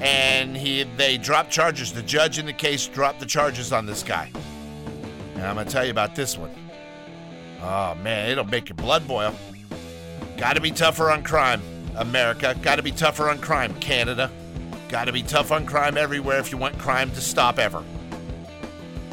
and 0.00 0.56
he 0.56 0.84
they 0.96 1.18
dropped 1.18 1.50
charges. 1.50 1.92
The 1.92 2.02
judge 2.02 2.38
in 2.38 2.46
the 2.46 2.52
case 2.52 2.86
dropped 2.86 3.18
the 3.18 3.26
charges 3.26 3.72
on 3.72 3.86
this 3.86 4.04
guy. 4.04 4.30
And 5.34 5.42
I'm 5.42 5.56
gonna 5.56 5.68
tell 5.68 5.84
you 5.84 5.90
about 5.90 6.14
this 6.14 6.38
one. 6.38 6.54
Oh 7.62 7.94
man, 8.02 8.30
it'll 8.30 8.44
make 8.44 8.68
your 8.68 8.76
blood 8.76 9.06
boil. 9.06 9.34
Gotta 10.36 10.60
be 10.60 10.72
tougher 10.72 11.10
on 11.10 11.22
crime, 11.22 11.62
America. 11.96 12.56
Gotta 12.60 12.82
be 12.82 12.90
tougher 12.90 13.30
on 13.30 13.38
crime, 13.38 13.72
Canada. 13.74 14.30
Gotta 14.88 15.12
be 15.12 15.22
tough 15.22 15.52
on 15.52 15.64
crime 15.64 15.96
everywhere 15.96 16.38
if 16.38 16.50
you 16.50 16.58
want 16.58 16.76
crime 16.78 17.10
to 17.12 17.20
stop 17.20 17.60
ever. 17.60 17.84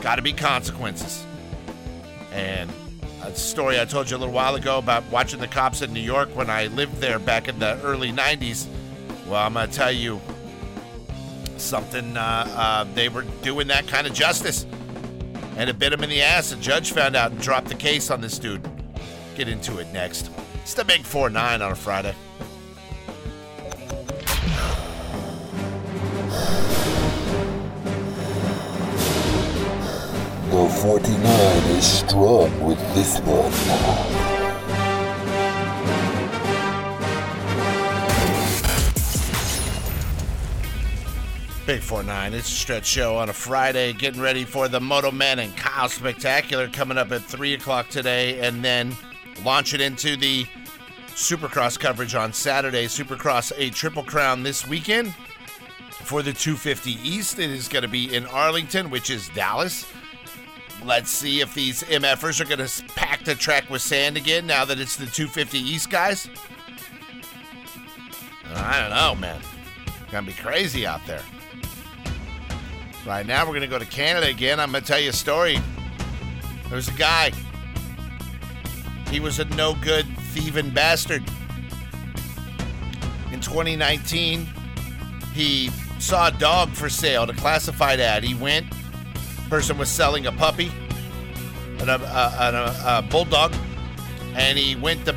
Gotta 0.02 0.24
be 0.24 0.34
consequences. 0.34 1.24
And 2.32 2.72
a 3.24 3.36
story 3.36 3.80
I 3.80 3.86
told 3.86 4.10
you 4.10 4.18
a 4.18 4.20
little 4.20 4.34
while 4.34 4.56
ago 4.56 4.80
about 4.80 5.04
watching 5.12 5.40
the 5.40 5.48
cops 5.48 5.84
in 5.84 5.94
New 5.94 6.00
York 6.00 6.36
when 6.36 6.50
I 6.50 6.68
lived 6.68 6.98
there 6.98 7.20
back 7.20 7.48
in 7.48 7.60
the 7.60 7.80
early 7.84 8.12
90s. 8.12 8.66
Well, 9.28 9.46
I'm 9.46 9.54
gonna 9.54 9.72
tell 9.72 9.92
you, 9.92 10.20
something 11.58 12.18
uh, 12.18 12.46
uh, 12.56 12.86
they 12.96 13.10
were 13.10 13.26
doing 13.44 13.68
that 13.68 13.88
kind 13.88 14.08
of 14.08 14.14
justice 14.14 14.66
and 15.60 15.70
it 15.70 15.78
bit 15.78 15.92
him 15.92 16.02
in 16.04 16.10
the 16.10 16.22
ass. 16.22 16.54
A 16.54 16.56
judge 16.56 16.94
found 16.94 17.18
out 17.18 17.32
and 17.32 17.42
dropped 17.42 17.68
the 17.68 17.76
case 17.76 18.10
on 18.10 18.22
this 18.22 18.40
dude. 18.40 18.66
Get 19.36 19.50
into 19.50 19.78
it 19.80 19.92
next. 19.92 20.32
It's 20.62 20.74
the 20.74 20.86
big 20.86 21.04
4 21.04 21.30
9 21.30 21.62
on 21.62 21.72
a 21.72 21.76
Friday. 21.76 22.16
The 30.50 30.70
49 30.82 31.78
is 31.78 31.86
strong 31.86 32.64
with 32.64 32.80
this 32.96 33.20
one. 33.20 34.39
Big 41.70 41.82
4-9, 41.82 42.34
it's 42.34 42.50
a 42.50 42.52
stretch 42.52 42.88
show 42.88 43.16
on 43.18 43.30
a 43.30 43.34
Friday, 43.34 43.94
getting 43.94 44.20
ready 44.20 44.44
for 44.44 44.68
the 44.68 44.82
Moto 44.82 45.12
Men 45.12 45.38
and 45.38 45.56
Kyle 45.56 45.88
Spectacular 45.88 46.68
coming 46.68 46.98
up 46.98 47.12
at 47.12 47.22
3 47.22 47.54
o'clock 47.54 47.90
today, 47.90 48.40
and 48.40 48.66
then 48.66 48.98
launch 49.46 49.76
it 49.76 49.80
into 49.80 50.18
the 50.18 50.48
Supercross 51.10 51.80
coverage 51.80 52.16
on 52.16 52.34
Saturday. 52.34 52.86
Supercross 52.86 53.52
a 53.56 53.70
Triple 53.70 54.02
Crown 54.02 54.42
this 54.42 54.66
weekend. 54.66 55.14
For 55.92 56.24
the 56.24 56.34
250 56.34 56.94
East, 57.08 57.38
it 57.38 57.52
is 57.52 57.68
going 57.68 57.84
to 57.84 57.88
be 57.88 58.16
in 58.16 58.26
Arlington, 58.26 58.90
which 58.90 59.12
is 59.12 59.30
Dallas. 59.36 59.86
Let's 60.84 61.12
see 61.12 61.40
if 61.40 61.54
these 61.54 61.84
MFers 61.84 62.42
are 62.42 62.46
going 62.46 62.68
to 62.68 62.84
pack 62.96 63.24
the 63.26 63.36
track 63.36 63.70
with 63.70 63.84
sand 63.84 64.18
again 64.18 64.48
now 64.48 64.66
that 64.66 64.80
it's 64.80 64.96
the 64.96 65.06
250 65.06 65.60
East 65.60 65.92
guys. 65.92 66.32
I 68.56 68.82
don't 68.82 68.90
know, 68.90 69.14
man. 69.14 69.40
Gonna 70.10 70.26
be 70.26 70.34
crazy 70.34 70.88
out 70.88 71.06
there. 71.06 71.22
Right 73.06 73.26
now, 73.26 73.46
we're 73.46 73.52
going 73.52 73.62
to 73.62 73.68
go 73.68 73.80
to 73.80 73.86
Canada 73.86 74.28
again. 74.28 74.60
I'm 74.60 74.72
going 74.72 74.84
to 74.84 74.88
tell 74.88 75.00
you 75.00 75.10
a 75.10 75.14
story. 75.14 75.58
There's 76.70 76.90
a 76.90 76.94
guy. 76.94 77.32
He 79.10 79.20
was 79.20 79.40
a 79.40 79.46
no 79.46 79.74
good, 79.76 80.06
thieving 80.34 80.72
bastard. 80.72 81.24
In 83.32 83.40
2019, 83.40 84.48
he 85.34 85.70
saw 85.98 86.28
a 86.28 86.32
dog 86.32 86.72
for 86.72 86.90
sale, 86.90 87.24
a 87.24 87.34
classified 87.34 88.00
ad. 88.02 88.24
He 88.24 88.36
went, 88.36 88.68
person 89.50 89.78
was 89.78 89.90
selling 89.90 90.28
a 90.28 90.32
puppy, 90.32 90.70
and 91.80 91.90
a, 91.90 91.96
a, 91.96 92.54
a, 92.54 93.00
a 93.00 93.02
bulldog, 93.10 93.56
and 94.36 94.58
he 94.58 94.76
went 94.76 95.06
to 95.06 95.16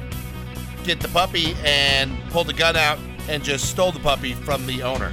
get 0.84 1.00
the 1.00 1.08
puppy 1.08 1.54
and 1.64 2.16
pulled 2.30 2.46
the 2.46 2.52
gun 2.52 2.76
out 2.76 2.98
and 3.28 3.42
just 3.42 3.70
stole 3.70 3.92
the 3.92 4.00
puppy 4.00 4.34
from 4.34 4.66
the 4.66 4.82
owner 4.82 5.12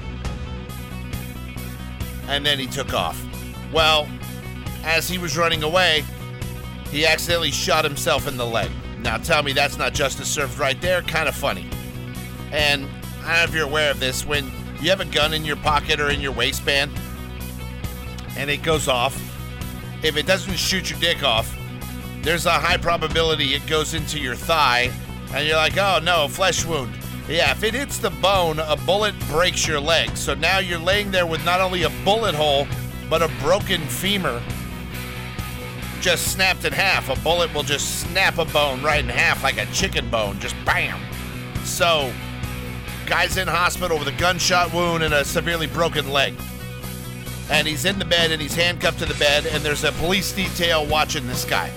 and 2.30 2.46
then 2.46 2.60
he 2.60 2.68
took 2.68 2.94
off. 2.94 3.22
Well, 3.74 4.08
as 4.84 5.10
he 5.10 5.18
was 5.18 5.38
running 5.38 5.64
away, 5.64 6.06
he 6.92 7.06
accidentally 7.06 7.52
shot 7.52 7.84
himself 7.84 8.28
in 8.28 8.38
the 8.38 8.46
leg. 8.46 8.72
Now 9.02 9.18
tell 9.18 9.44
me 9.44 9.52
that's 9.52 9.78
not 9.78 9.94
justice 9.94 10.30
served 10.30 10.58
right 10.60 10.80
there. 10.82 11.02
Kind 11.02 11.28
of 11.28 11.36
funny. 11.36 11.68
And 12.52 12.88
I 13.24 13.36
don't 13.36 13.36
know 13.36 13.44
if 13.44 13.54
you're 13.54 13.68
aware 13.68 13.92
of 13.92 14.00
this. 14.00 14.26
When 14.26 14.52
you 14.82 14.90
have 14.90 15.02
a 15.02 15.06
gun 15.06 15.34
in 15.34 15.44
your 15.44 15.58
pocket 15.58 16.00
or 16.00 16.10
in 16.10 16.22
your 16.22 16.32
waistband 16.32 16.92
and 18.38 18.50
it 18.50 18.64
goes 18.64 18.88
off, 18.88 19.16
if 20.04 20.16
it 20.16 20.26
doesn't 20.26 20.56
shoot 20.56 20.90
your 20.90 21.00
dick 21.00 21.24
off, 21.24 21.54
there's 22.22 22.46
a 22.46 22.52
high 22.52 22.78
probability 22.78 23.54
it 23.54 23.66
goes 23.68 23.94
into 23.94 24.20
your 24.20 24.36
thigh 24.36 24.92
and 25.34 25.48
you're 25.48 25.58
like, 25.58 25.78
oh 25.78 26.00
no, 26.04 26.28
flesh 26.28 26.66
wound. 26.66 26.94
Yeah, 27.30 27.52
if 27.52 27.64
it 27.64 27.76
hits 27.76 28.00
the 28.00 28.10
bone, 28.10 28.58
a 28.58 28.76
bullet 28.76 29.14
breaks 29.28 29.68
your 29.68 29.80
leg. 29.80 30.18
So 30.18 30.34
now 30.34 30.58
you're 30.58 30.80
laying 30.80 31.12
there 31.12 31.28
with 31.28 31.46
not 31.46 31.62
only 31.62 31.84
a 31.84 31.92
bullet 32.04 32.34
hole, 32.34 32.68
but 33.08 33.22
a 33.22 33.28
broken 33.40 33.82
femur 33.82 34.42
just 36.02 36.32
snapped 36.32 36.66
in 36.66 36.74
half. 36.74 37.08
A 37.08 37.22
bullet 37.22 37.54
will 37.54 37.62
just 37.62 38.00
snap 38.00 38.40
a 38.40 38.46
bone 38.46 38.82
right 38.82 39.04
in 39.04 39.10
half 39.10 39.44
like 39.44 39.58
a 39.58 39.68
chicken 39.68 40.10
bone, 40.10 40.40
just 40.40 40.56
bam. 40.66 41.00
So, 41.66 42.12
guy's 43.06 43.38
in 43.38 43.48
hospital 43.48 44.00
with 44.00 44.08
a 44.08 44.18
gunshot 44.20 44.74
wound 44.74 45.04
and 45.04 45.14
a 45.14 45.24
severely 45.24 45.68
broken 45.68 46.12
leg. 46.12 46.34
And 47.52 47.68
he's 47.68 47.86
in 47.86 48.00
the 48.00 48.06
bed 48.06 48.32
and 48.32 48.42
he's 48.42 48.56
handcuffed 48.56 49.00
to 49.00 49.06
the 49.06 49.18
bed, 49.20 49.46
and 49.46 49.64
there's 49.64 49.84
a 49.84 49.92
police 49.94 50.32
detail 50.32 50.84
watching 50.88 51.28
this 51.28 51.46
guy. 51.46 51.72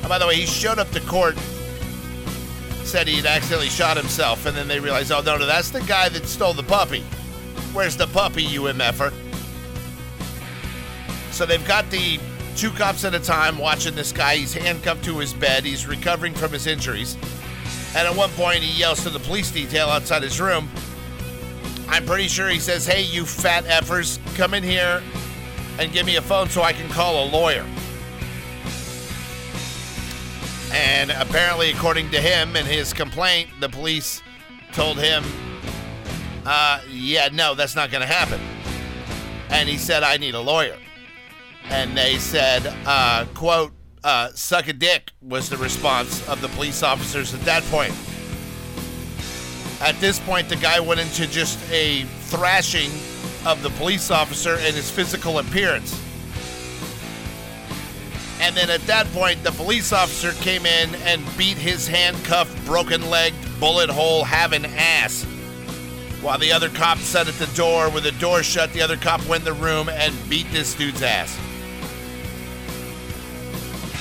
And 0.00 0.08
by 0.08 0.18
the 0.18 0.26
way, 0.26 0.36
he 0.36 0.46
showed 0.46 0.78
up 0.78 0.90
to 0.92 1.00
court 1.00 1.36
said 2.94 3.08
he 3.08 3.16
had 3.16 3.26
accidentally 3.26 3.68
shot 3.68 3.96
himself, 3.96 4.46
and 4.46 4.56
then 4.56 4.68
they 4.68 4.78
realized, 4.78 5.10
oh, 5.10 5.20
no, 5.20 5.36
no, 5.36 5.46
that's 5.46 5.70
the 5.70 5.80
guy 5.80 6.08
that 6.08 6.24
stole 6.26 6.52
the 6.52 6.62
puppy. 6.62 7.00
Where's 7.72 7.96
the 7.96 8.06
puppy, 8.06 8.44
you 8.44 8.60
MFer? 8.60 9.12
So 11.32 11.44
they've 11.44 11.66
got 11.66 11.90
the 11.90 12.20
two 12.54 12.70
cops 12.70 13.04
at 13.04 13.12
a 13.12 13.18
time 13.18 13.58
watching 13.58 13.96
this 13.96 14.12
guy. 14.12 14.36
He's 14.36 14.54
handcuffed 14.54 15.04
to 15.06 15.18
his 15.18 15.34
bed. 15.34 15.64
He's 15.64 15.88
recovering 15.88 16.34
from 16.34 16.52
his 16.52 16.68
injuries. 16.68 17.16
And 17.96 18.06
at 18.06 18.14
one 18.14 18.30
point, 18.30 18.58
he 18.58 18.78
yells 18.78 19.02
to 19.02 19.10
the 19.10 19.18
police 19.18 19.50
detail 19.50 19.88
outside 19.88 20.22
his 20.22 20.40
room. 20.40 20.70
I'm 21.88 22.06
pretty 22.06 22.28
sure 22.28 22.48
he 22.48 22.60
says, 22.60 22.86
Hey, 22.86 23.02
you 23.02 23.26
fat 23.26 23.64
effers, 23.64 24.20
come 24.36 24.54
in 24.54 24.62
here 24.62 25.02
and 25.80 25.90
give 25.90 26.06
me 26.06 26.14
a 26.14 26.22
phone 26.22 26.48
so 26.48 26.62
I 26.62 26.72
can 26.72 26.88
call 26.90 27.24
a 27.24 27.26
lawyer. 27.28 27.66
And 30.74 31.12
apparently, 31.12 31.70
according 31.70 32.10
to 32.10 32.20
him 32.20 32.56
and 32.56 32.66
his 32.66 32.92
complaint, 32.92 33.48
the 33.60 33.68
police 33.68 34.20
told 34.72 34.98
him, 34.98 35.22
uh, 36.44 36.80
yeah, 36.90 37.28
no, 37.32 37.54
that's 37.54 37.76
not 37.76 37.92
going 37.92 38.00
to 38.00 38.12
happen. 38.12 38.40
And 39.50 39.68
he 39.68 39.78
said, 39.78 40.02
I 40.02 40.16
need 40.16 40.34
a 40.34 40.40
lawyer. 40.40 40.76
And 41.66 41.96
they 41.96 42.16
said, 42.16 42.62
uh, 42.86 43.24
quote, 43.34 43.72
uh, 44.02 44.30
suck 44.34 44.66
a 44.66 44.72
dick 44.72 45.12
was 45.22 45.48
the 45.48 45.56
response 45.58 46.28
of 46.28 46.40
the 46.40 46.48
police 46.48 46.82
officers 46.82 47.32
at 47.32 47.40
that 47.42 47.62
point. 47.64 47.94
At 49.80 49.98
this 50.00 50.18
point, 50.18 50.48
the 50.48 50.56
guy 50.56 50.80
went 50.80 50.98
into 50.98 51.28
just 51.28 51.58
a 51.70 52.02
thrashing 52.02 52.90
of 53.46 53.62
the 53.62 53.70
police 53.78 54.10
officer 54.10 54.56
and 54.56 54.74
his 54.74 54.90
physical 54.90 55.38
appearance. 55.38 56.03
And 58.44 58.54
then 58.54 58.68
at 58.68 58.82
that 58.82 59.06
point, 59.14 59.42
the 59.42 59.52
police 59.52 59.90
officer 59.90 60.32
came 60.32 60.66
in 60.66 60.94
and 60.96 61.24
beat 61.38 61.56
his 61.56 61.88
handcuffed, 61.88 62.66
broken 62.66 63.08
legged, 63.08 63.38
bullet 63.58 63.88
hole 63.88 64.22
having 64.22 64.66
ass. 64.66 65.24
While 66.20 66.38
the 66.38 66.52
other 66.52 66.68
cop 66.68 66.98
sat 66.98 67.26
at 67.26 67.32
the 67.36 67.46
door 67.56 67.88
with 67.88 68.04
the 68.04 68.12
door 68.12 68.42
shut, 68.42 68.70
the 68.74 68.82
other 68.82 68.98
cop 68.98 69.26
went 69.26 69.48
in 69.48 69.54
the 69.54 69.58
room 69.58 69.88
and 69.88 70.14
beat 70.28 70.46
this 70.52 70.74
dude's 70.74 71.00
ass. 71.00 71.34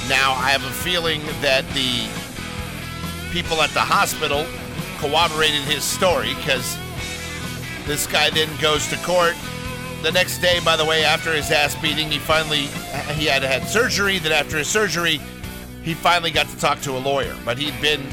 Now, 0.09 0.33
I 0.33 0.49
have 0.49 0.65
a 0.65 0.71
feeling 0.71 1.21
that 1.39 1.65
the 1.69 2.09
people 3.31 3.61
at 3.61 3.69
the 3.69 3.79
hospital 3.79 4.45
corroborated 4.97 5.61
his 5.61 5.85
story 5.85 6.33
because 6.35 6.77
this 7.85 8.07
guy 8.07 8.29
then 8.29 8.49
goes 8.59 8.89
to 8.89 8.97
court. 9.05 9.35
The 10.03 10.11
next 10.11 10.39
day, 10.39 10.59
by 10.59 10.75
the 10.75 10.83
way, 10.83 11.05
after 11.05 11.31
his 11.31 11.49
ass 11.49 11.75
beating, 11.75 12.11
he 12.11 12.19
finally 12.19 12.63
he 13.15 13.25
had 13.25 13.41
had 13.41 13.65
surgery. 13.69 14.19
Then 14.19 14.33
after 14.33 14.57
his 14.57 14.67
surgery, 14.67 15.21
he 15.81 15.93
finally 15.93 16.29
got 16.29 16.49
to 16.49 16.57
talk 16.57 16.81
to 16.81 16.91
a 16.91 16.99
lawyer. 16.99 17.33
But 17.45 17.57
he'd 17.57 17.79
been 17.81 18.05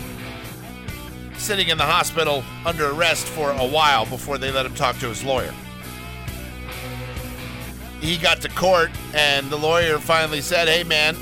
sitting 1.37 1.67
in 1.67 1.79
the 1.79 1.85
hospital 1.85 2.45
under 2.65 2.91
arrest 2.91 3.27
for 3.27 3.51
a 3.51 3.67
while 3.67 4.07
before 4.07 4.39
they 4.39 4.53
let 4.53 4.67
him 4.67 4.75
talk 4.77 5.01
to 5.01 5.09
his 5.09 5.25
lawyer. 5.25 5.53
He 8.01 8.17
got 8.19 8.41
to 8.43 8.49
court, 8.51 8.93
and 9.13 9.51
the 9.51 9.59
lawyer 9.59 9.99
finally 9.99 10.43
said, 10.43 10.69
Hey, 10.69 10.85
man, 10.85 11.17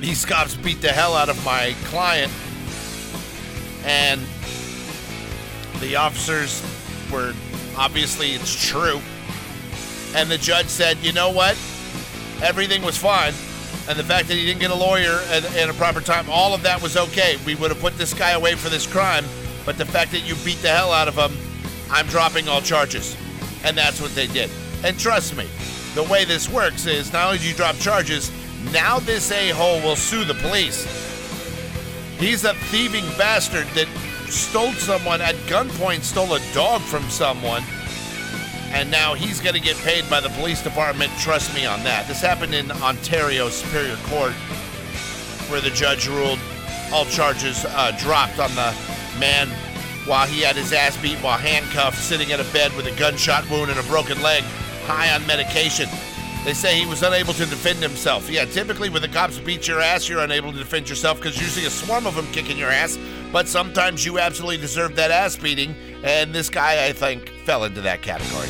these 0.00 0.24
cops 0.24 0.56
beat 0.56 0.80
the 0.80 0.88
hell 0.88 1.14
out 1.14 1.28
of 1.28 1.44
my 1.44 1.76
client. 1.84 2.32
And 3.84 4.20
the 5.78 5.94
officers 5.94 6.60
were 7.12 7.34
obviously, 7.76 8.30
it's 8.30 8.68
true. 8.68 9.00
And 10.14 10.30
the 10.30 10.38
judge 10.38 10.66
said, 10.66 10.98
You 10.98 11.12
know 11.12 11.30
what? 11.30 11.56
Everything 12.42 12.82
was 12.82 12.96
fine 12.96 13.32
and 13.88 13.96
the 13.96 14.04
fact 14.04 14.26
that 14.28 14.34
he 14.34 14.44
didn't 14.44 14.60
get 14.60 14.72
a 14.72 14.74
lawyer 14.74 15.20
at, 15.30 15.44
at 15.56 15.68
a 15.68 15.74
proper 15.74 16.00
time, 16.00 16.26
all 16.28 16.54
of 16.54 16.62
that 16.62 16.82
was 16.82 16.96
okay. 16.96 17.36
We 17.46 17.54
would 17.54 17.70
have 17.70 17.80
put 17.80 17.96
this 17.96 18.12
guy 18.12 18.32
away 18.32 18.56
for 18.56 18.68
this 18.68 18.84
crime, 18.84 19.24
but 19.64 19.78
the 19.78 19.84
fact 19.84 20.10
that 20.10 20.26
you 20.26 20.34
beat 20.44 20.58
the 20.58 20.68
hell 20.68 20.90
out 20.90 21.06
of 21.06 21.14
him, 21.14 21.36
I'm 21.90 22.06
dropping 22.06 22.48
all 22.48 22.60
charges. 22.60 23.16
And 23.64 23.76
that's 23.78 24.00
what 24.00 24.12
they 24.14 24.26
did. 24.26 24.50
And 24.82 24.98
trust 24.98 25.36
me, 25.36 25.46
the 25.94 26.02
way 26.02 26.24
this 26.24 26.48
works 26.48 26.86
is 26.86 27.12
not 27.12 27.26
only 27.26 27.38
do 27.38 27.48
you 27.48 27.54
drop 27.54 27.76
charges, 27.76 28.32
now 28.72 28.98
this 28.98 29.30
a 29.30 29.50
hole 29.50 29.80
will 29.82 29.96
sue 29.96 30.24
the 30.24 30.34
police. 30.34 30.84
He's 32.18 32.44
a 32.44 32.54
thieving 32.54 33.04
bastard 33.16 33.66
that 33.74 33.86
stole 34.28 34.72
someone 34.72 35.20
at 35.20 35.34
gunpoint, 35.46 36.02
stole 36.02 36.34
a 36.34 36.40
dog 36.52 36.80
from 36.82 37.02
someone 37.04 37.62
and 38.72 38.90
now 38.90 39.14
he's 39.14 39.40
going 39.40 39.54
to 39.54 39.60
get 39.60 39.76
paid 39.78 40.08
by 40.10 40.20
the 40.20 40.28
police 40.30 40.62
department. 40.62 41.10
Trust 41.18 41.54
me 41.54 41.64
on 41.64 41.82
that. 41.84 42.06
This 42.08 42.20
happened 42.20 42.54
in 42.54 42.70
Ontario 42.70 43.48
Superior 43.48 43.96
Court, 44.04 44.32
where 45.48 45.60
the 45.60 45.70
judge 45.70 46.08
ruled 46.08 46.38
all 46.92 47.06
charges 47.06 47.64
uh, 47.64 47.96
dropped 47.98 48.38
on 48.38 48.50
the 48.54 48.74
man 49.18 49.48
while 50.06 50.26
he 50.26 50.42
had 50.42 50.56
his 50.56 50.72
ass 50.72 50.96
beat 51.00 51.16
while 51.18 51.38
handcuffed, 51.38 51.98
sitting 51.98 52.30
in 52.30 52.40
a 52.40 52.44
bed 52.52 52.74
with 52.76 52.86
a 52.86 52.94
gunshot 52.98 53.48
wound 53.50 53.70
and 53.70 53.80
a 53.80 53.82
broken 53.84 54.20
leg, 54.20 54.42
high 54.84 55.14
on 55.14 55.26
medication. 55.26 55.88
They 56.46 56.54
say 56.54 56.78
he 56.78 56.86
was 56.86 57.02
unable 57.02 57.32
to 57.32 57.44
defend 57.44 57.80
himself. 57.80 58.30
Yeah, 58.30 58.44
typically 58.44 58.88
when 58.88 59.02
the 59.02 59.08
cops 59.08 59.36
beat 59.40 59.66
your 59.66 59.80
ass, 59.80 60.08
you're 60.08 60.20
unable 60.20 60.52
to 60.52 60.58
defend 60.58 60.88
yourself 60.88 61.18
because 61.18 61.40
usually 61.40 61.66
a 61.66 61.70
swarm 61.70 62.06
of 62.06 62.14
them 62.14 62.28
kicking 62.28 62.56
your 62.56 62.70
ass. 62.70 62.96
But 63.32 63.48
sometimes 63.48 64.06
you 64.06 64.20
absolutely 64.20 64.58
deserve 64.58 64.94
that 64.94 65.10
ass 65.10 65.34
beating, 65.34 65.74
and 66.04 66.32
this 66.32 66.48
guy, 66.48 66.86
I 66.86 66.92
think, 66.92 67.30
fell 67.46 67.64
into 67.64 67.80
that 67.80 68.00
category. 68.00 68.46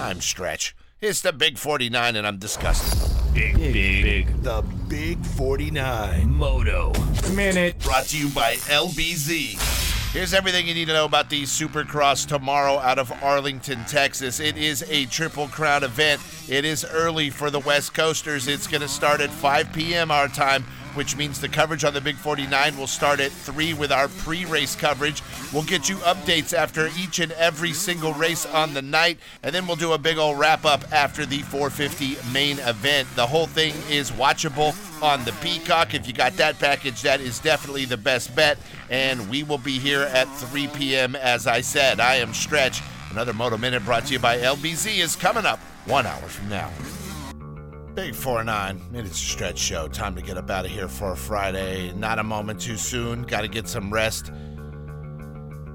I'm 0.00 0.20
Stretch. 0.20 0.74
It's 1.00 1.20
the 1.20 1.32
Big 1.32 1.56
49, 1.56 2.16
and 2.16 2.26
I'm 2.26 2.38
disgusted. 2.38 3.12
Big, 3.32 3.54
big, 3.54 3.72
big. 4.02 4.42
The 4.42 4.62
Big 4.88 5.24
49 5.24 6.28
Moto 6.28 6.94
Minute. 7.32 7.78
Brought 7.78 8.06
to 8.06 8.18
you 8.18 8.28
by 8.30 8.56
LBZ. 8.56 9.85
Here's 10.16 10.32
everything 10.32 10.66
you 10.66 10.72
need 10.72 10.86
to 10.86 10.94
know 10.94 11.04
about 11.04 11.28
the 11.28 11.42
Supercross 11.42 12.26
tomorrow 12.26 12.78
out 12.78 12.98
of 12.98 13.12
Arlington, 13.22 13.84
Texas. 13.84 14.40
It 14.40 14.56
is 14.56 14.82
a 14.88 15.04
Triple 15.04 15.46
Crown 15.48 15.84
event. 15.84 16.22
It 16.48 16.64
is 16.64 16.86
early 16.86 17.28
for 17.28 17.50
the 17.50 17.60
West 17.60 17.92
Coasters. 17.92 18.48
It's 18.48 18.66
going 18.66 18.80
to 18.80 18.88
start 18.88 19.20
at 19.20 19.28
5 19.28 19.74
p.m. 19.74 20.10
our 20.10 20.28
time 20.28 20.64
which 20.96 21.16
means 21.16 21.40
the 21.40 21.48
coverage 21.48 21.84
on 21.84 21.94
the 21.94 22.00
Big 22.00 22.16
49 22.16 22.76
will 22.76 22.86
start 22.86 23.20
at 23.20 23.30
3 23.30 23.74
with 23.74 23.92
our 23.92 24.08
pre 24.08 24.44
race 24.44 24.74
coverage. 24.74 25.22
We'll 25.52 25.62
get 25.62 25.88
you 25.88 25.96
updates 25.98 26.52
after 26.52 26.88
each 26.98 27.18
and 27.20 27.32
every 27.32 27.72
single 27.72 28.14
race 28.14 28.46
on 28.46 28.74
the 28.74 28.82
night, 28.82 29.18
and 29.42 29.54
then 29.54 29.66
we'll 29.66 29.76
do 29.76 29.92
a 29.92 29.98
big 29.98 30.18
old 30.18 30.38
wrap 30.38 30.64
up 30.64 30.90
after 30.92 31.26
the 31.26 31.42
450 31.42 32.16
main 32.32 32.58
event. 32.60 33.08
The 33.14 33.26
whole 33.26 33.46
thing 33.46 33.74
is 33.90 34.10
watchable 34.10 34.74
on 35.02 35.24
the 35.24 35.32
Peacock. 35.42 35.94
If 35.94 36.06
you 36.06 36.12
got 36.12 36.36
that 36.38 36.58
package, 36.58 37.02
that 37.02 37.20
is 37.20 37.38
definitely 37.38 37.84
the 37.84 37.96
best 37.96 38.34
bet. 38.34 38.58
And 38.90 39.28
we 39.28 39.42
will 39.42 39.58
be 39.58 39.78
here 39.78 40.02
at 40.02 40.24
3 40.38 40.68
p.m. 40.68 41.14
As 41.14 41.46
I 41.46 41.60
said, 41.60 42.00
I 42.00 42.16
am 42.16 42.32
Stretch. 42.32 42.80
Another 43.10 43.32
Moto 43.32 43.56
Minute 43.56 43.84
brought 43.84 44.06
to 44.06 44.12
you 44.12 44.18
by 44.18 44.38
LBZ 44.38 44.98
is 44.98 45.16
coming 45.16 45.46
up 45.46 45.58
one 45.86 46.06
hour 46.06 46.22
from 46.22 46.48
now. 46.48 46.70
Big 47.96 48.14
4 48.14 48.44
9. 48.44 48.80
It 48.92 49.06
is 49.06 49.12
a 49.12 49.14
stretch 49.14 49.58
show. 49.58 49.88
Time 49.88 50.14
to 50.16 50.20
get 50.20 50.36
up 50.36 50.50
out 50.50 50.66
of 50.66 50.70
here 50.70 50.86
for 50.86 51.12
a 51.12 51.16
Friday. 51.16 51.94
Not 51.94 52.18
a 52.18 52.22
moment 52.22 52.60
too 52.60 52.76
soon. 52.76 53.22
Got 53.22 53.40
to 53.40 53.48
get 53.48 53.66
some 53.66 53.90
rest. 53.90 54.30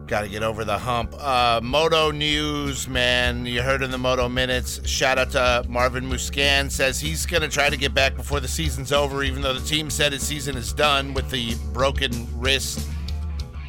Got 0.05 0.21
to 0.21 0.29
get 0.29 0.43
over 0.43 0.63
the 0.63 0.77
hump. 0.77 1.15
Uh, 1.17 1.61
Moto 1.63 2.11
news, 2.11 2.87
man. 2.87 3.47
You 3.47 3.63
heard 3.63 3.81
in 3.81 3.89
the 3.89 3.97
Moto 3.97 4.29
minutes. 4.29 4.87
Shout 4.87 5.17
out 5.17 5.31
to 5.31 5.65
Marvin 5.67 6.07
Musquin. 6.07 6.69
Says 6.69 6.99
he's 6.99 7.25
going 7.25 7.41
to 7.41 7.49
try 7.49 7.71
to 7.71 7.77
get 7.77 7.95
back 7.95 8.15
before 8.15 8.39
the 8.39 8.47
season's 8.47 8.91
over, 8.91 9.23
even 9.23 9.41
though 9.41 9.55
the 9.55 9.67
team 9.67 9.89
said 9.89 10.13
his 10.13 10.21
season 10.21 10.55
is 10.55 10.73
done 10.73 11.15
with 11.15 11.27
the 11.31 11.55
broken 11.73 12.27
wrist, 12.39 12.87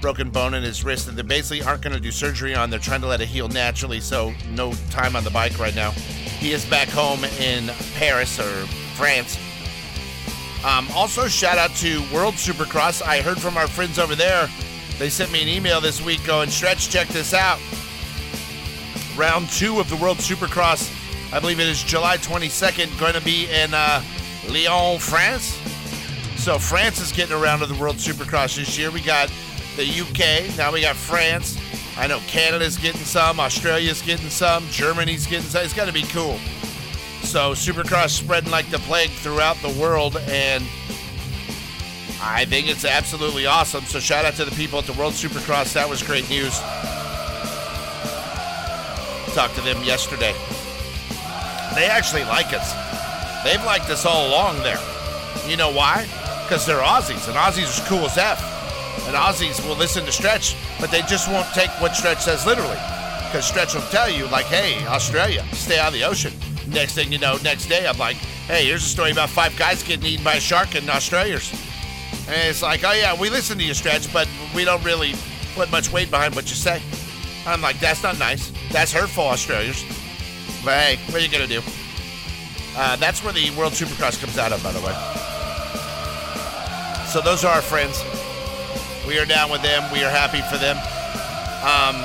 broken 0.02 0.28
bone 0.28 0.52
in 0.52 0.64
his 0.64 0.84
wrist 0.84 1.06
that 1.06 1.12
they 1.12 1.22
basically 1.22 1.62
aren't 1.62 1.80
going 1.80 1.94
to 1.94 2.00
do 2.00 2.10
surgery 2.10 2.54
on. 2.54 2.68
They're 2.68 2.80
trying 2.80 3.00
to 3.02 3.06
let 3.06 3.20
it 3.20 3.28
heal 3.28 3.48
naturally, 3.48 4.00
so 4.00 4.34
no 4.50 4.74
time 4.90 5.14
on 5.14 5.22
the 5.24 5.30
bike 5.30 5.58
right 5.58 5.74
now. 5.74 5.92
He 5.92 6.52
is 6.52 6.66
back 6.66 6.88
home 6.88 7.24
in 7.40 7.68
Paris 7.94 8.38
or 8.38 8.66
France. 8.96 9.38
Um, 10.64 10.88
also, 10.94 11.28
shout 11.28 11.56
out 11.56 11.70
to 11.76 12.00
World 12.12 12.34
Supercross. 12.34 13.00
I 13.00 13.22
heard 13.22 13.40
from 13.40 13.56
our 13.56 13.68
friends 13.68 13.98
over 13.98 14.14
there. 14.14 14.48
They 14.98 15.08
sent 15.08 15.32
me 15.32 15.40
an 15.40 15.48
email 15.48 15.80
this 15.80 16.02
week 16.02 16.24
going, 16.26 16.50
Stretch, 16.50 16.90
check 16.90 17.08
this 17.08 17.32
out. 17.32 17.58
Round 19.16 19.48
two 19.50 19.78
of 19.78 19.88
the 19.88 19.96
World 19.96 20.18
Supercross, 20.18 20.92
I 21.32 21.38
believe 21.38 21.60
it 21.60 21.68
is 21.68 21.82
July 21.82 22.16
22nd, 22.16 22.98
going 22.98 23.14
to 23.14 23.20
be 23.20 23.48
in 23.50 23.72
uh, 23.72 24.02
Lyon, 24.48 24.98
France. 24.98 25.58
So 26.36 26.58
France 26.58 27.00
is 27.00 27.12
getting 27.12 27.36
around 27.36 27.60
to 27.60 27.66
the 27.66 27.74
World 27.74 27.96
Supercross 27.96 28.56
this 28.56 28.76
year. 28.76 28.90
We 28.90 29.00
got 29.00 29.30
the 29.76 30.00
UK, 30.00 30.56
now 30.56 30.72
we 30.72 30.82
got 30.82 30.96
France. 30.96 31.58
I 31.96 32.06
know 32.06 32.20
Canada's 32.26 32.76
getting 32.76 33.02
some, 33.02 33.38
Australia's 33.38 34.02
getting 34.02 34.30
some, 34.30 34.66
Germany's 34.68 35.26
getting 35.26 35.48
some. 35.48 35.62
It's 35.64 35.74
going 35.74 35.88
to 35.88 35.94
be 35.94 36.02
cool. 36.04 36.38
So 37.22 37.52
Supercross 37.52 38.10
spreading 38.10 38.50
like 38.50 38.68
the 38.70 38.78
plague 38.80 39.10
throughout 39.10 39.56
the 39.56 39.70
world, 39.80 40.16
and 40.28 40.64
I 42.20 42.44
think 42.46 42.68
it's 42.68 42.84
absolutely 42.84 43.46
awesome. 43.46 43.84
So 43.84 44.00
shout 44.00 44.24
out 44.24 44.34
to 44.34 44.44
the 44.44 44.50
people 44.52 44.78
at 44.78 44.86
the 44.86 44.92
World 44.94 45.14
Supercross. 45.14 45.72
That 45.72 45.88
was 45.88 46.02
great 46.02 46.28
news. 46.28 46.58
Talked 49.34 49.54
to 49.54 49.60
them 49.62 49.82
yesterday. 49.82 50.34
They 51.74 51.86
actually 51.86 52.24
like 52.24 52.52
us. 52.52 52.72
They've 53.44 53.64
liked 53.64 53.88
us 53.90 54.04
all 54.04 54.28
along 54.28 54.58
there. 54.62 54.78
You 55.46 55.56
know 55.56 55.72
why? 55.72 56.02
Because 56.44 56.66
they're 56.66 56.80
Aussies, 56.80 57.26
and 57.28 57.36
Aussies 57.36 57.82
are 57.82 57.88
cool 57.88 58.04
as 58.04 58.18
F. 58.18 58.51
And 59.06 59.16
Aussies 59.16 59.64
will 59.66 59.76
listen 59.76 60.04
to 60.04 60.12
Stretch, 60.12 60.56
but 60.80 60.90
they 60.90 61.02
just 61.02 61.28
won't 61.30 61.46
take 61.54 61.70
what 61.80 61.94
Stretch 61.94 62.22
says 62.22 62.46
literally. 62.46 62.78
Because 63.26 63.46
Stretch 63.46 63.74
will 63.74 63.82
tell 63.82 64.10
you, 64.10 64.26
like, 64.28 64.46
hey, 64.46 64.86
Australia, 64.86 65.44
stay 65.52 65.78
out 65.78 65.88
of 65.88 65.94
the 65.94 66.04
ocean. 66.04 66.32
Next 66.68 66.94
thing 66.94 67.12
you 67.12 67.18
know, 67.18 67.38
next 67.42 67.66
day, 67.66 67.86
I'm 67.86 67.98
like, 67.98 68.16
Hey, 68.46 68.66
here's 68.66 68.84
a 68.84 68.88
story 68.88 69.12
about 69.12 69.30
five 69.30 69.56
guys 69.56 69.84
getting 69.84 70.04
eaten 70.04 70.24
by 70.24 70.34
a 70.34 70.40
shark 70.40 70.74
in 70.74 70.90
Australia. 70.90 71.38
And 72.26 72.48
it's 72.48 72.60
like, 72.60 72.82
oh 72.84 72.92
yeah, 72.92 73.18
we 73.18 73.30
listen 73.30 73.56
to 73.58 73.64
you, 73.64 73.72
Stretch, 73.72 74.12
but 74.12 74.28
we 74.52 74.64
don't 74.64 74.82
really 74.82 75.14
put 75.54 75.70
much 75.70 75.92
weight 75.92 76.10
behind 76.10 76.34
what 76.34 76.50
you 76.50 76.56
say. 76.56 76.82
I'm 77.46 77.62
like, 77.62 77.78
that's 77.78 78.02
not 78.02 78.18
nice. 78.18 78.52
That's 78.72 78.92
hurtful, 78.92 79.24
Australians. 79.24 79.84
But 80.64 80.74
hey, 80.74 80.96
what 81.06 81.14
are 81.14 81.24
you 81.24 81.30
gonna 81.30 81.46
do? 81.46 81.62
Uh, 82.76 82.96
that's 82.96 83.22
where 83.22 83.32
the 83.32 83.50
World 83.52 83.74
Supercross 83.74 84.20
comes 84.20 84.36
out 84.38 84.50
of, 84.50 84.62
by 84.64 84.72
the 84.72 84.80
way. 84.80 84.92
So 87.06 87.20
those 87.20 87.44
are 87.44 87.54
our 87.54 87.62
friends. 87.62 88.02
We 89.06 89.18
are 89.18 89.26
down 89.26 89.50
with 89.50 89.62
them. 89.62 89.82
We 89.92 90.04
are 90.04 90.10
happy 90.10 90.40
for 90.50 90.58
them. 90.58 90.76
Um, 91.62 92.02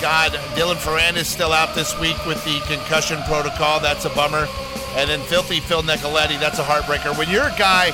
God, 0.00 0.32
Dylan 0.56 0.76
Ferrandis 0.76 1.26
still 1.26 1.52
out 1.52 1.74
this 1.74 1.98
week 2.00 2.16
with 2.26 2.44
the 2.44 2.60
concussion 2.66 3.22
protocol. 3.22 3.80
That's 3.80 4.04
a 4.04 4.10
bummer. 4.10 4.48
And 4.96 5.08
then 5.08 5.20
Filthy 5.20 5.60
Phil 5.60 5.82
Nicoletti, 5.82 6.38
that's 6.40 6.58
a 6.58 6.64
heartbreaker. 6.64 7.16
When 7.16 7.30
you're 7.30 7.46
a 7.46 7.56
guy, 7.56 7.90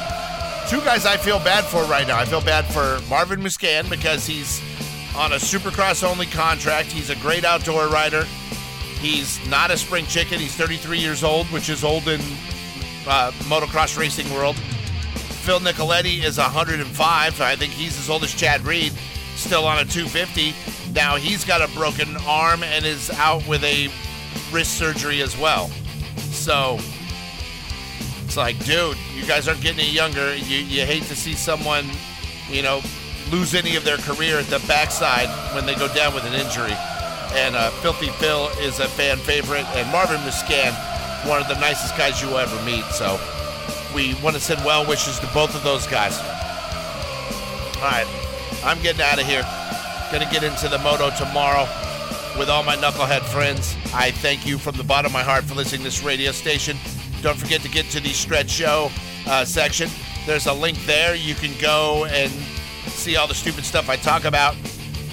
two 0.69 0.81
guys 0.81 1.07
I 1.07 1.17
feel 1.17 1.39
bad 1.39 1.65
for 1.65 1.85
right 1.85 2.07
now. 2.07 2.19
I 2.19 2.25
feel 2.25 2.41
bad 2.41 2.65
for 2.65 3.01
Marvin 3.09 3.41
Musquin 3.41 3.89
because 3.91 4.27
he's 4.27 4.61
on 5.15 5.33
a 5.33 5.37
supercross 5.37 6.03
only 6.03 6.27
contract. 6.27 6.91
He's 6.91 7.11
a 7.11 7.17
great 7.17 7.45
outdoor 7.45 7.89
rider. 7.89 8.25
He's 9.01 9.47
not 9.49 9.71
a 9.71 9.77
spring 9.77 10.07
chicken. 10.07 10.41
He's 10.41 10.55
33 10.55 10.99
years 10.99 11.23
old, 11.23 11.47
which 11.47 11.69
is 11.69 11.85
old 11.85 12.09
in 12.09 12.21
uh, 13.07 13.33
motocross 13.45 13.99
racing 13.99 14.33
world. 14.33 14.57
Phil 15.49 15.61
Nicoletti 15.61 16.23
is 16.23 16.37
105. 16.37 17.41
I 17.41 17.57
think 17.57 17.73
he's 17.73 17.99
as 17.99 18.11
old 18.11 18.23
as 18.23 18.35
Chad 18.35 18.67
Reed, 18.67 18.93
still 19.35 19.65
on 19.65 19.79
a 19.79 19.85
250. 19.87 20.53
Now 20.93 21.17
he's 21.17 21.43
got 21.43 21.63
a 21.63 21.75
broken 21.75 22.19
arm 22.27 22.63
and 22.63 22.85
is 22.85 23.09
out 23.13 23.49
with 23.49 23.65
a 23.65 23.89
wrist 24.53 24.75
surgery 24.75 25.23
as 25.23 25.39
well. 25.39 25.71
So 26.19 26.79
it's 28.27 28.37
like, 28.37 28.63
dude, 28.67 28.99
you 29.15 29.25
guys 29.25 29.49
aren't 29.49 29.63
getting 29.63 29.81
any 29.81 29.91
younger. 29.91 30.37
You, 30.37 30.59
you 30.59 30.85
hate 30.85 31.05
to 31.05 31.17
see 31.17 31.33
someone, 31.33 31.87
you 32.51 32.61
know, 32.61 32.83
lose 33.31 33.55
any 33.55 33.75
of 33.75 33.85
their 33.85 33.97
career 33.97 34.39
at 34.39 34.47
the 34.49 34.63
backside 34.69 35.31
when 35.55 35.65
they 35.65 35.77
go 35.77 35.89
down 35.95 36.13
with 36.13 36.27
an 36.27 36.35
injury. 36.35 36.77
And 37.33 37.57
uh, 37.57 37.71
Filthy 37.81 38.11
Phil 38.21 38.49
is 38.61 38.81
a 38.81 38.87
fan 38.87 39.17
favorite, 39.17 39.65
and 39.69 39.91
Marvin 39.91 40.19
Musquin, 40.19 40.75
one 41.27 41.41
of 41.41 41.49
the 41.49 41.59
nicest 41.59 41.97
guys 41.97 42.21
you 42.21 42.29
will 42.29 42.37
ever 42.37 42.63
meet. 42.67 42.85
So 42.93 43.19
we 43.95 44.15
want 44.23 44.35
to 44.37 44.41
send 44.41 44.65
well 44.65 44.87
wishes 44.87 45.19
to 45.21 45.27
both 45.29 45.55
of 45.55 45.63
those 45.63 45.87
guys. 45.87 46.19
All 47.77 47.85
right, 47.85 48.07
I'm 48.65 48.81
getting 48.83 49.03
out 49.03 49.21
of 49.21 49.27
here. 49.27 49.43
Gonna 50.11 50.31
get 50.31 50.43
into 50.43 50.69
the 50.69 50.79
moto 50.79 51.11
tomorrow 51.11 51.69
with 52.39 52.49
all 52.49 52.63
my 52.63 52.77
knucklehead 52.77 53.23
friends. 53.23 53.77
I 53.95 54.11
thank 54.11 54.47
you 54.47 54.59
from 54.59 54.77
the 54.77 54.85
bottom 54.85 55.07
of 55.07 55.13
my 55.13 55.23
heart 55.23 55.45
for 55.45 55.55
listening 55.55 55.81
to 55.81 55.85
this 55.85 56.03
radio 56.03 56.33
station. 56.33 56.77
Don't 57.21 57.37
forget 57.37 57.61
to 57.63 57.69
get 57.69 57.87
to 57.91 58.01
the 58.01 58.11
Stretch 58.11 58.51
Show 58.51 58.91
uh, 59.27 59.45
section. 59.45 59.91
There's 60.27 60.47
a 60.47 60.53
link 60.53 60.79
there. 60.87 61.15
You 61.15 61.35
can 61.35 61.59
go 61.61 62.05
and 62.07 62.31
see 62.87 63.17
all 63.17 63.27
the 63.27 63.35
stupid 63.35 63.65
stuff 63.65 63.89
I 63.89 63.97
talk 63.97 64.25
about. 64.25 64.57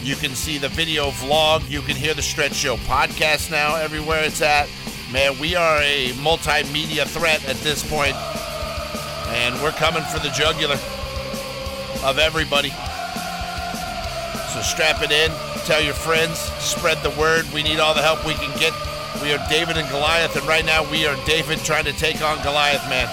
You 0.02 0.16
can 0.16 0.32
see 0.32 0.58
the 0.60 0.70
video 0.70 1.10
vlog. 1.12 1.68
You 1.70 1.82
can 1.82 1.96
hear 1.96 2.14
the 2.14 2.22
Stretch 2.22 2.54
Show 2.54 2.76
podcast 2.78 3.50
now 3.50 3.76
everywhere 3.76 4.24
it's 4.24 4.42
at. 4.42 4.70
Man, 5.12 5.40
we 5.40 5.56
are 5.56 5.82
a 5.82 6.12
multimedia 6.14 7.06
threat 7.08 7.48
at 7.48 7.56
this 7.58 7.88
point, 7.90 8.16
and 9.28 9.60
we're 9.62 9.72
coming 9.72 10.04
for 10.04 10.20
the 10.20 10.30
jugular 10.30 10.78
of 12.04 12.20
everybody. 12.20 12.70
So 14.54 14.62
strap 14.62 15.02
it 15.02 15.12
in, 15.12 15.32
tell 15.66 15.82
your 15.82 15.94
friends, 15.94 16.40
spread 16.64 17.02
the 17.04 17.10
word. 17.20 17.46
We 17.54 17.64
need 17.64 17.80
all 17.80 17.94
the 17.94 18.02
help 18.02 18.26
we 18.26 18.36
can 18.36 18.58
get. 18.60 18.74
We 19.22 19.34
are 19.34 19.50
David 19.50 19.78
and 19.78 19.90
Goliath, 19.90 20.36
and 20.36 20.46
right 20.46 20.66
now 20.66 20.90
we 20.92 21.06
are 21.06 21.16
David 21.26 21.60
trying 21.60 21.86
to 21.86 21.94
take 21.94 22.22
on 22.22 22.42
Goliath, 22.44 22.88
man. 22.90 23.08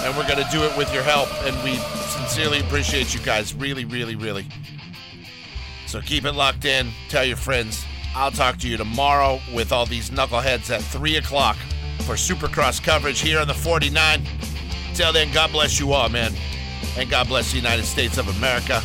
And 0.00 0.16
we're 0.16 0.26
going 0.26 0.42
to 0.42 0.50
do 0.50 0.62
it 0.62 0.76
with 0.76 0.92
your 0.92 1.02
help, 1.02 1.28
and 1.44 1.54
we 1.62 1.76
sincerely 1.76 2.60
appreciate 2.60 3.14
you 3.14 3.20
guys. 3.20 3.54
Really, 3.54 3.84
really, 3.84 4.16
really. 4.16 4.46
So 5.86 6.00
keep 6.00 6.24
it 6.24 6.32
locked 6.32 6.64
in. 6.64 6.90
Tell 7.08 7.24
your 7.24 7.36
friends. 7.36 7.84
I'll 8.14 8.30
talk 8.30 8.58
to 8.58 8.68
you 8.68 8.76
tomorrow 8.76 9.40
with 9.54 9.72
all 9.72 9.86
these 9.86 10.10
knuckleheads 10.10 10.70
at 10.70 10.82
3 10.82 11.16
o'clock 11.16 11.56
for 11.98 12.14
Supercross 12.14 12.82
coverage 12.82 13.20
here 13.20 13.38
on 13.38 13.46
the 13.46 13.54
49. 13.54 14.22
Till 15.00 15.14
then, 15.14 15.32
God 15.32 15.50
bless 15.50 15.80
you 15.80 15.94
all, 15.94 16.10
man. 16.10 16.34
And 16.98 17.08
God 17.08 17.26
bless 17.26 17.52
the 17.52 17.56
United 17.56 17.86
States 17.86 18.18
of 18.18 18.28
America. 18.36 18.82